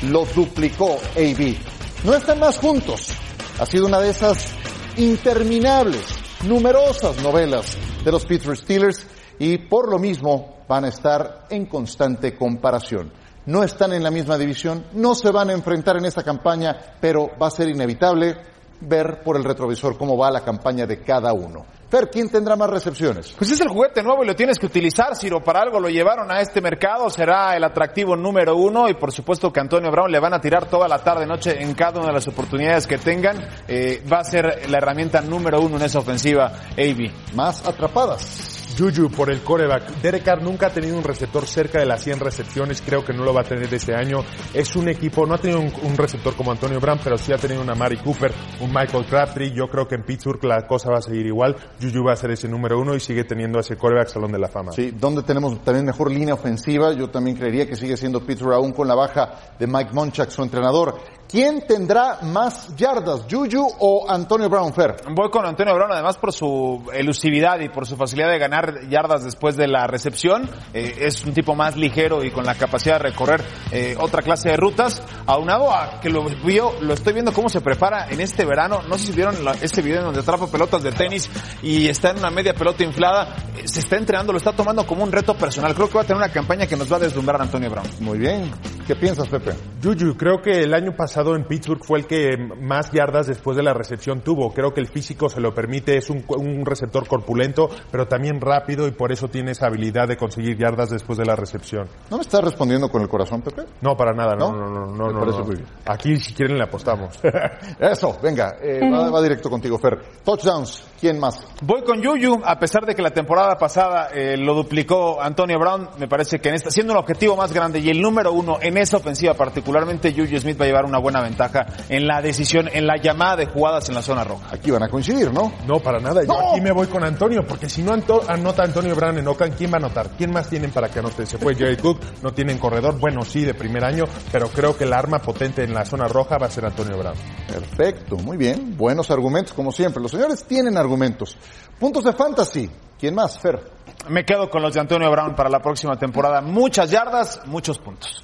Lo 0.08 0.24
duplicó 0.24 0.98
AB. 1.16 1.56
No 2.04 2.14
están 2.14 2.38
más 2.38 2.58
juntos. 2.58 3.12
Ha 3.58 3.66
sido 3.66 3.86
una 3.86 4.00
de 4.00 4.10
esas 4.10 4.54
interminables, 4.96 6.02
numerosas 6.44 7.22
novelas 7.22 7.76
de 8.04 8.10
los 8.10 8.24
Pittsburgh 8.24 8.56
Steelers 8.56 9.06
y 9.38 9.58
por 9.58 9.90
lo 9.90 9.98
mismo 9.98 10.64
van 10.68 10.84
a 10.84 10.88
estar 10.88 11.46
en 11.50 11.66
constante 11.66 12.34
comparación. 12.34 13.12
No 13.46 13.62
están 13.62 13.92
en 13.92 14.02
la 14.02 14.10
misma 14.10 14.38
división, 14.38 14.86
no 14.92 15.14
se 15.14 15.30
van 15.30 15.50
a 15.50 15.54
enfrentar 15.54 15.96
en 15.96 16.04
esta 16.04 16.22
campaña, 16.22 16.96
pero 17.00 17.30
va 17.40 17.48
a 17.48 17.50
ser 17.50 17.68
inevitable 17.68 18.36
ver 18.80 19.22
por 19.22 19.36
el 19.36 19.44
retrovisor 19.44 19.96
cómo 19.96 20.16
va 20.16 20.30
la 20.30 20.42
campaña 20.42 20.86
de 20.86 21.00
cada 21.02 21.32
uno. 21.32 21.64
Fer, 21.90 22.08
¿quién 22.08 22.30
tendrá 22.30 22.54
más 22.54 22.70
recepciones? 22.70 23.34
Pues 23.36 23.50
es 23.50 23.60
el 23.60 23.68
juguete 23.68 24.02
nuevo 24.02 24.22
y 24.22 24.26
lo 24.26 24.36
tienes 24.36 24.58
que 24.60 24.66
utilizar, 24.66 25.16
Ciro. 25.16 25.42
Para 25.42 25.62
algo 25.62 25.80
lo 25.80 25.88
llevaron 25.88 26.30
a 26.30 26.40
este 26.40 26.60
mercado. 26.60 27.10
Será 27.10 27.56
el 27.56 27.64
atractivo 27.64 28.14
número 28.14 28.54
uno 28.54 28.88
y 28.88 28.94
por 28.94 29.10
supuesto 29.10 29.52
que 29.52 29.58
Antonio 29.58 29.90
Brown 29.90 30.10
le 30.12 30.20
van 30.20 30.32
a 30.32 30.40
tirar 30.40 30.66
toda 30.66 30.86
la 30.86 30.98
tarde 30.98 31.26
noche 31.26 31.60
en 31.60 31.74
cada 31.74 31.98
una 31.98 32.08
de 32.08 32.14
las 32.14 32.28
oportunidades 32.28 32.86
que 32.86 32.98
tengan. 32.98 33.38
Eh, 33.66 34.04
va 34.10 34.20
a 34.20 34.24
ser 34.24 34.70
la 34.70 34.78
herramienta 34.78 35.20
número 35.20 35.60
uno 35.60 35.78
en 35.78 35.82
esa 35.82 35.98
ofensiva, 35.98 36.52
AB. 36.76 37.34
Más 37.34 37.66
atrapadas. 37.66 38.59
Juju 38.80 39.10
por 39.10 39.30
el 39.30 39.42
coreback. 39.42 40.00
Derek 40.00 40.24
Carr 40.24 40.42
nunca 40.42 40.68
ha 40.68 40.70
tenido 40.70 40.96
un 40.96 41.04
receptor 41.04 41.44
cerca 41.46 41.78
de 41.78 41.84
las 41.84 42.02
100 42.02 42.18
recepciones, 42.18 42.80
creo 42.80 43.04
que 43.04 43.12
no 43.12 43.24
lo 43.24 43.34
va 43.34 43.42
a 43.42 43.44
tener 43.44 43.72
este 43.74 43.94
año. 43.94 44.24
Es 44.54 44.74
un 44.74 44.88
equipo, 44.88 45.26
no 45.26 45.34
ha 45.34 45.38
tenido 45.38 45.60
un, 45.60 45.96
receptor 45.98 46.34
como 46.34 46.50
Antonio 46.50 46.80
Brown, 46.80 46.98
pero 47.04 47.18
sí 47.18 47.30
ha 47.30 47.36
tenido 47.36 47.60
una 47.60 47.74
Mari 47.74 47.98
Cooper, 47.98 48.32
un 48.60 48.72
Michael 48.72 49.04
Crabtree. 49.04 49.52
Yo 49.52 49.68
creo 49.68 49.86
que 49.86 49.96
en 49.96 50.02
Pittsburgh 50.02 50.42
la 50.44 50.66
cosa 50.66 50.90
va 50.90 50.96
a 50.96 51.02
seguir 51.02 51.26
igual. 51.26 51.56
Juju 51.78 52.02
va 52.02 52.14
a 52.14 52.16
ser 52.16 52.30
ese 52.30 52.48
número 52.48 52.80
uno 52.80 52.94
y 52.94 53.00
sigue 53.00 53.24
teniendo 53.24 53.58
ese 53.58 53.76
coreback 53.76 54.08
Salón 54.08 54.32
de 54.32 54.38
la 54.38 54.48
Fama. 54.48 54.72
Sí, 54.72 54.94
donde 54.98 55.24
tenemos 55.24 55.62
también 55.62 55.84
mejor 55.84 56.10
línea 56.10 56.32
ofensiva. 56.32 56.94
Yo 56.94 57.10
también 57.10 57.36
creería 57.36 57.66
que 57.66 57.76
sigue 57.76 57.98
siendo 57.98 58.24
Pittsburgh 58.24 58.54
aún 58.54 58.72
con 58.72 58.88
la 58.88 58.94
baja 58.94 59.52
de 59.58 59.66
Mike 59.66 59.90
Monchak, 59.92 60.30
su 60.30 60.42
entrenador. 60.42 60.98
¿Quién 61.30 61.64
tendrá 61.64 62.18
más 62.22 62.74
yardas, 62.76 63.20
Juju 63.30 63.64
o 63.78 64.10
Antonio 64.10 64.48
Brown 64.48 64.74
Fer? 64.74 64.96
Voy 65.14 65.30
con 65.30 65.46
Antonio 65.46 65.72
Brown, 65.76 65.92
además 65.92 66.16
por 66.18 66.32
su 66.32 66.82
elusividad 66.92 67.60
y 67.60 67.68
por 67.68 67.86
su 67.86 67.96
facilidad 67.96 68.30
de 68.32 68.38
ganar 68.40 68.88
yardas 68.88 69.22
después 69.22 69.56
de 69.56 69.68
la 69.68 69.86
recepción. 69.86 70.50
Eh, 70.74 70.96
es 71.02 71.24
un 71.24 71.32
tipo 71.32 71.54
más 71.54 71.76
ligero 71.76 72.24
y 72.24 72.32
con 72.32 72.44
la 72.44 72.56
capacidad 72.56 72.96
de 72.96 73.10
recorrer 73.10 73.44
eh, 73.70 73.94
otra 74.00 74.22
clase 74.22 74.48
de 74.48 74.56
rutas. 74.56 75.00
Aunado 75.26 75.72
a 75.72 76.00
que 76.00 76.10
lo 76.10 76.24
vio, 76.44 76.72
lo 76.80 76.94
estoy 76.94 77.12
viendo 77.12 77.32
cómo 77.32 77.48
se 77.48 77.60
prepara 77.60 78.08
en 78.10 78.20
este 78.20 78.44
verano. 78.44 78.80
No 78.88 78.98
sé 78.98 79.06
si 79.06 79.12
vieron 79.12 79.44
la- 79.44 79.52
este 79.52 79.82
video 79.82 79.98
en 80.00 80.06
donde 80.06 80.20
atrapa 80.22 80.48
pelotas 80.48 80.82
de 80.82 80.90
tenis 80.90 81.30
y 81.62 81.86
está 81.86 82.10
en 82.10 82.18
una 82.18 82.30
media 82.30 82.54
pelota 82.54 82.82
inflada. 82.82 83.36
Eh, 83.56 83.68
Se 83.68 83.78
está 83.78 83.96
entrenando, 83.96 84.32
lo 84.32 84.38
está 84.38 84.50
tomando 84.52 84.84
como 84.84 85.04
un 85.04 85.12
reto 85.12 85.34
personal. 85.34 85.74
Creo 85.76 85.86
que 85.88 85.94
va 85.94 86.00
a 86.00 86.04
tener 86.04 86.16
una 86.16 86.32
campaña 86.32 86.66
que 86.66 86.76
nos 86.76 86.90
va 86.92 86.96
a 86.96 87.00
deslumbrar 87.00 87.40
Antonio 87.40 87.70
Brown. 87.70 87.86
Muy 88.00 88.18
bien. 88.18 88.50
¿Qué 88.84 88.96
piensas, 88.96 89.28
Pepe? 89.28 89.52
Juju, 89.82 90.14
creo 90.16 90.42
que 90.42 90.62
el 90.62 90.74
año 90.74 90.94
pasado 90.94 91.34
en 91.34 91.44
Pittsburgh 91.44 91.82
fue 91.82 92.00
el 92.00 92.06
que 92.06 92.36
más 92.36 92.90
yardas 92.92 93.26
después 93.26 93.56
de 93.56 93.62
la 93.62 93.72
recepción 93.72 94.20
tuvo. 94.20 94.52
Creo 94.52 94.74
que 94.74 94.80
el 94.80 94.88
físico 94.88 95.28
se 95.28 95.40
lo 95.40 95.54
permite, 95.54 95.96
es 95.96 96.10
un, 96.10 96.22
un 96.28 96.66
receptor 96.66 97.06
corpulento, 97.06 97.68
pero 97.90 98.06
también 98.06 98.40
rápido 98.40 98.86
y 98.86 98.90
por 98.90 99.10
eso 99.10 99.28
tiene 99.28 99.52
esa 99.52 99.66
habilidad 99.66 100.08
de 100.08 100.16
conseguir 100.16 100.58
yardas 100.58 100.90
después 100.90 101.18
de 101.18 101.24
la 101.24 101.34
recepción. 101.34 101.88
¿No 102.10 102.18
me 102.18 102.22
estás 102.22 102.44
respondiendo 102.44 102.90
con 102.90 103.00
el 103.00 103.08
corazón, 103.08 103.40
Pepe? 103.40 103.62
No, 103.80 103.96
para 103.96 104.12
nada, 104.12 104.34
no, 104.36 104.52
¿No? 104.52 104.58
no, 104.58 104.68
no, 104.68 104.86
no. 104.86 105.06
Me 105.06 105.12
no, 105.14 105.20
parece 105.20 105.38
no. 105.38 105.44
muy 105.46 105.56
bien. 105.56 105.68
Aquí 105.86 106.16
si 106.18 106.34
quieren 106.34 106.58
le 106.58 106.64
apostamos. 106.64 107.18
Eso, 107.80 108.18
venga, 108.22 108.56
eh, 108.62 108.80
va, 108.90 109.10
va 109.10 109.22
directo 109.22 109.48
contigo, 109.48 109.78
Fer. 109.78 109.98
Touchdowns, 110.22 110.84
¿quién 111.00 111.18
más? 111.18 111.42
Voy 111.62 111.82
con 111.82 112.02
Yuyu, 112.02 112.42
a 112.44 112.58
pesar 112.58 112.84
de 112.84 112.94
que 112.94 113.02
la 113.02 113.10
temporada 113.10 113.56
pasada 113.56 114.08
eh, 114.12 114.36
lo 114.36 114.54
duplicó 114.54 115.22
Antonio 115.22 115.58
Brown, 115.58 115.88
me 115.98 116.06
parece 116.06 116.38
que 116.38 116.50
en 116.50 116.56
esta, 116.56 116.70
siendo 116.70 116.92
un 116.92 116.98
objetivo 116.98 117.36
más 117.36 117.52
grande 117.52 117.78
y 117.78 117.88
el 117.88 118.00
número 118.00 118.32
uno 118.32 118.58
en 118.60 118.76
esa 118.76 118.98
ofensiva 118.98 119.34
particularmente, 119.70 120.12
Yuyu 120.12 120.38
Smith 120.40 120.60
va 120.60 120.64
a 120.64 120.68
llevar 120.68 120.84
una 120.84 120.98
buena 120.98 121.20
ventaja 121.22 121.66
en 121.88 122.06
la 122.06 122.20
decisión, 122.20 122.68
en 122.72 122.86
la 122.86 122.96
llamada 122.96 123.36
de 123.36 123.46
jugadas 123.46 123.88
en 123.88 123.94
la 123.94 124.02
zona 124.02 124.24
roja. 124.24 124.48
Aquí 124.52 124.70
van 124.70 124.82
a 124.82 124.88
coincidir, 124.88 125.32
¿no? 125.32 125.52
No, 125.66 125.78
para 125.78 126.00
nada. 126.00 126.22
Yo 126.22 126.32
¡No! 126.32 126.50
aquí 126.50 126.60
me 126.60 126.72
voy 126.72 126.86
con 126.88 127.04
Antonio, 127.04 127.46
porque 127.46 127.68
si 127.68 127.82
no 127.82 127.92
anto- 127.92 128.22
anota 128.28 128.64
Antonio 128.64 128.94
Brown 128.96 129.18
en 129.18 129.28
Oakland, 129.28 129.54
¿quién 129.56 129.70
va 129.70 129.74
a 129.76 129.78
anotar? 129.78 130.10
¿Quién 130.18 130.32
más 130.32 130.48
tienen 130.48 130.70
para 130.72 130.88
que 130.88 130.98
anote? 130.98 131.24
Se 131.26 131.38
fue 131.38 131.54
Jerry 131.54 131.76
Cook, 131.76 132.00
no 132.22 132.32
tienen 132.32 132.58
corredor, 132.58 132.98
bueno, 132.98 133.22
sí, 133.24 133.44
de 133.44 133.54
primer 133.54 133.84
año, 133.84 134.04
pero 134.32 134.48
creo 134.48 134.76
que 134.76 134.84
el 134.84 134.92
arma 134.92 135.20
potente 135.20 135.62
en 135.62 135.72
la 135.72 135.84
zona 135.84 136.08
roja 136.08 136.36
va 136.38 136.46
a 136.46 136.50
ser 136.50 136.64
Antonio 136.66 136.98
Brown. 136.98 137.14
Perfecto, 137.46 138.16
muy 138.16 138.36
bien. 138.36 138.76
Buenos 138.76 139.10
argumentos, 139.10 139.52
como 139.52 139.70
siempre. 139.72 140.02
Los 140.02 140.10
señores 140.10 140.44
tienen 140.44 140.76
argumentos. 140.76 141.36
Puntos 141.78 142.04
de 142.04 142.12
fantasy. 142.12 142.70
¿Quién 142.98 143.14
más, 143.14 143.38
Fer? 143.38 143.60
Me 144.08 144.24
quedo 144.24 144.50
con 144.50 144.62
los 144.62 144.74
de 144.74 144.80
Antonio 144.80 145.10
Brown 145.10 145.34
para 145.34 145.48
la 145.48 145.60
próxima 145.60 145.96
temporada. 145.96 146.40
Muchas 146.42 146.90
yardas, 146.90 147.40
muchos 147.46 147.78
puntos. 147.78 148.22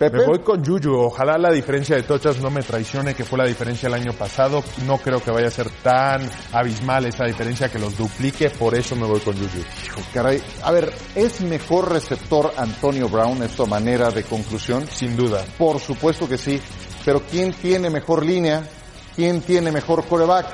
Pepe. 0.00 0.16
Me 0.16 0.24
voy 0.24 0.38
con 0.38 0.64
Juju. 0.64 0.96
Ojalá 0.96 1.36
la 1.36 1.52
diferencia 1.52 1.94
de 1.94 2.04
tochas 2.04 2.40
no 2.40 2.50
me 2.50 2.62
traicione, 2.62 3.12
que 3.12 3.22
fue 3.22 3.36
la 3.36 3.44
diferencia 3.44 3.86
el 3.86 3.92
año 3.92 4.14
pasado. 4.14 4.64
No 4.86 4.96
creo 4.96 5.22
que 5.22 5.30
vaya 5.30 5.48
a 5.48 5.50
ser 5.50 5.68
tan 5.82 6.22
abismal 6.52 7.04
esa 7.04 7.26
diferencia 7.26 7.68
que 7.68 7.78
los 7.78 7.98
duplique, 7.98 8.48
por 8.48 8.74
eso 8.74 8.96
me 8.96 9.06
voy 9.06 9.20
con 9.20 9.34
Juju. 9.36 9.58
Hijo, 9.58 10.00
caray. 10.14 10.42
A 10.62 10.72
ver, 10.72 10.90
¿es 11.14 11.42
mejor 11.42 11.92
receptor 11.92 12.50
Antonio 12.56 13.10
Brown? 13.10 13.42
¿Es 13.42 13.54
tu 13.54 13.66
manera 13.66 14.10
de 14.10 14.24
conclusión? 14.24 14.86
Sin 14.86 15.18
duda. 15.18 15.44
Por 15.58 15.78
supuesto 15.78 16.26
que 16.26 16.38
sí. 16.38 16.58
Pero 17.04 17.20
¿quién 17.20 17.52
tiene 17.52 17.90
mejor 17.90 18.24
línea? 18.24 18.66
¿Quién 19.14 19.42
tiene 19.42 19.70
mejor 19.70 20.06
coreback? 20.06 20.46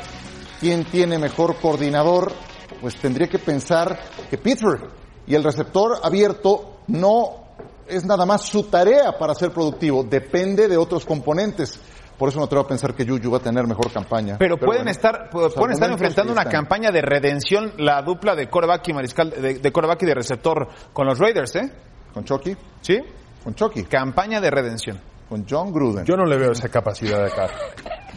¿Quién 0.58 0.84
tiene 0.86 1.20
mejor 1.20 1.54
coordinador? 1.60 2.32
pues 2.80 2.96
tendría 2.96 3.28
que 3.28 3.38
pensar 3.38 3.98
que 4.28 4.38
Pittsburgh 4.38 4.90
y 5.26 5.34
el 5.34 5.44
receptor 5.44 6.00
abierto 6.02 6.80
no 6.88 7.45
es 7.88 8.04
nada 8.04 8.26
más 8.26 8.42
su 8.42 8.64
tarea 8.64 9.16
para 9.18 9.34
ser 9.34 9.50
productivo, 9.50 10.04
depende 10.04 10.68
de 10.68 10.76
otros 10.76 11.04
componentes. 11.04 11.80
Por 12.18 12.30
eso 12.30 12.38
no 12.38 12.46
atrevo 12.46 12.64
a 12.64 12.68
pensar 12.68 12.94
que 12.94 13.06
Juju 13.06 13.30
va 13.30 13.38
a 13.38 13.40
tener 13.40 13.66
mejor 13.66 13.92
campaña. 13.92 14.36
Pero, 14.38 14.56
pueden 14.56 14.84
bueno, 14.84 14.90
estar, 14.90 15.28
pueden 15.28 15.72
estar 15.72 15.90
enfrentando 15.90 16.32
una 16.32 16.46
campaña 16.46 16.90
de 16.90 17.02
redención, 17.02 17.72
la 17.76 18.00
dupla 18.00 18.34
de 18.34 18.48
coreback 18.48 18.88
y 18.88 18.92
mariscal, 18.94 19.30
de, 19.30 19.58
de 19.58 19.72
y 20.00 20.06
de 20.06 20.14
receptor 20.14 20.68
con 20.92 21.06
los 21.06 21.18
Raiders, 21.18 21.56
¿eh? 21.56 21.70
¿Con 22.14 22.24
Chucky? 22.24 22.56
¿Sí? 22.80 22.98
Con 23.44 23.54
Chucky. 23.54 23.84
Campaña 23.84 24.40
de 24.40 24.50
redención. 24.50 24.98
Con 25.28 25.44
John 25.48 25.72
Gruden. 25.72 26.04
Yo 26.06 26.16
no 26.16 26.24
le 26.24 26.38
veo 26.38 26.52
esa 26.52 26.68
capacidad 26.68 27.18
de 27.18 27.26
acá. 27.26 27.48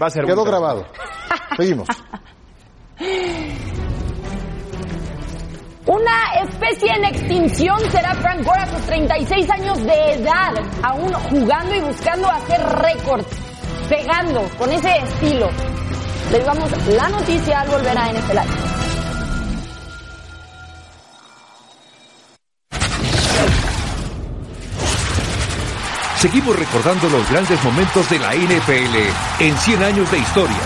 Va 0.01 0.07
a 0.07 0.09
ser 0.09 0.25
Quedó 0.25 0.45
grabado. 0.45 0.85
Seguimos. 1.57 1.87
Una 5.89 6.33
especie 6.43 6.87
en 6.91 7.03
extinción 7.03 7.79
será 7.89 8.13
Frank 8.13 8.43
Gore 8.43 8.61
a 8.61 8.67
sus 8.67 8.85
36 8.85 9.49
años 9.49 9.83
de 9.83 10.13
edad, 10.13 10.53
aún 10.83 11.11
jugando 11.11 11.73
y 11.73 11.79
buscando 11.79 12.29
hacer 12.29 12.61
récords, 12.61 13.25
pegando 13.89 14.47
con 14.59 14.71
ese 14.71 14.97
estilo. 14.97 15.49
Le 16.31 16.37
llevamos 16.37 16.69
la 16.89 17.09
noticia 17.09 17.61
al 17.61 17.69
volver 17.69 17.97
a 17.97 18.13
NFL. 18.13 18.37
Seguimos 26.17 26.59
recordando 26.59 27.09
los 27.09 27.31
grandes 27.31 27.63
momentos 27.63 28.07
de 28.11 28.19
la 28.19 28.35
NFL 28.35 29.43
en 29.43 29.57
100 29.57 29.83
años 29.83 30.11
de 30.11 30.19
historia. 30.19 30.57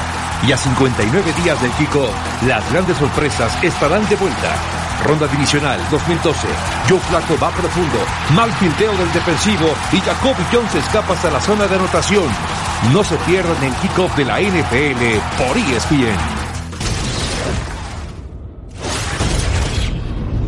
Y 0.46 0.52
a 0.52 0.58
59 0.58 1.32
días 1.42 1.62
del 1.62 1.72
kickoff, 1.72 2.12
las 2.46 2.70
grandes 2.74 2.98
sorpresas 2.98 3.64
estarán 3.64 4.06
de 4.10 4.18
vuelta. 4.18 4.83
Ronda 5.06 5.28
divisional 5.28 5.80
2012. 5.90 6.48
Joe 6.90 7.00
Flaco 7.00 7.38
va 7.42 7.50
profundo. 7.52 7.98
Mal 8.36 8.52
filteo 8.54 8.92
del 8.98 9.12
defensivo 9.12 9.68
y 9.92 10.00
Jacoby 10.00 10.44
Jones 10.52 10.76
escapa 10.76 11.14
hasta 11.14 11.30
la 11.30 11.42
zona 11.42 11.68
de 11.68 11.76
anotación. 11.76 12.26
No 12.94 13.04
se 13.04 13.16
pierdan 13.18 13.64
el 13.64 13.74
kickoff 13.76 14.16
de 14.16 14.26
la 14.26 14.40
NFL 14.40 15.20
por 15.38 15.58
ESPN. 15.58 16.18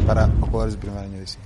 Para 0.05 0.29
jugadores 0.39 0.75
de 0.75 0.79
primer 0.79 1.03
año, 1.03 1.19
dice. 1.19 1.44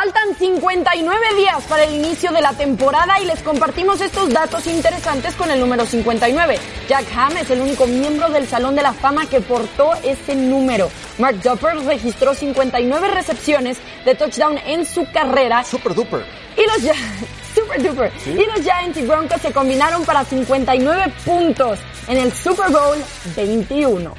Faltan 0.00 0.32
59 0.38 1.34
días 1.34 1.64
para 1.64 1.82
el 1.82 1.96
inicio 1.96 2.30
de 2.30 2.40
la 2.40 2.52
temporada 2.52 3.18
y 3.20 3.24
les 3.24 3.42
compartimos 3.42 4.00
estos 4.00 4.32
datos 4.32 4.64
interesantes 4.68 5.34
con 5.34 5.50
el 5.50 5.58
número 5.58 5.84
59. 5.84 6.56
Jack 6.88 7.06
Ham 7.16 7.36
es 7.36 7.50
el 7.50 7.60
único 7.60 7.84
miembro 7.84 8.28
del 8.28 8.46
Salón 8.46 8.76
de 8.76 8.82
la 8.82 8.92
Fama 8.92 9.26
que 9.26 9.40
portó 9.40 9.94
ese 10.04 10.36
número. 10.36 10.88
Mark 11.18 11.42
Dupper 11.42 11.78
registró 11.84 12.32
59 12.32 13.08
recepciones 13.08 13.78
de 14.04 14.14
touchdown 14.14 14.58
en 14.58 14.86
su 14.86 15.04
carrera. 15.10 15.64
Super 15.64 15.96
duper. 15.96 16.24
Y 16.56 16.64
los 16.64 16.96
Super 17.56 17.82
duper. 17.82 18.12
Y 18.24 18.46
los 18.46 18.60
Giants 18.60 18.98
y 18.98 19.02
Broncos 19.02 19.42
se 19.42 19.50
combinaron 19.50 20.04
para 20.04 20.24
59 20.24 21.12
puntos 21.24 21.80
en 22.06 22.18
el 22.18 22.32
Super 22.32 22.70
Bowl 22.70 23.02
21. 23.34 24.14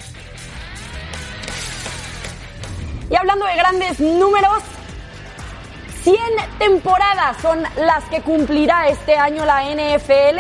Y 3.09 3.15
hablando 3.15 3.45
de 3.45 3.55
grandes 3.55 3.99
números, 4.01 4.61
100 6.03 6.17
temporadas 6.57 7.37
son 7.41 7.61
las 7.77 8.03
que 8.05 8.21
cumplirá 8.21 8.87
este 8.87 9.15
año 9.17 9.45
la 9.45 9.63
NFL 9.63 10.39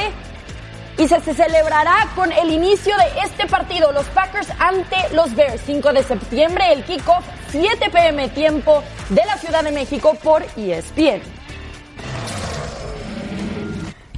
y 0.97 1.07
se, 1.07 1.19
celebrará 1.21 2.09
con 2.15 2.31
el 2.31 2.51
inicio 2.51 2.95
de 2.97 3.21
este 3.25 3.47
partido, 3.47 3.91
los 3.91 4.05
Packers 4.07 4.49
ante 4.59 4.97
los 5.13 5.33
Bears, 5.35 5.61
5 5.65 5.93
de 5.93 6.03
septiembre, 6.03 6.73
el 6.73 6.83
kickoff, 6.83 7.25
7 7.51 7.89
pm 7.89 8.29
tiempo 8.29 8.83
de 9.09 9.25
la 9.25 9.37
Ciudad 9.37 9.63
de 9.63 9.71
México 9.71 10.15
por 10.21 10.43
ESPN. 10.57 11.38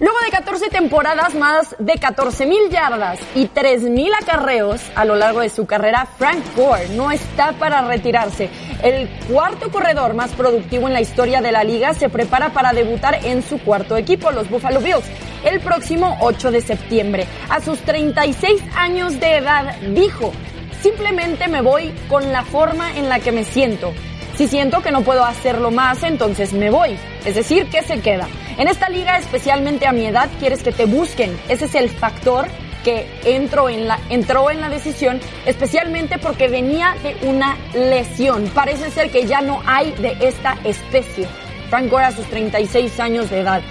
Luego 0.01 0.17
de 0.25 0.31
14 0.31 0.69
temporadas, 0.69 1.35
más 1.35 1.75
de 1.77 1.93
14 1.93 2.47
mil 2.47 2.71
yardas 2.71 3.19
y 3.35 3.45
3 3.45 3.83
mil 3.83 4.11
acarreos 4.19 4.81
a 4.95 5.05
lo 5.05 5.15
largo 5.15 5.41
de 5.41 5.49
su 5.49 5.67
carrera, 5.67 6.07
Frank 6.17 6.43
Gore 6.55 6.89
no 6.95 7.11
está 7.11 7.51
para 7.51 7.83
retirarse. 7.83 8.49
El 8.81 9.07
cuarto 9.31 9.69
corredor 9.69 10.15
más 10.15 10.31
productivo 10.31 10.87
en 10.87 10.93
la 10.93 11.01
historia 11.01 11.39
de 11.39 11.51
la 11.51 11.63
liga 11.63 11.93
se 11.93 12.09
prepara 12.09 12.51
para 12.51 12.73
debutar 12.73 13.23
en 13.23 13.43
su 13.43 13.59
cuarto 13.59 13.95
equipo, 13.95 14.31
los 14.31 14.49
Buffalo 14.49 14.79
Bills, 14.79 15.05
el 15.45 15.59
próximo 15.59 16.17
8 16.21 16.49
de 16.49 16.61
septiembre. 16.61 17.27
A 17.47 17.61
sus 17.61 17.79
36 17.81 18.59
años 18.75 19.19
de 19.19 19.35
edad 19.37 19.75
dijo, 19.93 20.31
simplemente 20.81 21.47
me 21.47 21.61
voy 21.61 21.93
con 22.09 22.31
la 22.31 22.43
forma 22.43 22.97
en 22.97 23.07
la 23.07 23.19
que 23.19 23.31
me 23.31 23.43
siento. 23.43 23.93
Si 24.35 24.47
siento 24.47 24.81
que 24.81 24.91
no 24.91 25.01
puedo 25.01 25.23
hacerlo 25.25 25.71
más, 25.71 26.03
entonces 26.03 26.53
me 26.53 26.69
voy. 26.69 26.97
Es 27.25 27.35
decir, 27.35 27.67
que 27.67 27.83
se 27.83 27.99
queda. 27.99 28.27
En 28.57 28.67
esta 28.67 28.89
liga, 28.89 29.17
especialmente 29.17 29.87
a 29.87 29.91
mi 29.91 30.05
edad, 30.05 30.29
quieres 30.39 30.63
que 30.63 30.71
te 30.71 30.85
busquen. 30.85 31.37
Ese 31.47 31.65
es 31.65 31.75
el 31.75 31.89
factor 31.89 32.47
que 32.83 33.07
entró 33.25 33.69
en 33.69 33.87
la, 33.87 33.99
entró 34.09 34.49
en 34.49 34.61
la 34.61 34.69
decisión, 34.69 35.19
especialmente 35.45 36.17
porque 36.17 36.47
venía 36.47 36.95
de 37.03 37.15
una 37.27 37.57
lesión. 37.73 38.49
Parece 38.53 38.89
ser 38.91 39.11
que 39.11 39.25
ya 39.25 39.41
no 39.41 39.61
hay 39.65 39.91
de 39.93 40.17
esta 40.21 40.57
especie. 40.63 41.27
Frank 41.69 41.89
Gore 41.89 42.05
a 42.05 42.11
sus 42.11 42.25
36 42.25 42.99
años 42.99 43.29
de 43.29 43.39
edad. 43.41 43.61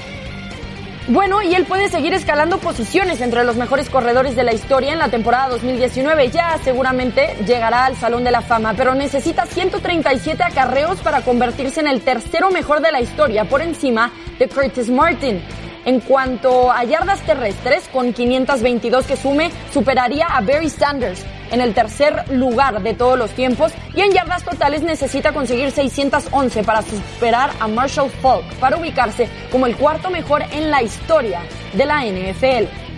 Bueno, 1.11 1.42
y 1.42 1.57
él 1.57 1.64
puede 1.64 1.88
seguir 1.88 2.14
escalando 2.14 2.59
posiciones 2.59 3.20
entre 3.20 3.42
los 3.42 3.57
mejores 3.57 3.90
corredores 3.90 4.37
de 4.37 4.44
la 4.44 4.55
historia 4.55 4.92
en 4.92 5.01
la 5.01 5.09
temporada 5.09 5.49
2019. 5.49 6.31
Ya 6.31 6.57
seguramente 6.62 7.35
llegará 7.44 7.87
al 7.87 7.96
Salón 7.96 8.23
de 8.23 8.31
la 8.31 8.42
Fama, 8.42 8.75
pero 8.77 8.94
necesita 8.94 9.44
137 9.44 10.40
acarreos 10.40 11.01
para 11.01 11.23
convertirse 11.23 11.81
en 11.81 11.88
el 11.88 12.03
tercero 12.03 12.53
mejor 12.53 12.81
de 12.81 12.92
la 12.92 13.01
historia, 13.01 13.44
por 13.44 13.61
encima 13.61 14.12
de 14.38 14.46
Curtis 14.46 14.88
Martin. 14.88 15.42
En 15.85 15.99
cuanto 15.99 16.70
a 16.70 16.85
yardas 16.85 17.20
terrestres, 17.23 17.88
con 17.88 18.12
522 18.12 19.05
que 19.05 19.16
sume, 19.16 19.51
superaría 19.73 20.27
a 20.27 20.40
Barry 20.42 20.70
Sanders 20.70 21.27
en 21.50 21.60
el 21.60 21.74
tercer 21.74 22.30
lugar 22.30 22.82
de 22.82 22.94
todos 22.94 23.18
los 23.18 23.30
tiempos 23.30 23.72
y 23.94 24.00
en 24.00 24.12
yardas 24.12 24.44
totales 24.44 24.82
necesita 24.82 25.32
conseguir 25.32 25.70
611 25.70 26.62
para 26.64 26.82
superar 26.82 27.50
a 27.60 27.68
Marshall 27.68 28.10
Falk 28.22 28.44
para 28.56 28.76
ubicarse 28.76 29.28
como 29.50 29.66
el 29.66 29.76
cuarto 29.76 30.10
mejor 30.10 30.42
en 30.52 30.70
la 30.70 30.82
historia 30.82 31.42
de 31.72 31.86
la 31.86 32.04
NFL. 32.04 32.90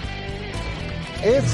Es 1.22 1.44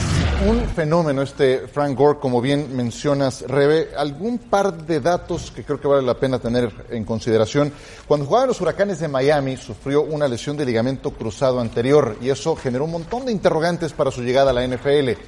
un 0.48 0.64
fenómeno 0.64 1.20
este 1.20 1.68
Frank 1.68 1.94
Gore, 1.94 2.18
como 2.18 2.40
bien 2.40 2.74
mencionas, 2.74 3.42
Rebe. 3.46 3.90
Algún 3.98 4.38
par 4.38 4.72
de 4.86 4.98
datos 4.98 5.50
que 5.50 5.62
creo 5.62 5.78
que 5.78 5.86
vale 5.86 6.00
la 6.02 6.14
pena 6.14 6.38
tener 6.38 6.72
en 6.88 7.04
consideración. 7.04 7.70
Cuando 8.06 8.24
jugaba 8.24 8.44
en 8.44 8.48
los 8.48 8.60
Huracanes 8.62 8.98
de 9.00 9.08
Miami, 9.08 9.58
sufrió 9.58 10.02
una 10.02 10.26
lesión 10.26 10.56
de 10.56 10.64
ligamento 10.64 11.10
cruzado 11.10 11.60
anterior 11.60 12.16
y 12.22 12.30
eso 12.30 12.56
generó 12.56 12.86
un 12.86 12.92
montón 12.92 13.26
de 13.26 13.32
interrogantes 13.32 13.92
para 13.92 14.10
su 14.10 14.22
llegada 14.22 14.52
a 14.52 14.54
la 14.54 14.66
NFL. 14.66 15.20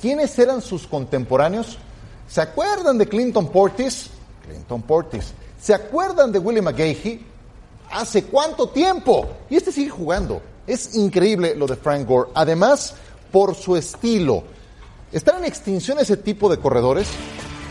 ¿Quiénes 0.00 0.38
eran 0.38 0.62
sus 0.62 0.86
contemporáneos? 0.86 1.78
¿Se 2.28 2.40
acuerdan 2.40 2.98
de 2.98 3.08
Clinton 3.08 3.48
Portis? 3.48 4.10
Clinton 4.46 4.82
Portis. 4.82 5.32
¿Se 5.60 5.74
acuerdan 5.74 6.30
de 6.30 6.38
Willie 6.38 6.62
McGahee? 6.62 7.24
¿Hace 7.90 8.24
cuánto 8.24 8.68
tiempo? 8.68 9.26
Y 9.50 9.56
este 9.56 9.72
sigue 9.72 9.90
jugando. 9.90 10.40
Es 10.66 10.94
increíble 10.94 11.54
lo 11.54 11.66
de 11.66 11.76
Frank 11.76 12.06
Gore. 12.06 12.30
Además, 12.34 12.94
por 13.32 13.54
su 13.54 13.76
estilo. 13.76 14.44
¿Están 15.10 15.38
en 15.38 15.44
extinción 15.46 15.98
ese 15.98 16.16
tipo 16.16 16.50
de 16.50 16.58
corredores? 16.58 17.08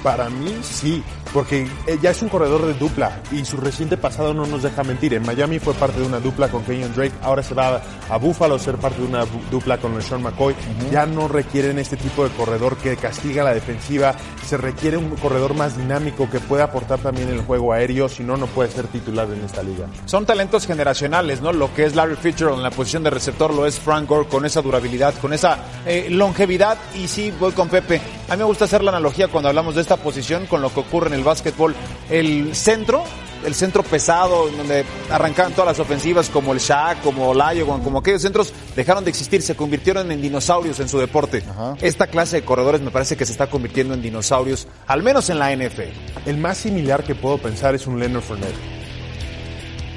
Para 0.04 0.30
mí 0.30 0.60
sí, 0.64 1.04
porque 1.34 1.68
eh, 1.86 1.98
ya 2.02 2.12
es 2.12 2.22
un 2.22 2.30
corredor 2.30 2.66
de 2.66 2.74
dupla 2.74 3.22
y 3.32 3.44
su 3.46 3.58
reciente 3.58 3.98
pasado 3.98 4.34
no 4.34 4.46
nos 4.46 4.64
deja 4.64 4.84
mentir. 4.84 5.14
En 5.14 5.26
Miami 5.26 5.60
fue 5.60 5.74
parte 5.74 6.00
de 6.00 6.06
una 6.06 6.20
dupla 6.20 6.50
con 6.50 6.64
Kenyon 6.64 6.94
Drake, 6.94 7.14
ahora 7.22 7.44
se 7.44 7.54
va 7.54 7.82
a 8.10 8.18
Buffalo 8.18 8.56
a 8.56 8.60
ser 8.60 8.78
parte 8.78 9.02
de 9.02 9.08
una 9.08 9.26
dupla 9.52 9.78
con 9.78 10.02
Sean 10.02 10.22
McCoy. 10.22 10.56
Ya 10.92 11.06
no 11.06 11.28
requieren 11.28 11.80
este 11.80 11.98
tipo 11.98 12.24
de 12.24 12.30
corredor 12.36 12.78
que 12.78 12.96
castiga 12.98 13.44
la 13.44 13.54
defensiva, 13.54 14.16
se 14.46 14.58
requiere 14.58 14.98
un 14.98 15.10
corredor 15.16 15.54
más 15.54 15.78
dinámico 15.78 16.30
que 16.30 16.40
pueda 16.40 16.66
aportar 16.66 17.00
también 17.00 17.30
el 17.30 17.42
juego 17.42 17.74
aéreo, 17.74 18.10
si 18.10 18.24
no, 18.24 18.38
no 18.38 18.48
puede 18.48 18.72
ser 18.72 18.88
titular 18.88 19.28
en 19.32 19.44
esta 19.44 19.64
liga. 19.64 19.88
Son 20.06 20.26
talentos 20.26 20.66
generacionales, 20.66 21.42
¿no? 21.42 21.52
Lo 21.52 21.74
que 21.74 21.86
es 21.86 21.96
Larry 21.96 22.16
Fitzgerald 22.16 22.58
en 22.58 22.64
la 22.64 22.72
posición 22.72 23.04
de 23.04 23.10
receptor 23.10 23.54
lo 23.54 23.66
es 23.66 23.80
Frank 23.80 24.08
Gore 24.08 24.28
con 24.28 24.46
esa 24.46 24.62
durabilidad, 24.62 25.14
con 25.16 25.34
esa 25.34 25.58
eh, 25.86 26.08
longevidad. 26.10 26.78
Y 26.96 27.08
sí, 27.08 27.34
voy 27.40 27.52
con 27.52 27.70
Pepe. 27.70 28.02
A 28.30 28.34
mí 28.34 28.40
me 28.40 28.46
gusta 28.46 28.66
hacer 28.66 28.84
la 28.84 28.92
analogía 28.92 29.28
cuando 29.28 29.50
hablamos 29.50 29.76
de 29.76 29.82
esta 29.82 29.98
posición 29.98 30.46
con 30.48 30.62
lo 30.62 30.74
que 30.74 30.82
ocurre 30.82 31.08
en 31.08 31.14
el 31.18 31.24
básquetbol. 31.24 31.76
El 32.10 32.56
centro, 32.56 33.04
el 33.46 33.54
centro 33.54 33.84
pesado, 33.84 34.50
donde 34.50 34.86
arrancaban 35.10 35.54
todas 35.54 35.78
las 35.78 35.80
ofensivas 35.80 36.30
como 36.30 36.54
el 36.54 36.60
Shaq, 36.60 37.02
como 37.02 37.30
Olajuwon, 37.30 37.82
como 37.82 38.00
aquellos 38.00 38.22
centros, 38.22 38.54
dejaron 38.76 39.04
de 39.04 39.10
existir, 39.10 39.42
se 39.42 39.56
convirtieron 39.56 40.12
en 40.12 40.22
dinosaurios 40.22 40.80
en 40.80 40.90
su 40.90 41.00
deporte. 41.00 41.44
Esta 41.82 42.08
clase 42.08 42.38
de 42.38 42.46
corredores 42.46 42.82
me 42.82 42.92
parece 42.92 43.18
que 43.18 43.26
se 43.26 43.32
está 43.32 43.48
convirtiendo 43.48 43.94
en 43.94 44.02
dinosaurios, 44.02 44.68
al 44.88 45.04
menos 45.04 45.30
en 45.30 45.40
la 45.40 45.56
NFL. 45.56 45.92
El 46.26 46.38
más 46.38 46.58
similar 46.58 47.04
que 47.04 47.16
puedo 47.16 47.38
pensar 47.38 47.76
es 47.76 47.88
un 47.88 48.00
Leonard 48.00 48.24
Fournette. 48.24 48.87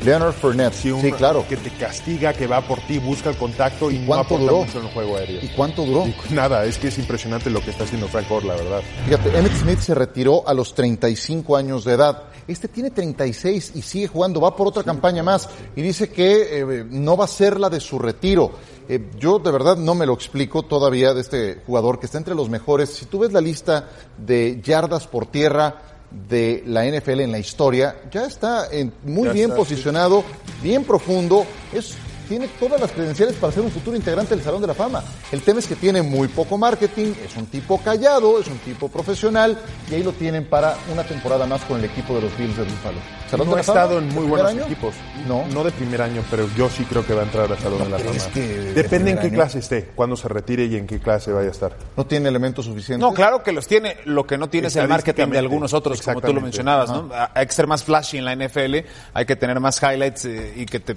Leonard 0.03 0.33
Fournette, 0.33 0.75
Sí, 0.75 0.91
un- 0.91 1.01
sí, 1.03 1.13
claro. 1.13 1.45
Que 1.49 1.57
te 1.57 1.71
castiga, 1.71 2.33
que 2.33 2.47
va 2.47 2.61
por 2.63 2.81
ti, 2.81 2.99
busca 2.99 3.31
el 3.31 3.37
contacto 3.37 3.91
y, 3.91 3.99
no 3.99 4.15
aporta 4.15 4.45
duró? 4.45 4.59
mucho 4.65 4.79
en 4.81 4.87
el 4.87 4.93
juego 4.93 5.17
aéreo. 5.17 5.41
¿Y 5.43 5.49
cuánto 5.49 5.85
duró? 5.85 6.07
Y 6.07 6.35
nada, 6.35 6.65
es 6.65 6.79
que 6.79 6.89
es 6.89 6.99
impresionante 6.99 7.51
lo 7.51 7.61
que 7.63 7.71
está 7.71 7.85
haciendo 7.85 8.09
Frank 8.09 8.29
Gore, 8.29 8.47
la 8.47 8.55
verdad. 8.55 8.81
Fíjate, 9.07 9.39
Emmett 9.39 9.53
Smith 9.57 9.79
se 9.81 9.95
retiró 9.95 10.47
a 10.49 10.55
los 10.55 10.75
35 10.75 11.57
años 11.57 11.85
de 11.85 11.93
edad. 11.95 12.23
Este 12.49 12.67
tiene 12.69 12.91
36 12.91 13.73
y 13.75 13.83
sigue 13.83 14.09
jugando, 14.09 14.41
va 14.41 14.57
por 14.57 14.67
otra 14.67 14.83
campaña 14.83 15.23
más 15.23 15.49
y 15.77 15.83
dice 15.83 16.09
que 16.09 16.61
eh, 16.61 16.85
no 16.91 17.17
va 17.17 17.27
a 17.27 17.29
ser 17.29 17.61
la 17.61 17.69
de 17.71 17.79
su 17.81 17.99
retiro. 17.99 18.53
Eh, 18.89 19.11
yo 19.21 19.39
de 19.39 19.53
verdad 19.53 19.77
no 19.77 19.95
me 19.95 20.05
lo 20.07 20.15
explico 20.15 20.63
todavía 20.63 21.15
de 21.15 21.21
este 21.21 21.63
jugador 21.65 22.01
que 22.01 22.07
está 22.07 22.19
entre 22.19 22.35
los 22.35 22.49
mejores. 22.49 22.89
Si 22.91 23.07
tú 23.07 23.21
ves 23.21 23.33
la 23.33 23.41
lista 23.41 23.89
de 24.19 24.61
yardas 24.65 25.07
por 25.07 25.27
tierra 25.27 25.83
de 26.29 26.63
la 26.67 26.85
NFL 26.85 27.21
en 27.21 27.33
la 27.33 27.39
historia, 27.39 27.97
ya 28.11 28.25
está 28.27 28.69
en- 28.71 28.93
muy 29.05 29.27
Ya 29.29 29.33
bien 29.33 29.45
está, 29.51 29.57
posicionado, 29.57 30.25
bien 30.63 30.85
profundo, 30.85 31.47
es 31.73 31.95
tiene 32.31 32.47
todas 32.61 32.81
las 32.81 32.93
credenciales 32.93 33.35
para 33.35 33.53
ser 33.53 33.65
un 33.65 33.73
futuro 33.73 33.97
integrante 33.97 34.37
del 34.37 34.45
Salón 34.45 34.61
de 34.61 34.69
la 34.69 34.75
Fama. 34.75 35.03
El 35.33 35.43
tema 35.43 35.59
es 35.59 35.67
que 35.67 35.75
tiene 35.75 36.01
muy 36.01 36.29
poco 36.29 36.57
marketing, 36.57 37.13
es 37.27 37.37
un 37.37 37.47
tipo 37.47 37.79
callado, 37.83 38.39
es 38.39 38.47
un 38.47 38.59
tipo 38.59 38.89
profesional 38.89 39.59
y 39.91 39.95
ahí 39.97 40.05
lo 40.05 40.13
tienen 40.13 40.45
para 40.49 40.77
una 40.93 41.03
temporada 41.03 41.45
más 41.47 41.61
con 41.63 41.81
el 41.81 41.87
equipo 41.87 42.15
de 42.15 42.21
los 42.23 42.39
Bills 42.39 42.57
de 42.57 42.63
Buffalo. 42.63 42.99
¿Salón 43.29 43.49
no 43.49 43.55
de 43.57 43.61
ha 43.61 43.65
Fama? 43.65 43.81
estado 43.81 43.99
en 43.99 44.09
¿De 44.11 44.15
muy 44.15 44.27
buenos 44.29 44.51
año? 44.53 44.63
equipos. 44.65 44.95
No. 45.27 45.45
No 45.49 45.65
de 45.65 45.73
primer 45.73 46.03
año, 46.03 46.23
pero 46.31 46.49
yo 46.57 46.69
sí 46.71 46.85
creo 46.85 47.05
que 47.05 47.15
va 47.15 47.23
a 47.23 47.25
entrar 47.25 47.51
al 47.51 47.59
Salón 47.59 47.83
de 47.83 47.89
la 47.91 47.99
Fama. 47.99 48.33
que 48.33 48.41
de 48.47 48.75
Depende 48.75 49.11
en 49.11 49.19
qué 49.19 49.27
año? 49.27 49.35
clase 49.35 49.59
esté, 49.59 49.87
cuándo 49.97 50.15
se 50.17 50.29
retire 50.29 50.67
y 50.67 50.77
en 50.77 50.87
qué 50.87 51.01
clase 51.01 51.33
vaya 51.33 51.49
a 51.49 51.51
estar. 51.53 51.77
No 51.97 52.07
tiene 52.07 52.29
elementos 52.29 52.65
suficientes. 52.65 53.01
No, 53.01 53.13
claro 53.13 53.43
que 53.43 53.51
los 53.51 53.67
tiene. 53.67 53.97
Lo 54.05 54.25
que 54.25 54.39
no 54.39 54.49
tiene 54.49 54.69
es 54.69 54.77
el 54.77 54.87
marketing 54.87 55.27
de 55.31 55.39
algunos 55.39 55.75
otros, 55.75 56.01
como 56.01 56.21
tú 56.21 56.33
lo 56.33 56.41
mencionabas, 56.41 56.91
¿no? 56.91 57.11
Hay 57.35 57.47
que 57.47 57.53
ser 57.53 57.67
más 57.67 57.83
flashy 57.83 58.19
en 58.19 58.25
la 58.25 58.37
NFL, 58.37 58.77
hay 59.15 59.27
que 59.27 59.35
tener 59.35 59.59
más 59.59 59.83
highlights 59.83 60.27
eh, 60.27 60.53
y 60.57 60.67
que 60.67 60.79
te 60.79 60.95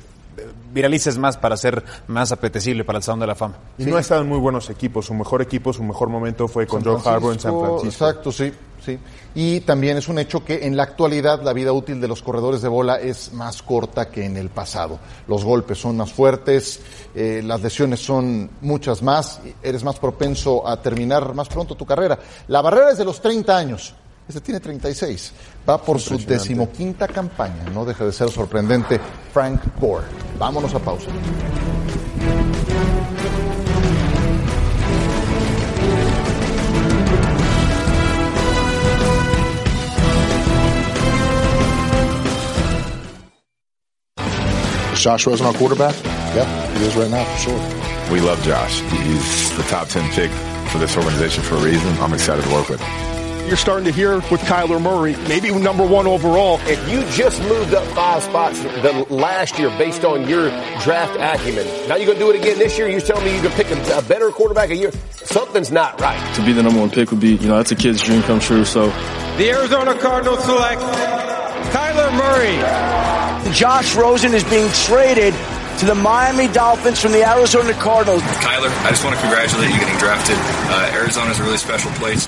viralices 0.73 1.17
más 1.17 1.37
para 1.37 1.55
ser 1.57 1.83
más 2.07 2.31
apetecible 2.31 2.83
para 2.83 2.97
el 2.97 3.03
Salón 3.03 3.19
de 3.19 3.27
la 3.27 3.35
Fama. 3.35 3.55
Y 3.77 3.85
no 3.85 3.97
ha 3.97 4.01
estado 4.01 4.21
en 4.21 4.29
muy 4.29 4.39
buenos 4.39 4.69
equipos. 4.69 5.05
Su 5.05 5.13
mejor 5.13 5.41
equipo, 5.41 5.71
su 5.71 5.83
mejor 5.83 6.09
momento 6.09 6.47
fue 6.47 6.65
con 6.65 6.83
Joe 6.83 6.99
Harbaugh 7.03 7.33
en 7.33 7.39
San 7.39 7.59
Francisco. 7.59 8.05
Exacto, 8.07 8.31
sí, 8.31 8.51
sí. 8.83 8.99
Y 9.35 9.61
también 9.61 9.97
es 9.97 10.07
un 10.07 10.19
hecho 10.19 10.43
que 10.43 10.65
en 10.65 10.75
la 10.75 10.83
actualidad 10.83 11.41
la 11.43 11.53
vida 11.53 11.71
útil 11.71 12.01
de 12.01 12.07
los 12.07 12.21
corredores 12.21 12.61
de 12.61 12.67
bola 12.67 12.99
es 12.99 13.33
más 13.33 13.61
corta 13.61 14.09
que 14.09 14.25
en 14.25 14.37
el 14.37 14.49
pasado. 14.49 14.99
Los 15.27 15.43
golpes 15.43 15.77
son 15.77 15.97
más 15.97 16.11
fuertes, 16.11 16.81
eh, 17.15 17.41
las 17.43 17.61
lesiones 17.61 17.99
son 17.99 18.49
muchas 18.61 19.01
más, 19.01 19.41
eres 19.61 19.83
más 19.83 19.99
propenso 19.99 20.67
a 20.67 20.81
terminar 20.81 21.33
más 21.33 21.49
pronto 21.49 21.75
tu 21.75 21.85
carrera. 21.85 22.19
La 22.47 22.61
barrera 22.61 22.91
es 22.91 22.97
de 22.97 23.05
los 23.05 23.21
30 23.21 23.57
años. 23.57 23.93
Este 24.27 24.39
tiene 24.39 24.59
36. 24.59 25.33
Va 25.67 25.81
por 25.81 25.99
su 25.99 26.17
decimoquinta 26.17 27.07
campaña. 27.07 27.65
No 27.73 27.83
deja 27.83 28.05
de 28.05 28.13
ser 28.13 28.29
sorprendente. 28.29 28.99
Frank 29.33 29.61
Gore. 29.79 30.05
Vámonos 30.39 30.73
a 30.73 30.79
pausa. 30.79 31.07
Is 44.93 44.99
Josh 44.99 45.27
Rosen 45.27 45.45
our 45.45 45.53
quarterback? 45.53 45.95
Yeah, 46.33 46.45
he 46.77 46.85
is 46.85 46.95
right 46.95 47.11
now 47.11 47.25
for 47.25 47.39
sure. 47.39 47.59
We 48.11 48.21
love 48.21 48.41
Josh. 48.43 48.79
He's 48.79 49.57
the 49.57 49.63
top 49.63 49.87
10 49.89 50.09
pick 50.11 50.31
for 50.69 50.77
this 50.77 50.95
organization 50.95 51.43
for 51.43 51.55
a 51.55 51.61
reason. 51.61 51.97
I'm 51.99 52.13
excited 52.13 52.43
to 52.45 52.51
work 52.53 52.69
with 52.69 52.79
him. 52.79 53.22
You're 53.47 53.57
starting 53.57 53.85
to 53.85 53.91
hear 53.91 54.15
with 54.15 54.41
Kyler 54.41 54.81
Murray, 54.81 55.15
maybe 55.27 55.51
number 55.51 55.85
one 55.85 56.07
overall. 56.07 56.59
If 56.61 56.89
you 56.89 57.03
just 57.11 57.41
moved 57.43 57.73
up 57.73 57.85
five 57.93 58.23
spots 58.23 58.61
the 58.63 59.05
last 59.09 59.59
year 59.59 59.69
based 59.77 60.05
on 60.05 60.27
your 60.27 60.49
draft 60.81 61.17
acumen, 61.19 61.67
now 61.87 61.95
you're 61.97 62.05
going 62.07 62.17
to 62.17 62.23
do 62.23 62.29
it 62.31 62.39
again 62.39 62.57
this 62.57 62.77
year. 62.77 62.87
You're 62.87 63.01
telling 63.01 63.25
me 63.25 63.35
you 63.35 63.41
can 63.41 63.51
pick 63.51 63.69
a, 63.69 63.97
a 63.97 64.01
better 64.03 64.31
quarterback 64.31 64.69
a 64.69 64.75
year. 64.75 64.91
Something's 65.11 65.71
not 65.71 65.99
right. 65.99 66.35
To 66.35 66.45
be 66.45 66.53
the 66.53 66.63
number 66.63 66.79
one 66.79 66.89
pick 66.89 67.11
would 67.11 67.19
be, 67.19 67.35
you 67.35 67.47
know, 67.47 67.57
that's 67.57 67.71
a 67.71 67.75
kid's 67.75 68.01
dream 68.01 68.23
come 68.23 68.39
true. 68.39 68.63
So 68.65 68.87
The 69.37 69.49
Arizona 69.51 69.99
Cardinals 69.99 70.43
select 70.45 70.81
Kyler 71.71 72.11
Murray. 72.17 73.53
Josh 73.53 73.93
Rosen 73.95 74.33
is 74.33 74.43
being 74.45 74.71
traded 74.71 75.33
to 75.79 75.85
the 75.85 75.95
Miami 75.95 76.47
Dolphins 76.53 76.99
from 76.99 77.11
the 77.11 77.27
Arizona 77.27 77.73
Cardinals. 77.73 78.21
Kyler, 78.21 78.69
I 78.85 78.89
just 78.89 79.03
want 79.03 79.15
to 79.15 79.21
congratulate 79.21 79.69
you 79.69 79.79
getting 79.79 79.97
drafted. 79.99 80.37
Uh, 80.39 80.91
Arizona 80.93 81.31
is 81.31 81.39
a 81.39 81.43
really 81.43 81.57
special 81.57 81.91
place. 81.91 82.27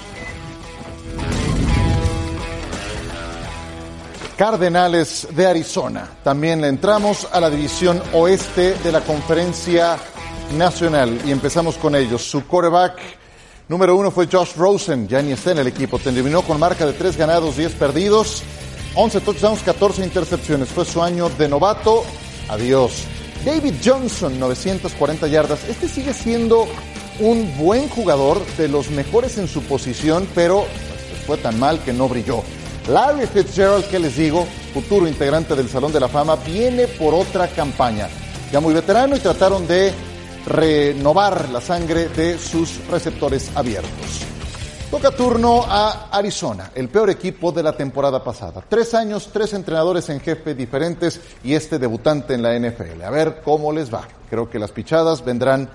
Cardenales 4.38 5.28
de 5.32 5.48
Arizona. 5.48 6.10
También 6.24 6.60
le 6.60 6.68
entramos 6.68 7.28
a 7.32 7.40
la 7.40 7.50
división 7.50 8.02
oeste 8.14 8.74
de 8.84 8.92
la 8.92 9.00
conferencia 9.02 9.98
nacional 10.58 11.22
y 11.26 11.32
empezamos 11.32 11.78
con 11.78 11.96
ellos. 11.96 12.22
Su 12.22 12.46
quarterback 12.46 13.00
número 13.70 13.96
uno 13.96 14.12
fue 14.12 14.28
Josh 14.28 14.56
Rosen, 14.58 15.08
ya 15.08 15.22
ni 15.22 15.32
está 15.32 15.52
en 15.52 15.60
el 15.60 15.68
equipo. 15.68 16.00
Terminó 16.00 16.42
con 16.42 16.60
marca 16.60 16.86
de 16.86 16.94
3 16.94 17.16
ganados, 17.16 17.56
10 17.56 17.74
perdidos, 17.76 18.44
11 18.96 19.22
touchdowns, 19.22 19.62
14 19.64 20.04
intercepciones. 20.04 20.68
Fue 20.68 20.84
su 20.84 21.02
año 21.02 21.30
de 21.30 21.48
novato. 21.48 22.04
Adiós. 22.50 23.04
David 23.46 23.76
Johnson, 23.84 24.38
940 24.38 25.28
yardas. 25.28 25.64
Este 25.70 25.88
sigue 25.88 26.14
siendo 26.14 26.68
un 27.20 27.58
buen 27.58 27.88
jugador, 27.88 28.46
de 28.58 28.68
los 28.68 28.90
mejores 28.90 29.38
en 29.38 29.48
su 29.48 29.64
posición, 29.64 30.28
pero 30.36 30.66
pues, 31.10 31.22
fue 31.26 31.38
tan 31.38 31.58
mal 31.58 31.82
que 31.84 31.94
no 31.94 32.10
brilló. 32.10 32.44
Larry 32.88 33.26
Fitzgerald, 33.26 33.90
que 33.90 33.98
les 33.98 34.16
digo, 34.16 34.46
futuro 34.72 35.08
integrante 35.08 35.56
del 35.56 35.68
Salón 35.68 35.92
de 35.92 36.00
la 36.00 36.08
Fama, 36.08 36.36
viene 36.36 36.88
por 36.88 37.16
otra 37.16 37.48
campaña. 37.48 38.08
Ya 38.52 38.60
muy 38.60 38.76
veterano 38.76 39.16
y 39.16 39.20
trataron 39.20 39.68
de 39.68 39.92
renovar 40.46 41.50
la 41.50 41.62
sangre 41.62 42.10
de 42.10 42.38
sus 42.38 42.86
receptores 42.88 43.50
abiertos. 43.56 44.22
Toca 44.92 45.10
turno 45.10 45.64
a 45.68 46.10
Arizona, 46.12 46.72
el 46.76 46.90
peor 46.90 47.10
equipo 47.10 47.52
de 47.52 47.64
la 47.64 47.76
temporada 47.76 48.24
pasada. 48.24 48.64
Tres 48.70 48.94
años, 48.94 49.30
tres 49.34 49.54
entrenadores 49.54 50.08
en 50.10 50.20
jefe 50.20 50.54
diferentes 50.54 51.20
y 51.44 51.56
este 51.56 51.80
debutante 51.80 52.36
en 52.36 52.44
la 52.44 52.54
NFL. 52.58 53.02
A 53.02 53.10
ver 53.10 53.42
cómo 53.44 53.72
les 53.72 53.92
va. 53.92 54.08
Creo 54.30 54.48
que 54.48 54.60
las 54.60 54.72
pichadas 54.72 55.26
vendrán 55.26 55.68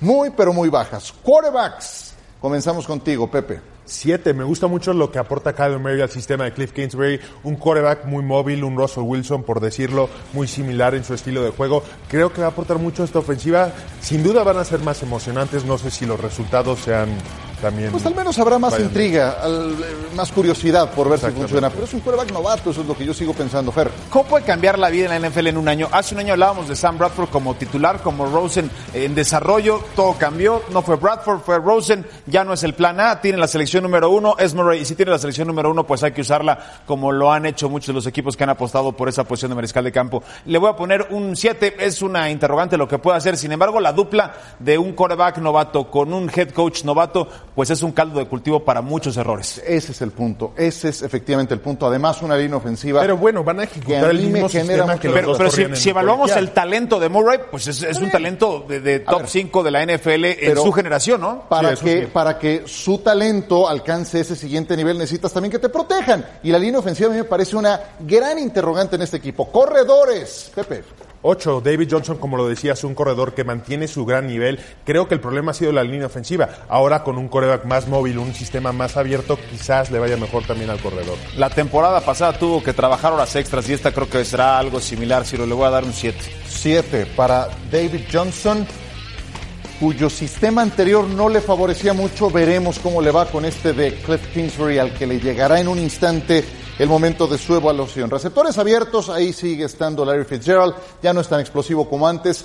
muy, 0.00 0.30
pero 0.30 0.52
muy 0.52 0.68
bajas. 0.68 1.14
Quarterbacks. 1.22 2.14
Comenzamos 2.40 2.88
contigo, 2.88 3.30
Pepe. 3.30 3.75
Siete, 3.86 4.34
me 4.34 4.42
gusta 4.42 4.66
mucho 4.66 4.92
lo 4.92 5.12
que 5.12 5.20
aporta 5.20 5.54
Kyler 5.54 5.78
Murray 5.78 6.00
al 6.00 6.10
sistema 6.10 6.42
de 6.42 6.52
Cliff 6.52 6.72
Kingsbury, 6.72 7.20
un 7.44 7.54
quarterback 7.54 8.04
muy 8.04 8.24
móvil, 8.24 8.64
un 8.64 8.76
Russell 8.76 9.04
Wilson, 9.04 9.44
por 9.44 9.60
decirlo, 9.60 10.10
muy 10.32 10.48
similar 10.48 10.96
en 10.96 11.04
su 11.04 11.14
estilo 11.14 11.42
de 11.44 11.50
juego. 11.50 11.84
Creo 12.08 12.32
que 12.32 12.40
va 12.40 12.48
a 12.48 12.50
aportar 12.50 12.78
mucho 12.78 13.02
a 13.02 13.04
esta 13.04 13.20
ofensiva. 13.20 13.72
Sin 14.00 14.24
duda 14.24 14.42
van 14.42 14.58
a 14.58 14.64
ser 14.64 14.80
más 14.80 15.04
emocionantes, 15.04 15.64
no 15.64 15.78
sé 15.78 15.92
si 15.92 16.04
los 16.04 16.20
resultados 16.20 16.80
sean 16.80 17.08
también... 17.60 17.90
Pues 17.90 18.04
al 18.06 18.14
menos 18.14 18.38
habrá 18.38 18.58
más 18.58 18.78
intriga, 18.78 19.36
al- 19.42 19.72
eh, 19.72 19.96
más 20.14 20.30
curiosidad 20.32 20.90
por 20.90 21.08
ver 21.08 21.18
si 21.18 21.26
funciona. 21.30 21.70
Pero 21.70 21.84
es 21.84 21.94
un 21.94 22.00
quarterback 22.00 22.32
novato, 22.32 22.70
eso 22.70 22.80
es 22.82 22.86
lo 22.86 22.96
que 22.96 23.04
yo 23.04 23.14
sigo 23.14 23.32
pensando, 23.32 23.72
Fer. 23.72 23.90
¿Cómo 24.10 24.24
puede 24.24 24.44
cambiar 24.44 24.78
la 24.78 24.90
vida 24.90 25.14
en 25.14 25.22
la 25.22 25.28
NFL 25.28 25.46
en 25.48 25.56
un 25.56 25.68
año? 25.68 25.88
Hace 25.92 26.14
un 26.14 26.20
año 26.20 26.32
hablábamos 26.34 26.68
de 26.68 26.76
Sam 26.76 26.98
Bradford 26.98 27.28
como 27.30 27.54
titular, 27.54 28.00
como 28.02 28.26
Rosen 28.26 28.70
en 28.94 29.14
desarrollo, 29.14 29.80
todo 29.94 30.14
cambió, 30.18 30.62
no 30.70 30.82
fue 30.82 30.96
Bradford, 30.96 31.40
fue 31.40 31.58
Rosen, 31.58 32.06
ya 32.26 32.44
no 32.44 32.52
es 32.52 32.62
el 32.62 32.74
plan 32.74 33.00
A, 33.00 33.20
tiene 33.20 33.38
la 33.38 33.48
selección 33.48 33.82
número 33.82 34.10
uno, 34.10 34.36
es 34.38 34.54
Murray, 34.54 34.80
y 34.80 34.84
si 34.84 34.94
tiene 34.94 35.10
la 35.12 35.18
selección 35.18 35.48
número 35.48 35.70
uno, 35.70 35.84
pues 35.86 36.02
hay 36.02 36.12
que 36.12 36.20
usarla 36.20 36.58
como 36.86 37.12
lo 37.12 37.32
han 37.32 37.46
hecho 37.46 37.68
muchos 37.68 37.88
de 37.88 37.92
los 37.94 38.06
equipos 38.06 38.36
que 38.36 38.44
han 38.44 38.50
apostado 38.50 38.92
por 38.92 39.08
esa 39.08 39.24
posición 39.24 39.50
de 39.50 39.54
mariscal 39.56 39.84
de 39.84 39.92
campo. 39.92 40.22
Le 40.46 40.58
voy 40.58 40.70
a 40.70 40.76
poner 40.76 41.08
un 41.10 41.36
7, 41.36 41.76
es 41.78 42.02
una 42.02 42.30
interrogante 42.30 42.76
lo 42.76 42.88
que 42.88 42.98
puede 42.98 43.16
hacer, 43.18 43.36
sin 43.36 43.52
embargo, 43.52 43.80
la 43.80 43.92
dupla 43.92 44.34
de 44.58 44.76
un 44.78 44.92
quarterback 44.92 45.38
novato 45.38 45.90
con 45.90 46.12
un 46.12 46.30
head 46.34 46.50
coach 46.50 46.84
novato, 46.84 47.28
pues 47.56 47.70
es 47.70 47.82
un 47.82 47.92
caldo 47.92 48.20
de 48.20 48.26
cultivo 48.26 48.62
para 48.62 48.82
muchos 48.82 49.16
errores. 49.16 49.62
Ese 49.66 49.92
es 49.92 50.02
el 50.02 50.10
punto, 50.10 50.52
ese 50.58 50.90
es 50.90 51.00
efectivamente 51.00 51.54
el 51.54 51.60
punto. 51.60 51.86
Además, 51.86 52.20
una 52.20 52.36
línea 52.36 52.58
ofensiva. 52.58 53.00
Pero 53.00 53.16
bueno, 53.16 53.42
van 53.42 53.60
a 53.60 53.64
ejecutar 53.64 54.10
el 54.10 54.20
mismo 54.20 54.46
sistema 54.46 55.00
que 55.00 55.08
los 55.08 55.16
Pero, 55.16 55.28
dos 55.28 55.38
pero 55.38 55.74
si, 55.74 55.88
evaluamos 55.88 56.36
el 56.36 56.50
talento 56.50 57.00
de 57.00 57.08
Murray, 57.08 57.40
pues 57.50 57.66
es, 57.66 57.82
es 57.82 57.98
un 57.98 58.10
talento 58.10 58.66
de, 58.68 58.80
de 58.80 59.00
top 59.00 59.22
5 59.26 59.62
de 59.62 59.70
la 59.70 59.86
NFL 59.86 60.24
en 60.24 60.56
su 60.56 60.70
generación, 60.70 61.22
¿no? 61.22 61.48
Para, 61.48 61.74
que, 61.74 62.02
para 62.08 62.38
que 62.38 62.64
su 62.66 62.98
talento 62.98 63.66
alcance 63.66 64.20
ese 64.20 64.36
siguiente 64.36 64.76
nivel, 64.76 64.98
necesitas 64.98 65.32
también 65.32 65.50
que 65.50 65.58
te 65.58 65.70
protejan. 65.70 66.26
Y 66.42 66.50
la 66.50 66.58
línea 66.58 66.78
ofensiva 66.78 67.08
a 67.08 67.12
mí 67.12 67.16
me 67.16 67.24
parece 67.24 67.56
una 67.56 67.80
gran 68.00 68.38
interrogante 68.38 68.96
en 68.96 69.02
este 69.02 69.16
equipo. 69.16 69.50
Corredores, 69.50 70.52
Pepe. 70.54 70.84
Ocho, 71.28 71.60
David 71.60 71.88
Johnson, 71.90 72.18
como 72.18 72.36
lo 72.36 72.46
decías, 72.46 72.84
un 72.84 72.94
corredor 72.94 73.34
que 73.34 73.42
mantiene 73.42 73.88
su 73.88 74.04
gran 74.04 74.28
nivel. 74.28 74.60
Creo 74.84 75.08
que 75.08 75.14
el 75.14 75.20
problema 75.20 75.50
ha 75.50 75.54
sido 75.54 75.72
la 75.72 75.82
línea 75.82 76.06
ofensiva. 76.06 76.48
Ahora 76.68 77.02
con 77.02 77.18
un 77.18 77.26
coreback 77.26 77.64
más 77.64 77.88
móvil, 77.88 78.18
un 78.18 78.32
sistema 78.32 78.70
más 78.70 78.96
abierto, 78.96 79.36
quizás 79.50 79.90
le 79.90 79.98
vaya 79.98 80.16
mejor 80.16 80.44
también 80.46 80.70
al 80.70 80.78
corredor. 80.78 81.18
La 81.36 81.50
temporada 81.50 82.00
pasada 82.00 82.38
tuvo 82.38 82.62
que 82.62 82.72
trabajar 82.72 83.12
horas 83.12 83.34
extras 83.34 83.68
y 83.68 83.72
esta 83.72 83.90
creo 83.90 84.08
que 84.08 84.24
será 84.24 84.56
algo 84.56 84.80
similar, 84.80 85.26
Ciro. 85.26 85.46
Le 85.46 85.54
voy 85.54 85.66
a 85.66 85.70
dar 85.70 85.82
un 85.82 85.92
7. 85.92 86.16
7 86.48 87.06
para 87.16 87.48
David 87.72 88.02
Johnson, 88.12 88.64
cuyo 89.80 90.08
sistema 90.08 90.62
anterior 90.62 91.08
no 91.08 91.28
le 91.28 91.40
favorecía 91.40 91.92
mucho. 91.92 92.30
Veremos 92.30 92.78
cómo 92.78 93.02
le 93.02 93.10
va 93.10 93.26
con 93.26 93.44
este 93.44 93.72
de 93.72 93.94
Cliff 93.94 94.32
Kingsbury, 94.32 94.78
al 94.78 94.94
que 94.94 95.08
le 95.08 95.18
llegará 95.18 95.58
en 95.58 95.66
un 95.66 95.80
instante 95.80 96.44
el 96.78 96.88
momento 96.88 97.26
de 97.26 97.38
su 97.38 97.54
evaluación. 97.54 98.10
Receptores 98.10 98.58
abiertos, 98.58 99.08
ahí 99.08 99.32
sigue 99.32 99.64
estando 99.64 100.04
Larry 100.04 100.24
Fitzgerald, 100.24 100.74
ya 101.02 101.12
no 101.12 101.20
es 101.20 101.28
tan 101.28 101.40
explosivo 101.40 101.88
como 101.88 102.06
antes. 102.06 102.44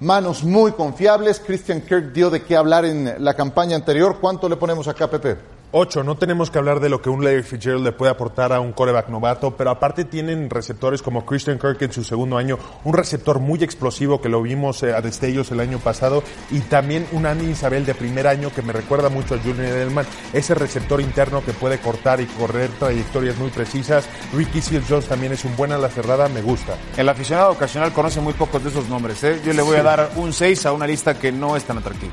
Manos 0.00 0.44
muy 0.44 0.72
confiables. 0.72 1.40
Christian 1.40 1.82
Kirk 1.82 2.12
dio 2.12 2.30
de 2.30 2.42
qué 2.42 2.56
hablar 2.56 2.86
en 2.86 3.22
la 3.22 3.34
campaña 3.34 3.76
anterior. 3.76 4.16
¿Cuánto 4.18 4.48
le 4.48 4.56
ponemos 4.56 4.88
acá, 4.88 5.10
Pepe? 5.10 5.59
Ocho, 5.72 6.02
no 6.02 6.16
tenemos 6.16 6.50
que 6.50 6.58
hablar 6.58 6.80
de 6.80 6.88
lo 6.88 7.00
que 7.00 7.10
un 7.10 7.22
Larry 7.22 7.44
Fitzgerald 7.44 7.84
le 7.84 7.92
puede 7.92 8.10
aportar 8.10 8.52
a 8.52 8.58
un 8.58 8.72
coreback 8.72 9.08
novato, 9.08 9.56
pero 9.56 9.70
aparte 9.70 10.04
tienen 10.04 10.50
receptores 10.50 11.00
como 11.00 11.24
Christian 11.24 11.60
Kirk 11.60 11.80
en 11.82 11.92
su 11.92 12.02
segundo 12.02 12.36
año, 12.38 12.58
un 12.82 12.92
receptor 12.92 13.38
muy 13.38 13.62
explosivo 13.62 14.20
que 14.20 14.28
lo 14.28 14.42
vimos 14.42 14.82
eh, 14.82 14.92
a 14.92 15.00
destellos 15.00 15.52
el 15.52 15.60
año 15.60 15.78
pasado, 15.78 16.24
y 16.50 16.58
también 16.58 17.06
un 17.12 17.24
Andy 17.24 17.52
Isabel 17.52 17.86
de 17.86 17.94
primer 17.94 18.26
año 18.26 18.50
que 18.52 18.62
me 18.62 18.72
recuerda 18.72 19.10
mucho 19.10 19.36
a 19.36 19.38
Julian 19.38 19.66
Edelman, 19.66 20.06
ese 20.32 20.56
receptor 20.56 21.00
interno 21.00 21.44
que 21.44 21.52
puede 21.52 21.78
cortar 21.78 22.20
y 22.20 22.26
correr 22.26 22.68
trayectorias 22.70 23.38
muy 23.38 23.50
precisas. 23.50 24.08
Ricky 24.32 24.62
Seals 24.62 24.86
Jones 24.88 25.06
también 25.06 25.34
es 25.34 25.44
un 25.44 25.54
buen 25.56 25.70
a 25.70 25.78
la 25.78 25.88
cerrada, 25.88 26.28
me 26.28 26.42
gusta. 26.42 26.74
El 26.96 27.08
aficionado 27.08 27.52
ocasional 27.52 27.92
conoce 27.92 28.20
muy 28.20 28.32
pocos 28.32 28.60
de 28.64 28.70
esos 28.70 28.88
nombres. 28.88 29.22
¿eh? 29.22 29.40
Yo 29.44 29.52
le 29.52 29.62
voy 29.62 29.76
a 29.76 29.84
dar 29.84 30.10
un 30.16 30.32
6 30.32 30.66
a 30.66 30.72
una 30.72 30.88
lista 30.88 31.16
que 31.16 31.30
no 31.30 31.56
es 31.56 31.62
tan 31.62 31.78
atractiva. 31.78 32.12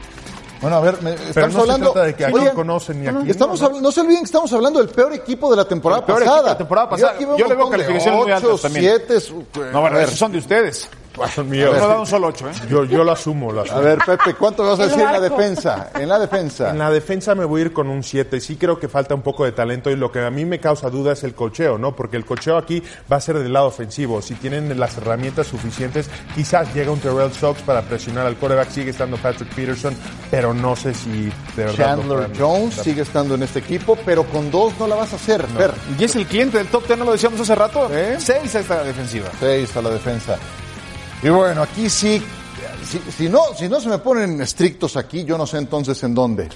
Bueno, 0.62 0.78
a 0.78 0.82
ver, 0.82 1.01
me- 1.01 1.12
estamos 1.14 1.34
Pero 1.34 1.47
no 1.47 1.53
se 1.53 1.60
hablando. 1.60 1.91
trata 1.91 2.08
de 2.08 2.16
que 2.16 2.26
aquí 2.26 2.34
Oigan, 2.34 2.55
conocen 2.55 3.01
ni 3.01 3.08
aquí. 3.08 3.30
Estamos 3.30 3.62
habl- 3.62 3.80
no 3.82 3.91
se 3.91 4.01
olviden 4.01 4.20
que 4.20 4.26
estamos 4.26 4.51
hablando 4.53 4.80
del 4.80 4.89
peor 4.89 5.14
equipo 5.14 5.51
de 5.51 5.58
la 5.58 5.66
temporada 5.66 5.99
El 6.01 6.05
peor 6.05 6.20
pasada. 6.20 6.36
equipo 6.38 6.43
de 6.45 6.51
la 6.53 6.58
temporada 6.58 6.89
pasada. 6.89 7.12
aquí 7.12 7.26
veo 7.26 7.38
Yo 7.38 7.47
le 7.47 7.55
veo 7.55 7.68
muy 8.16 8.32
altas 8.32 8.62
también. 8.62 9.01
No, 9.72 9.82
bueno, 9.82 9.99
esos 9.99 10.18
son 10.18 10.32
de 10.32 10.38
ustedes. 10.39 10.89
Son 11.34 11.45
Yo 11.45 11.51
míos. 11.51 11.76
no 11.78 11.88
da 11.88 11.99
un 11.99 12.05
solo 12.07 12.28
8, 12.28 12.49
¿eh? 12.49 12.51
Yo, 12.70 12.86
yo 12.86 13.03
lo 13.03 13.11
asumo, 13.11 13.51
lo 13.51 13.61
asumo. 13.61 13.78
A 13.80 13.82
ver, 13.82 13.99
Pepe, 14.05 14.34
¿cuánto 14.36 14.63
vas 14.63 14.80
a 14.80 14.84
decir 14.88 15.01
en 15.01 15.11
la 15.11 15.20
defensa? 15.20 15.89
En 15.95 16.09
la 16.09 16.20
defensa. 16.20 16.70
En 16.70 16.80
la 16.80 16.91
defensa 16.91 17.36
me 17.36 17.45
voy 17.45 17.61
a 17.61 17.65
ir 17.65 17.74
con 17.74 17.89
un 17.89 18.03
7. 18.03 18.39
Sí 18.39 18.55
creo 18.55 18.80
que 18.80 18.88
falta 18.88 19.15
un 19.15 19.22
poco 19.22 19.45
de 19.45 19.51
talento 19.51 19.89
y 19.89 19.95
lo 19.95 20.11
que 20.11 20.20
a 20.20 20.30
mí 20.30 20.45
me 20.45 20.59
causa 20.59 20.89
duda 20.89 21.13
es 21.13 21.24
el 21.24 21.34
cocheo, 21.34 21.78
¿no? 21.78 21.95
Porque 21.95 22.18
el 22.18 22.26
cocheo 22.26 22.57
aquí 22.57 22.82
va 23.11 23.18
a 23.18 23.22
ser 23.22 23.39
del 23.39 23.53
lado 23.53 23.68
ofensivo. 23.68 24.22
Si 24.22 24.36
tienen 24.36 24.80
las 24.80 24.97
herramientas 24.97 25.47
suficientes, 25.47 26.09
quizás 26.36 26.74
llega 26.74 26.91
un 26.91 26.99
Terrell 26.99 27.32
Sox 27.34 27.61
para 27.61 27.82
presionar 27.82 28.26
al 28.28 28.36
coreback. 28.38 28.70
Sigue 28.70 28.91
estando 28.91 29.18
Patrick 29.18 29.53
Peterson, 29.53 29.95
pero 30.30 30.53
no 30.53 30.76
sé 30.76 30.93
si 30.93 31.32
de 31.55 31.65
verdad. 31.65 31.97
Chandler 31.97 32.30
Jones 32.38 32.76
sigue 32.76 33.01
estando 33.01 33.36
en 33.36 33.43
este 33.43 33.59
equipo, 33.59 33.97
pero 34.05 34.24
con 34.26 34.51
dos 34.51 34.74
no 34.80 34.88
la 34.88 34.95
vas 34.95 35.13
a 35.13 35.15
hacer. 35.15 35.45
Fer. 35.47 35.72
Y 35.99 36.03
es 36.03 36.15
el 36.15 36.26
cliente 36.26 36.57
del 36.57 36.68
top 36.68 36.86
10, 36.86 36.99
¿no 36.99 37.05
lo 37.05 37.11
decíamos 37.13 37.39
hace 37.39 37.55
rato? 37.55 37.89
6 38.18 38.55
a 38.55 38.59
esta 38.59 38.84
defensiva. 38.84 39.30
Seis 39.39 39.76
a 39.76 39.82
la 39.82 39.89
defensa. 39.89 40.38
Y 41.24 41.30
bueno, 41.30 41.63
aquí 41.63 41.89
sí, 41.89 42.22
si, 42.84 42.99
si 43.11 43.30
no, 43.30 43.53
si 43.57 43.68
no 43.68 43.82
se 43.82 43.89
me 43.89 43.97
ponen 43.97 44.39
estrictos 44.41 44.95
aquí, 44.97 45.24
yo 45.24 45.38
no 45.38 45.47
sé 45.47 45.57
entonces 45.57 46.01
en 46.03 46.13
dónde. 46.13 46.49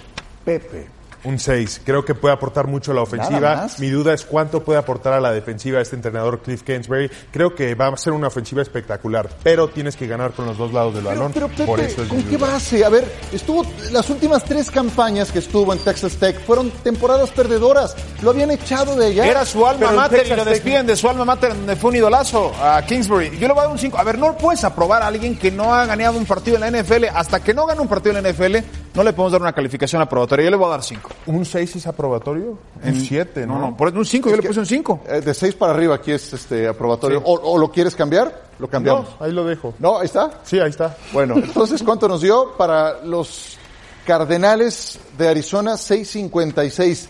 Pepe. 0.45 1.00
Un 1.23 1.37
6. 1.37 1.81
Creo 1.85 2.03
que 2.03 2.15
puede 2.15 2.33
aportar 2.33 2.67
mucho 2.67 2.91
a 2.91 2.95
la 2.95 3.01
ofensiva. 3.01 3.67
Mi 3.77 3.89
duda 3.89 4.13
es 4.13 4.25
cuánto 4.25 4.63
puede 4.63 4.79
aportar 4.79 5.13
a 5.13 5.21
la 5.21 5.31
defensiva 5.31 5.79
este 5.79 5.95
entrenador 5.95 6.39
Cliff 6.41 6.63
Kingsbury. 6.63 7.11
Creo 7.31 7.53
que 7.53 7.75
va 7.75 7.87
a 7.87 7.97
ser 7.97 8.13
una 8.13 8.27
ofensiva 8.27 8.61
espectacular, 8.61 9.29
pero 9.43 9.67
tienes 9.67 9.95
que 9.95 10.07
ganar 10.07 10.31
con 10.31 10.45
los 10.45 10.57
dos 10.57 10.73
lados 10.73 10.95
del 10.95 11.03
balón. 11.03 11.31
Pero 11.33 11.47
Pepe, 11.47 11.65
Por 11.65 11.79
eso 11.79 12.01
es 12.03 12.09
¿con 12.09 12.23
qué 12.23 12.37
duda. 12.37 12.51
base? 12.51 12.83
A 12.83 12.89
ver, 12.89 13.05
estuvo 13.31 13.65
las 13.91 14.09
últimas 14.09 14.43
tres 14.43 14.71
campañas 14.71 15.31
que 15.31 15.39
estuvo 15.39 15.71
en 15.73 15.79
Texas 15.79 16.13
Tech 16.17 16.39
fueron 16.45 16.71
temporadas 16.71 17.29
perdedoras. 17.31 17.95
Lo 18.21 18.31
habían 18.31 18.49
echado 18.51 18.95
de 18.95 19.07
allá. 19.07 19.27
Era 19.27 19.45
su 19.45 19.65
alma 19.65 19.91
mater 19.91 20.25
y 20.25 20.35
lo 20.35 20.43
despiden 20.43 20.87
de 20.87 20.95
su 20.95 21.07
alma 21.07 21.23
mater 21.25 21.53
donde 21.53 21.75
fue 21.75 21.91
un 21.91 21.97
idolazo 21.97 22.51
a 22.61 22.81
Kingsbury. 22.83 23.37
Yo 23.37 23.47
le 23.47 23.53
voy 23.53 23.59
a 23.59 23.63
dar 23.63 23.71
un 23.71 23.79
5. 23.79 23.97
A 23.97 24.03
ver, 24.03 24.17
no 24.17 24.35
puedes 24.37 24.63
aprobar 24.63 25.03
a 25.03 25.07
alguien 25.07 25.37
que 25.37 25.51
no 25.51 25.73
ha 25.73 25.85
ganado 25.85 26.17
un 26.17 26.25
partido 26.25 26.57
en 26.57 26.61
la 26.73 26.81
NFL. 26.81 27.05
Hasta 27.13 27.39
que 27.41 27.53
no 27.53 27.65
gane 27.67 27.79
un 27.81 27.87
partido 27.87 28.17
en 28.17 28.23
la 28.23 28.31
NFL, 28.31 28.57
no 28.95 29.03
le 29.03 29.13
podemos 29.13 29.31
dar 29.33 29.41
una 29.41 29.53
calificación 29.53 30.01
aprobatoria. 30.01 30.45
Yo 30.45 30.51
le 30.51 30.57
voy 30.57 30.67
a 30.67 30.71
dar 30.71 30.83
5. 30.83 31.10
¿Un 31.25 31.45
6 31.45 31.75
es 31.75 31.87
aprobatorio? 31.87 32.57
Un 32.81 32.87
En- 32.87 32.99
7, 33.01 33.45
¿no? 33.45 33.55
No, 33.59 33.69
no, 33.71 33.77
por 33.77 33.89
eso 33.89 33.97
un 33.97 34.05
5, 34.05 34.29
yo 34.29 34.35
le 34.37 34.41
puse 34.43 34.59
un 34.59 34.65
5. 34.65 35.01
Eh, 35.07 35.21
de 35.21 35.33
seis 35.33 35.53
para 35.55 35.73
arriba 35.73 35.95
aquí 35.95 36.11
es 36.11 36.33
este 36.33 36.67
aprobatorio. 36.67 37.19
Sí. 37.19 37.25
O, 37.27 37.33
o 37.33 37.57
lo 37.57 37.71
quieres 37.71 37.95
cambiar? 37.95 38.49
Lo 38.59 38.67
cambiamos. 38.67 39.07
No, 39.19 39.25
ahí 39.25 39.31
lo 39.31 39.45
dejo. 39.45 39.73
No, 39.79 39.99
ahí 39.99 40.05
está. 40.05 40.31
Sí, 40.43 40.59
ahí 40.59 40.69
está. 40.69 40.95
Bueno, 41.13 41.35
entonces, 41.43 41.81
¿cuánto 41.83 42.07
nos 42.07 42.21
dio 42.21 42.53
para 42.57 43.01
los 43.03 43.57
Cardenales 44.05 44.99
de 45.17 45.27
Arizona? 45.29 45.73
6.56. 45.73 47.07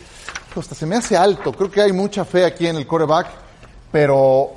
Hasta 0.55 0.75
se 0.75 0.85
me 0.85 0.95
hace 0.97 1.15
alto. 1.15 1.53
Creo 1.53 1.71
que 1.71 1.81
hay 1.81 1.93
mucha 1.93 2.25
fe 2.25 2.45
aquí 2.45 2.67
en 2.67 2.75
el 2.75 2.85
coreback, 2.85 3.27
pero 3.91 4.51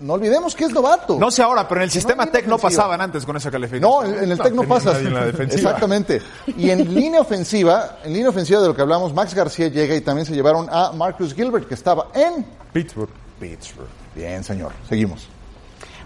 no 0.00 0.14
olvidemos 0.14 0.54
que 0.54 0.64
es 0.64 0.72
novato. 0.72 1.18
No 1.18 1.30
sé 1.30 1.42
ahora, 1.42 1.68
pero 1.68 1.80
en 1.80 1.84
el 1.84 1.90
sistema 1.90 2.24
línea 2.24 2.40
Tech 2.40 2.46
no 2.48 2.58
pasaban 2.58 3.00
antes 3.00 3.24
con 3.24 3.36
esa 3.36 3.50
calificación. 3.50 3.82
No, 3.90 4.02
en, 4.04 4.24
en 4.24 4.30
el 4.32 4.38
No 4.38 4.44
Tec 4.44 4.54
no 4.54 4.62
tenía 4.62 4.74
pasa. 4.76 4.92
nadie 4.92 5.08
en 5.08 5.14
la 5.14 5.24
defensiva. 5.26 5.60
Exactamente. 5.70 6.22
Y 6.56 6.70
en 6.70 6.94
línea 6.94 7.20
ofensiva, 7.20 7.98
en 8.04 8.12
línea 8.14 8.30
ofensiva 8.30 8.60
de 8.60 8.68
lo 8.68 8.74
que 8.74 8.82
hablamos, 8.82 9.12
Max 9.14 9.34
García 9.34 9.68
llega 9.68 9.94
y 9.94 10.00
también 10.00 10.26
se 10.26 10.32
llevaron 10.34 10.68
a 10.70 10.92
Marcus 10.92 11.34
Gilbert, 11.34 11.68
que 11.68 11.74
estaba 11.74 12.08
en 12.14 12.44
Pittsburgh. 12.72 13.10
Pittsburgh. 13.38 13.88
Bien, 14.14 14.42
señor. 14.42 14.72
Seguimos. 14.88 15.28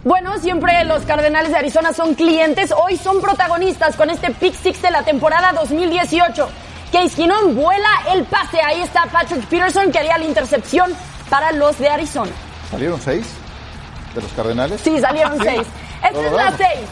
Bueno, 0.02 0.38
siempre 0.38 0.84
los 0.84 1.02
Cardenales 1.04 1.50
de 1.50 1.56
Arizona 1.58 1.92
son 1.94 2.14
clientes, 2.14 2.72
hoy 2.76 2.96
son 2.98 3.20
protagonistas 3.22 3.96
con 3.96 4.10
este 4.10 4.30
pick 4.32 4.54
six 4.54 4.82
de 4.82 4.90
la 4.90 5.02
temporada 5.02 5.52
2018. 5.52 6.46
Case 6.92 7.16
Keenum 7.16 7.54
vuela 7.54 7.88
el 8.12 8.24
pase, 8.24 8.60
ahí 8.60 8.82
está 8.82 9.06
Patrick 9.10 9.46
Peterson 9.46 9.90
que 9.90 9.98
haría 10.00 10.18
la 10.18 10.24
intercepción 10.26 10.92
para 11.30 11.52
los 11.52 11.78
de 11.78 11.88
Arizona. 11.88 12.30
¿Salieron 12.70 13.00
seis 13.00 13.24
de 14.14 14.22
los 14.22 14.32
Cardenales? 14.32 14.80
Sí, 14.80 15.00
salieron 15.00 15.38
seis. 15.42 15.62
Esta 16.02 16.26
es 16.26 16.32
la 16.32 16.56
seis. 16.56 16.88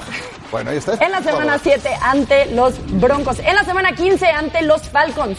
Bueno, 0.51 0.71
ahí 0.71 0.77
está. 0.77 0.95
En 1.05 1.11
la 1.11 1.23
semana 1.23 1.59
7 1.59 1.89
ante 2.03 2.47
los 2.55 2.75
Broncos. 3.01 3.39
En 3.39 3.57
la 3.57 3.65
semana 3.65 3.93
15 3.93 4.27
ante 4.27 4.63
los 4.63 4.83
Falcons. 4.83 5.39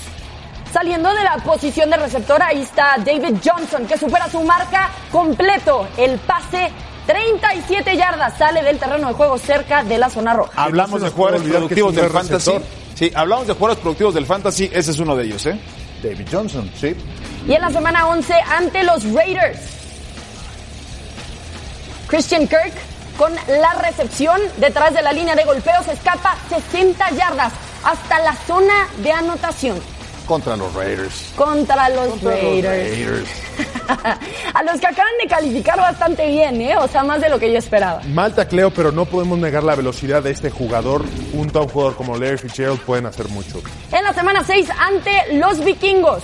Saliendo 0.74 1.14
de 1.14 1.24
la 1.24 1.38
posición 1.38 1.92
de 1.92 1.98
receptor, 1.98 2.42
ahí 2.42 2.62
está 2.62 2.96
David 2.98 3.38
Johnson, 3.46 3.86
que 3.86 3.96
supera 3.96 4.28
su 4.28 4.42
marca 4.42 4.90
completo. 5.12 5.88
El 5.98 6.18
pase 6.18 6.72
37 7.06 7.96
yardas 7.96 8.36
sale 8.40 8.64
del 8.64 8.80
terreno 8.80 9.10
de 9.10 9.14
juego 9.14 9.38
cerca 9.38 9.84
de 9.84 10.00
la 10.00 10.10
zona 10.10 10.34
roja. 10.34 10.52
Hablamos 10.64 11.00
de 11.00 11.10
jugadores 11.12 11.44
productivos 11.44 11.96
del 11.96 12.10
fantasy. 12.10 12.54
Sí, 12.96 13.12
hablamos 13.14 13.46
de 13.46 13.54
jugadores 13.54 13.82
productivos 13.82 14.14
del 14.16 14.26
fantasy, 14.26 14.70
ese 14.74 14.92
es 14.92 15.00
uno 15.00 15.16
de 15.16 15.26
ellos, 15.26 15.46
¿eh? 15.46 15.60
David 16.02 16.28
Johnson, 16.32 16.72
sí. 16.76 16.96
Y 17.48 17.54
en 17.54 17.62
la 17.62 17.70
semana 17.70 18.08
11 18.08 18.34
ante 18.58 18.84
los 18.84 19.04
Raiders. 19.14 19.83
Christian 22.14 22.47
Kirk 22.47 22.74
con 23.18 23.34
la 23.47 23.74
recepción 23.82 24.39
detrás 24.57 24.93
de 24.93 25.01
la 25.01 25.11
línea 25.11 25.34
de 25.34 25.45
golpeo 25.45 25.82
se 25.84 25.93
escapa 25.93 26.38
60 26.47 27.09
yardas 27.09 27.51
hasta 27.84 28.20
la 28.20 28.36
zona 28.36 28.88
de 28.97 29.11
anotación 29.11 29.82
Contra 30.28 30.55
los 30.55 30.72
Raiders. 30.76 31.34
contra 31.36 31.89
los 31.89 32.07
Contra 32.09 32.30
los 32.30 32.39
Raiders. 32.39 32.89
Raiders. 32.99 33.30
A 34.53 34.61
los 34.61 34.80
que 34.80 34.86
acaban 34.86 35.11
de 35.24 35.28
calificar 35.28 35.76
bastante 35.80 36.28
bien, 36.28 36.61
¿eh? 36.61 36.78
O 36.78 36.88
sea, 36.88 37.03
más 37.03 37.20
de 37.20 37.30
lo 37.30 37.39
que 37.39 37.51
yo 37.51 37.57
esperaba. 37.57 37.99
Mal 38.03 38.36
tacleo, 38.36 38.72
pero 38.72 38.91
no 38.91 39.05
podemos 39.05 39.39
negar 39.39 39.64
la 39.64 39.74
velocidad 39.74 40.22
de 40.22 40.30
este 40.30 40.51
jugador. 40.51 41.03
Junto 41.34 41.59
a 41.59 41.64
un 41.64 41.70
jugador 41.70 41.95
como 41.95 42.16
Larry 42.16 42.38
Fitzgerald 42.38 42.80
pueden 42.82 43.07
hacer 43.07 43.28
mucho. 43.30 43.59
En 43.91 44.03
la 44.03 44.14
semana 44.14 44.43
6 44.45 44.70
ante 44.80 45.34
los 45.34 45.66
vikingos. 45.66 46.22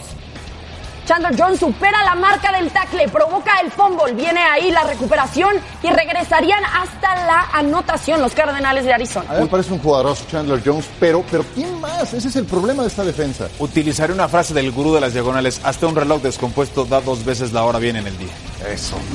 Chandler 1.10 1.36
Jones 1.36 1.60
supera 1.60 2.04
la 2.04 2.14
marca 2.14 2.52
del 2.52 2.70
tackle, 2.70 3.08
provoca 3.10 3.60
el 3.64 3.72
fumble, 3.72 4.14
viene 4.14 4.42
ahí 4.42 4.70
la 4.70 4.84
recuperación 4.84 5.56
y 5.82 5.90
regresarían 5.90 6.64
hasta 6.64 7.16
la 7.26 7.50
anotación 7.52 8.22
los 8.22 8.36
Cardenales 8.36 8.86
de 8.86 8.94
Arizona. 8.94 9.26
A 9.28 9.34
mí 9.34 9.42
me 9.42 9.48
parece 9.48 9.74
un 9.74 9.80
jugadorazo 9.80 10.26
Chandler 10.30 10.62
Jones, 10.64 10.88
pero, 11.00 11.26
pero 11.32 11.44
¿quién 11.56 11.82
más? 11.82 12.14
Ese 12.14 12.28
es 12.28 12.36
el 12.36 12.46
problema 12.46 12.84
de 12.84 12.90
esta 12.90 13.04
defensa. 13.04 13.50
Utilizaré 13.58 14.14
una 14.14 14.30
frase 14.30 14.54
del 14.54 14.72
gurú 14.72 14.94
de 14.94 15.02
las 15.02 15.14
diagonales. 15.14 15.60
Hasta 15.64 15.88
un 15.88 15.96
reloj 15.96 16.22
descompuesto 16.22 16.86
da 16.86 17.02
dos 17.02 17.26
veces 17.26 17.54
la 17.54 17.64
hora 17.64 17.80
bien 17.80 17.96
en 17.96 18.06
el 18.06 18.16
día. 18.16 18.34
Eso. 18.72 18.96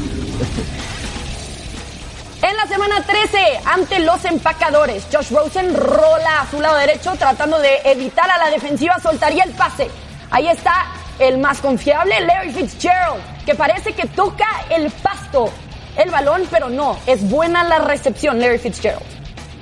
En 2.43 2.55
la 2.59 2.67
semana 2.67 3.03
13, 3.07 3.39
ante 3.65 4.01
los 4.01 4.23
empacadores, 4.27 5.07
Josh 5.11 5.31
Rosen 5.31 5.75
rola 5.75 6.43
a 6.43 6.51
su 6.51 6.61
lado 6.61 6.77
derecho 6.77 7.15
tratando 7.19 7.59
de 7.59 7.81
evitar 7.87 8.31
a 8.31 8.37
la 8.37 8.51
defensiva, 8.51 8.99
soltaría 9.03 9.45
el 9.45 9.53
pase. 9.53 9.89
Ahí 10.31 10.49
está 10.49 10.85
el 11.19 11.39
más 11.39 11.61
confiable, 11.61 12.21
Larry 12.21 12.53
Fitzgerald, 12.53 13.23
que 13.45 13.55
parece 13.55 13.93
que 13.93 14.07
toca 14.07 14.47
el 14.71 14.91
pasto, 14.91 15.51
el 15.97 16.11
balón, 16.11 16.43
pero 16.51 16.69
no, 16.69 16.99
es 17.07 17.29
buena 17.29 17.65
la 17.65 17.79
recepción, 17.79 18.41
Larry 18.41 18.59
Fitzgerald. 18.59 19.05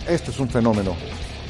Este 0.08 0.30
es 0.30 0.38
un 0.38 0.48
fenómeno. 0.48 0.96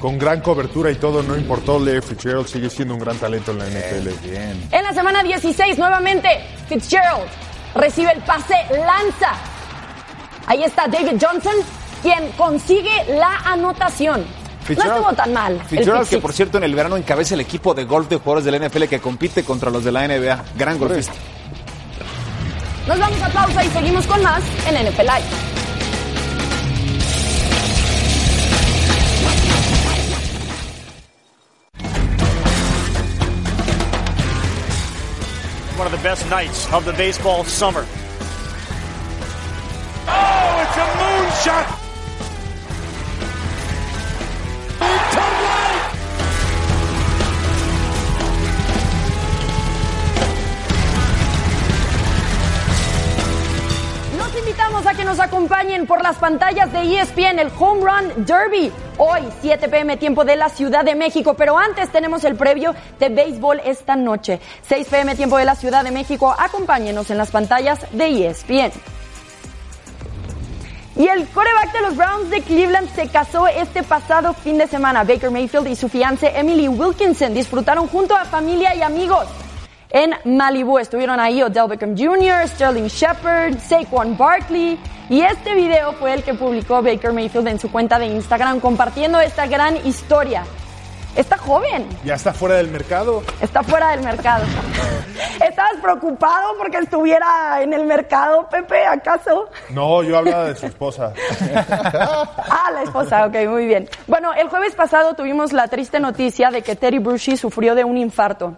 Con 0.01 0.19
gran 0.19 0.41
cobertura 0.41 0.91
y 0.91 0.97
todo, 0.97 1.23
no 1.23 1.37
importó. 1.37 1.79
Larry 1.79 2.03
Fitzgerald 2.03 2.49
sigue 2.49 2.69
siendo 2.69 2.95
un 2.95 3.01
gran 3.01 3.17
talento 3.19 3.53
en 3.53 3.59
la 3.59 3.67
NFL. 3.67 4.29
Bien. 4.29 4.69
En 4.73 4.83
la 4.83 4.93
semana 4.93 5.23
16, 5.23 5.79
nuevamente, 5.79 6.29
Fitzgerald 6.69 7.29
recibe 7.75 8.13
el 8.13 8.21
pase, 8.23 8.55
lanza. 8.71 9.33
Ahí 10.47 10.65
está 10.65 10.89
David 10.89 11.21
Johnson, 11.21 11.55
quien 12.03 12.33
consigue 12.33 12.91
la 13.17 13.37
anotación. 13.45 14.27
No 14.69 14.85
estuvo 14.85 15.13
tan 15.15 15.33
mal. 15.33 15.61
Fitzgerald, 15.67 16.09
que 16.09 16.19
por 16.19 16.33
cierto 16.33 16.59
en 16.59 16.65
el 16.65 16.75
verano 16.75 16.97
encabeza 16.97 17.35
el 17.35 17.41
equipo 17.41 17.75
de 17.75 17.85
golf 17.85 18.09
de 18.09 18.17
jugadores 18.17 18.45
de 18.45 18.53
la 18.53 18.69
NFL 18.69 18.85
que 18.85 19.01
compite 19.01 19.45
contra 19.45 19.71
los 19.71 19.85
de 19.85 19.93
la 19.93 20.07
NBA. 20.07 20.45
Gran 20.57 20.79
golfista. 20.79 21.15
Nos 22.87 22.99
vamos 22.99 23.23
a 23.23 23.29
pausa 23.29 23.65
y 23.65 23.69
seguimos 23.69 24.07
con 24.07 24.23
más 24.23 24.43
en 24.67 24.87
NFL 24.87 25.03
Live. 25.03 25.53
one 35.83 35.93
of 35.93 35.99
the 35.99 36.09
best 36.09 36.31
nights 36.31 36.73
of 36.73 36.85
the 36.85 36.93
baseball 36.93 37.43
summer. 37.43 37.85
Oh, 40.07 40.63
it's 40.63 40.77
a 40.77 40.87
moonshot! 41.01 41.82
Acompañen 55.23 55.87
por 55.87 56.03
las 56.03 56.17
pantallas 56.17 56.73
de 56.73 57.01
ESPN 57.01 57.39
el 57.39 57.51
Home 57.59 57.83
Run 57.83 58.27
Derby. 58.27 58.73
Hoy, 58.99 59.21
7 59.41 59.69
pm, 59.69 59.97
tiempo 59.97 60.25
de 60.25 60.37
la 60.37 60.49
Ciudad 60.49 60.85
de 60.85 60.95
México. 60.95 61.35
Pero 61.35 61.59
antes 61.59 61.91
tenemos 61.91 62.25
el 62.25 62.37
previo 62.37 62.75
de 62.99 63.09
béisbol 63.09 63.61
esta 63.65 63.97
noche. 63.97 64.41
6 64.69 64.89
pm, 64.89 65.15
tiempo 65.15 65.39
de 65.39 65.45
la 65.45 65.55
Ciudad 65.55 65.85
de 65.85 65.91
México. 65.91 66.35
Acompáñenos 66.39 67.11
en 67.11 67.19
las 67.19 67.31
pantallas 67.31 67.81
de 67.93 68.29
ESPN. 68.29 68.73
Y 70.97 71.09
el 71.09 71.27
coreback 71.29 71.73
de 71.73 71.81
los 71.81 71.97
Browns 71.97 72.29
de 72.29 72.43
Cleveland 72.43 72.95
se 72.95 73.09
casó 73.09 73.47
este 73.47 73.83
pasado 73.83 74.35
fin 74.35 74.59
de 74.59 74.67
semana. 74.67 75.05
Baker 75.05 75.31
Mayfield 75.31 75.69
y 75.69 75.77
su 75.77 75.89
fiance 75.89 76.31
Emily 76.35 76.69
Wilkinson 76.69 77.33
disfrutaron 77.33 77.89
junto 77.89 78.15
a 78.15 78.25
familia 78.27 78.75
y 78.75 78.83
amigos 78.83 79.27
en 79.93 80.15
Malibu. 80.25 80.79
Estuvieron 80.79 81.21
ahí 81.21 81.43
Odell 81.43 81.69
Beckham 81.69 81.97
Jr., 81.97 82.49
Sterling 82.49 82.89
Shepard, 82.89 83.59
Saquon 83.61 84.17
Barkley. 84.17 84.79
Y 85.09 85.21
este 85.21 85.55
video 85.55 85.93
fue 85.93 86.15
el 86.15 86.23
que 86.23 86.35
publicó 86.35 86.83
Baker 86.83 87.13
Mayfield 87.13 87.49
en 87.49 87.59
su 87.59 87.71
cuenta 87.71 87.99
de 87.99 88.07
Instagram 88.07 88.61
compartiendo 88.61 89.21
esta 89.21 89.47
gran 89.47 89.77
historia. 89.87 90.45
Está 91.15 91.37
joven. 91.37 91.87
Ya 92.05 92.15
está 92.15 92.33
fuera 92.33 92.55
del 92.57 92.69
mercado. 92.69 93.23
Está 93.43 93.63
fuera 93.63 93.91
del 93.91 94.03
mercado. 94.03 94.47
¿Estabas 95.47 95.75
preocupado 95.83 96.57
porque 96.57 96.79
estuviera 96.79 97.61
en 97.61 97.75
el 97.75 97.85
mercado, 97.85 98.49
Pepe, 98.49 98.87
acaso? 98.87 99.51
No, 99.69 100.03
yo 100.03 100.17
hablaba 100.17 100.47
de 100.47 100.57
su 100.57 100.65
esposa. 100.65 101.13
ah, 101.55 102.71
la 102.73 102.83
esposa, 102.83 103.27
ok, 103.27 103.35
muy 103.47 103.67
bien. 103.67 103.91
Bueno, 104.07 104.33
el 104.33 104.49
jueves 104.49 104.75
pasado 104.75 105.13
tuvimos 105.13 105.53
la 105.53 105.69
triste 105.69 106.01
noticia 106.01 106.51
de 106.51 106.63
que 106.63 106.77
Terry 106.77 106.99
Bruschi 106.99 107.37
sufrió 107.37 107.75
de 107.75 107.85
un 107.85 107.99
infarto. 107.99 108.57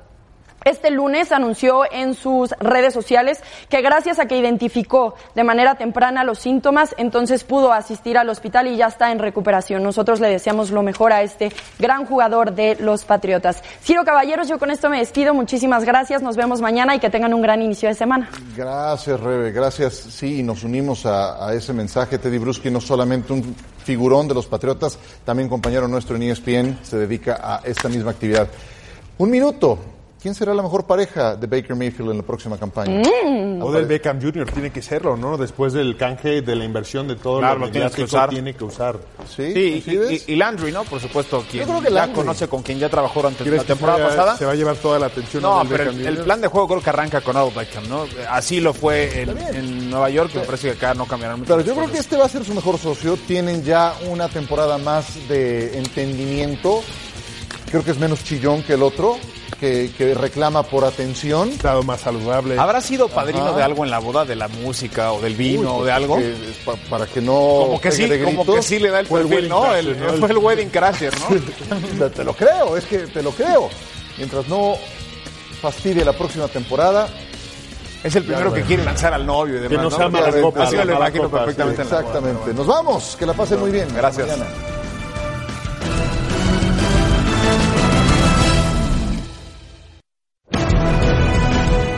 Este 0.65 0.91
lunes 0.91 1.31
anunció 1.33 1.83
en 1.91 2.15
sus 2.15 2.53
redes 2.59 2.95
sociales 2.95 3.43
que 3.69 3.83
gracias 3.83 4.19
a 4.19 4.27
que 4.27 4.39
identificó 4.39 5.15
de 5.35 5.45
manera 5.45 5.75
temprana 5.75 6.25
los 6.25 6.39
síntomas, 6.39 6.95
entonces 6.97 7.45
pudo 7.45 7.73
asistir 7.73 8.17
al 8.17 8.29
hospital 8.29 8.69
y 8.69 8.77
ya 8.77 8.87
está 8.87 9.13
en 9.13 9.19
recuperación. 9.19 9.83
Nosotros 9.83 10.21
le 10.21 10.29
deseamos 10.29 10.71
lo 10.71 10.83
mejor 10.83 11.13
a 11.13 11.23
este 11.23 11.53
gran 11.79 12.07
jugador 12.07 12.55
de 12.55 12.77
los 12.81 13.05
Patriotas. 13.05 13.63
Ciro 13.83 14.05
Caballeros, 14.05 14.49
yo 14.49 14.59
con 14.59 14.71
esto 14.71 14.89
me 14.89 14.99
despido. 14.99 15.35
Muchísimas 15.35 15.85
gracias. 15.85 16.23
Nos 16.23 16.37
vemos 16.37 16.61
mañana 16.61 16.95
y 16.95 16.99
que 16.99 17.11
tengan 17.11 17.35
un 17.35 17.43
gran 17.43 17.61
inicio 17.61 17.89
de 17.89 17.95
semana. 17.95 18.31
Gracias, 18.57 19.21
Rebe. 19.21 19.53
Gracias. 19.53 19.95
Sí, 19.95 20.43
nos 20.43 20.65
unimos 20.65 21.05
a, 21.07 21.53
ese 21.55 21.73
mensaje. 21.73 22.19
Teddy 22.19 22.39
Bruschi 22.39 22.71
no 22.71 22.81
solamente 22.81 23.33
un 23.33 23.55
figurón 23.85 24.27
de 24.29 24.35
los 24.35 24.47
Patriotas, 24.47 24.99
también 25.25 25.49
compañero 25.49 25.87
nuestro 25.89 26.17
en 26.17 26.23
ESPN, 26.23 26.79
se 26.83 26.97
dedica 26.97 27.39
a 27.43 27.61
esta 27.65 27.89
misma 27.89 28.13
actividad. 28.13 28.49
Un 29.19 29.31
minuto. 29.31 29.79
¿Quién 30.25 30.35
será 30.35 30.55
la 30.55 30.63
mejor 30.63 30.87
pareja 30.87 31.37
de 31.37 31.47
Baker 31.47 31.77
Mayfield 31.77 32.13
en 32.13 32.17
la 32.17 32.23
próxima 32.23 32.57
campaña? 32.57 33.03
Mm. 33.27 33.61
O 33.63 33.71
del 33.71 33.85
Beckham 33.85 34.19
Jr. 34.23 34.51
tiene 34.51 34.71
que 34.71 34.81
serlo, 34.81 35.19
¿no? 35.19 35.37
Después 35.37 35.75
del 35.75 35.99
canje 35.99 36.41
de 36.41 36.57
la 36.57 36.65
inversión 36.65 37.07
de 37.07 37.17
todo 37.17 37.41
Claro, 37.41 37.59
lo 37.59 37.67
que 37.67 37.73
mediático, 37.73 38.05
usar. 38.05 38.31
tiene 38.31 38.55
que 38.55 38.65
usar. 38.65 38.97
Sí, 39.29 39.53
Sí, 39.53 39.83
¿sí 39.85 40.25
y, 40.27 40.33
y- 40.33 40.37
Landry, 40.37 40.73
¿no? 40.73 40.85
Por 40.85 40.99
supuesto, 40.99 41.45
quien 41.51 41.65
creo 41.65 41.79
que 41.79 41.89
ya 41.91 41.95
Landry. 41.95 42.17
conoce 42.17 42.49
con 42.49 42.63
quien 42.63 42.79
ya 42.79 42.89
trabajó 42.89 43.21
durante 43.21 43.43
¿Quieres 43.43 43.61
la 43.61 43.65
que 43.65 43.73
temporada 43.75 43.99
vaya- 44.03 44.17
pasada. 44.17 44.39
Se 44.39 44.47
va 44.47 44.53
a 44.53 44.55
llevar 44.55 44.77
toda 44.77 44.99
la 44.99 45.07
atención 45.07 45.43
No, 45.43 45.59
del 45.59 45.69
pero 45.69 45.85
Beckham 45.93 46.01
el, 46.01 46.07
el 46.17 46.25
plan 46.25 46.41
de 46.41 46.49
juego 46.49 46.69
creo 46.69 46.81
que 46.81 46.89
arranca 46.91 47.21
con 47.21 47.37
Odell 47.37 47.55
Beckham, 47.55 47.87
¿no? 47.91 48.07
Así 48.31 48.61
lo 48.63 48.73
fue 48.73 49.21
en, 49.21 49.37
en 49.55 49.91
Nueva 49.91 50.09
York, 50.09 50.31
y 50.35 50.39
me 50.39 50.45
parece 50.45 50.69
que 50.71 50.77
acá 50.79 50.95
no 50.95 51.05
cambiarán 51.05 51.41
mucho. 51.41 51.55
Pero 51.55 51.67
yo 51.67 51.75
creo 51.75 51.85
que 51.85 51.91
cosas. 51.91 52.07
este 52.07 52.17
va 52.17 52.25
a 52.25 52.29
ser 52.31 52.45
su 52.47 52.55
mejor 52.55 52.79
socio. 52.79 53.19
Tienen 53.27 53.63
ya 53.63 53.93
una 54.09 54.31
temporada 54.31 54.79
más 54.79 55.29
de 55.29 55.77
entendimiento. 55.77 56.83
Creo 57.71 57.85
que 57.85 57.91
es 57.91 57.99
menos 57.99 58.25
chillón 58.25 58.63
que 58.63 58.73
el 58.75 58.83
otro, 58.83 59.17
que, 59.65 59.91
que 59.97 60.15
reclama 60.15 60.63
por 60.63 60.85
atención. 60.85 61.49
Estado 61.51 61.83
más 61.83 62.01
saludable. 62.03 62.59
¿Habrá 62.59 62.81
sido 62.83 63.09
padrino 63.09 63.47
Ajá. 63.47 63.57
de 63.57 63.63
algo 63.63 63.85
en 63.85 63.91
la 63.91 63.99
boda, 63.99 64.25
de 64.27 64.37
la 64.37 64.49
música 64.49 65.13
o 65.13 65.21
del 65.23 65.35
vino 65.35 65.61
Uy, 65.61 65.67
o 65.67 65.75
pues 65.77 65.87
de 65.87 65.93
algo? 65.93 66.17
que 66.19 66.33
es 66.33 66.57
pa- 66.65 66.77
para 66.91 67.07
que 67.07 67.21
no. 67.23 67.33
Como 67.33 67.81
que 67.81 67.91
sí, 67.91 68.09
como 68.23 68.45
que 68.55 68.63
sí 68.63 68.79
le 68.79 68.91
da 68.91 69.01
el 69.01 69.07
perfil, 69.07 69.33
wedding 69.35 69.49
¿no? 69.49 69.75
El- 69.75 69.99
¿no? 69.99 70.13
Fue 70.19 70.31
el 70.31 70.39
wedding 70.39 70.69
crasher, 70.69 71.13
¿no? 71.19 72.09
Te- 72.11 72.25
lo 72.25 72.35
creo, 72.35 72.77
es 72.77 72.85
que 72.85 72.99
te 72.99 73.23
lo 73.23 73.31
creo. 73.31 73.71
Mientras 74.19 74.47
no 74.49 74.75
fastidie 75.63 76.05
la 76.05 76.13
próxima 76.13 76.47
temporada. 76.49 77.09
Es 78.03 78.15
el 78.17 78.25
primero 78.25 78.53
que 78.53 78.61
quiere 78.63 78.85
lanzar 78.85 79.15
al 79.15 79.25
novio 79.25 79.55
y 79.57 79.61
demás. 79.61 79.71
Que 79.71 79.77
no 79.79 79.83
¿no? 79.85 79.97
sea 79.97 80.09
mala 80.11 80.27
Ya 80.27 80.33
ves, 80.33 80.43
copa, 80.43 80.63
Así 80.65 80.77
me 80.77 80.85
lo 80.85 80.93
imagino 80.97 81.31
perfectamente 81.31 81.81
en 81.83 81.89
la 81.89 81.95
boda. 81.95 82.07
Exactamente. 82.07 82.53
Nos 82.55 82.67
vamos. 82.67 83.17
Que 83.19 83.25
la 83.25 83.33
pasen 83.33 83.61
muy 83.61 83.71
bien. 83.71 83.89
Gracias. 83.97 84.29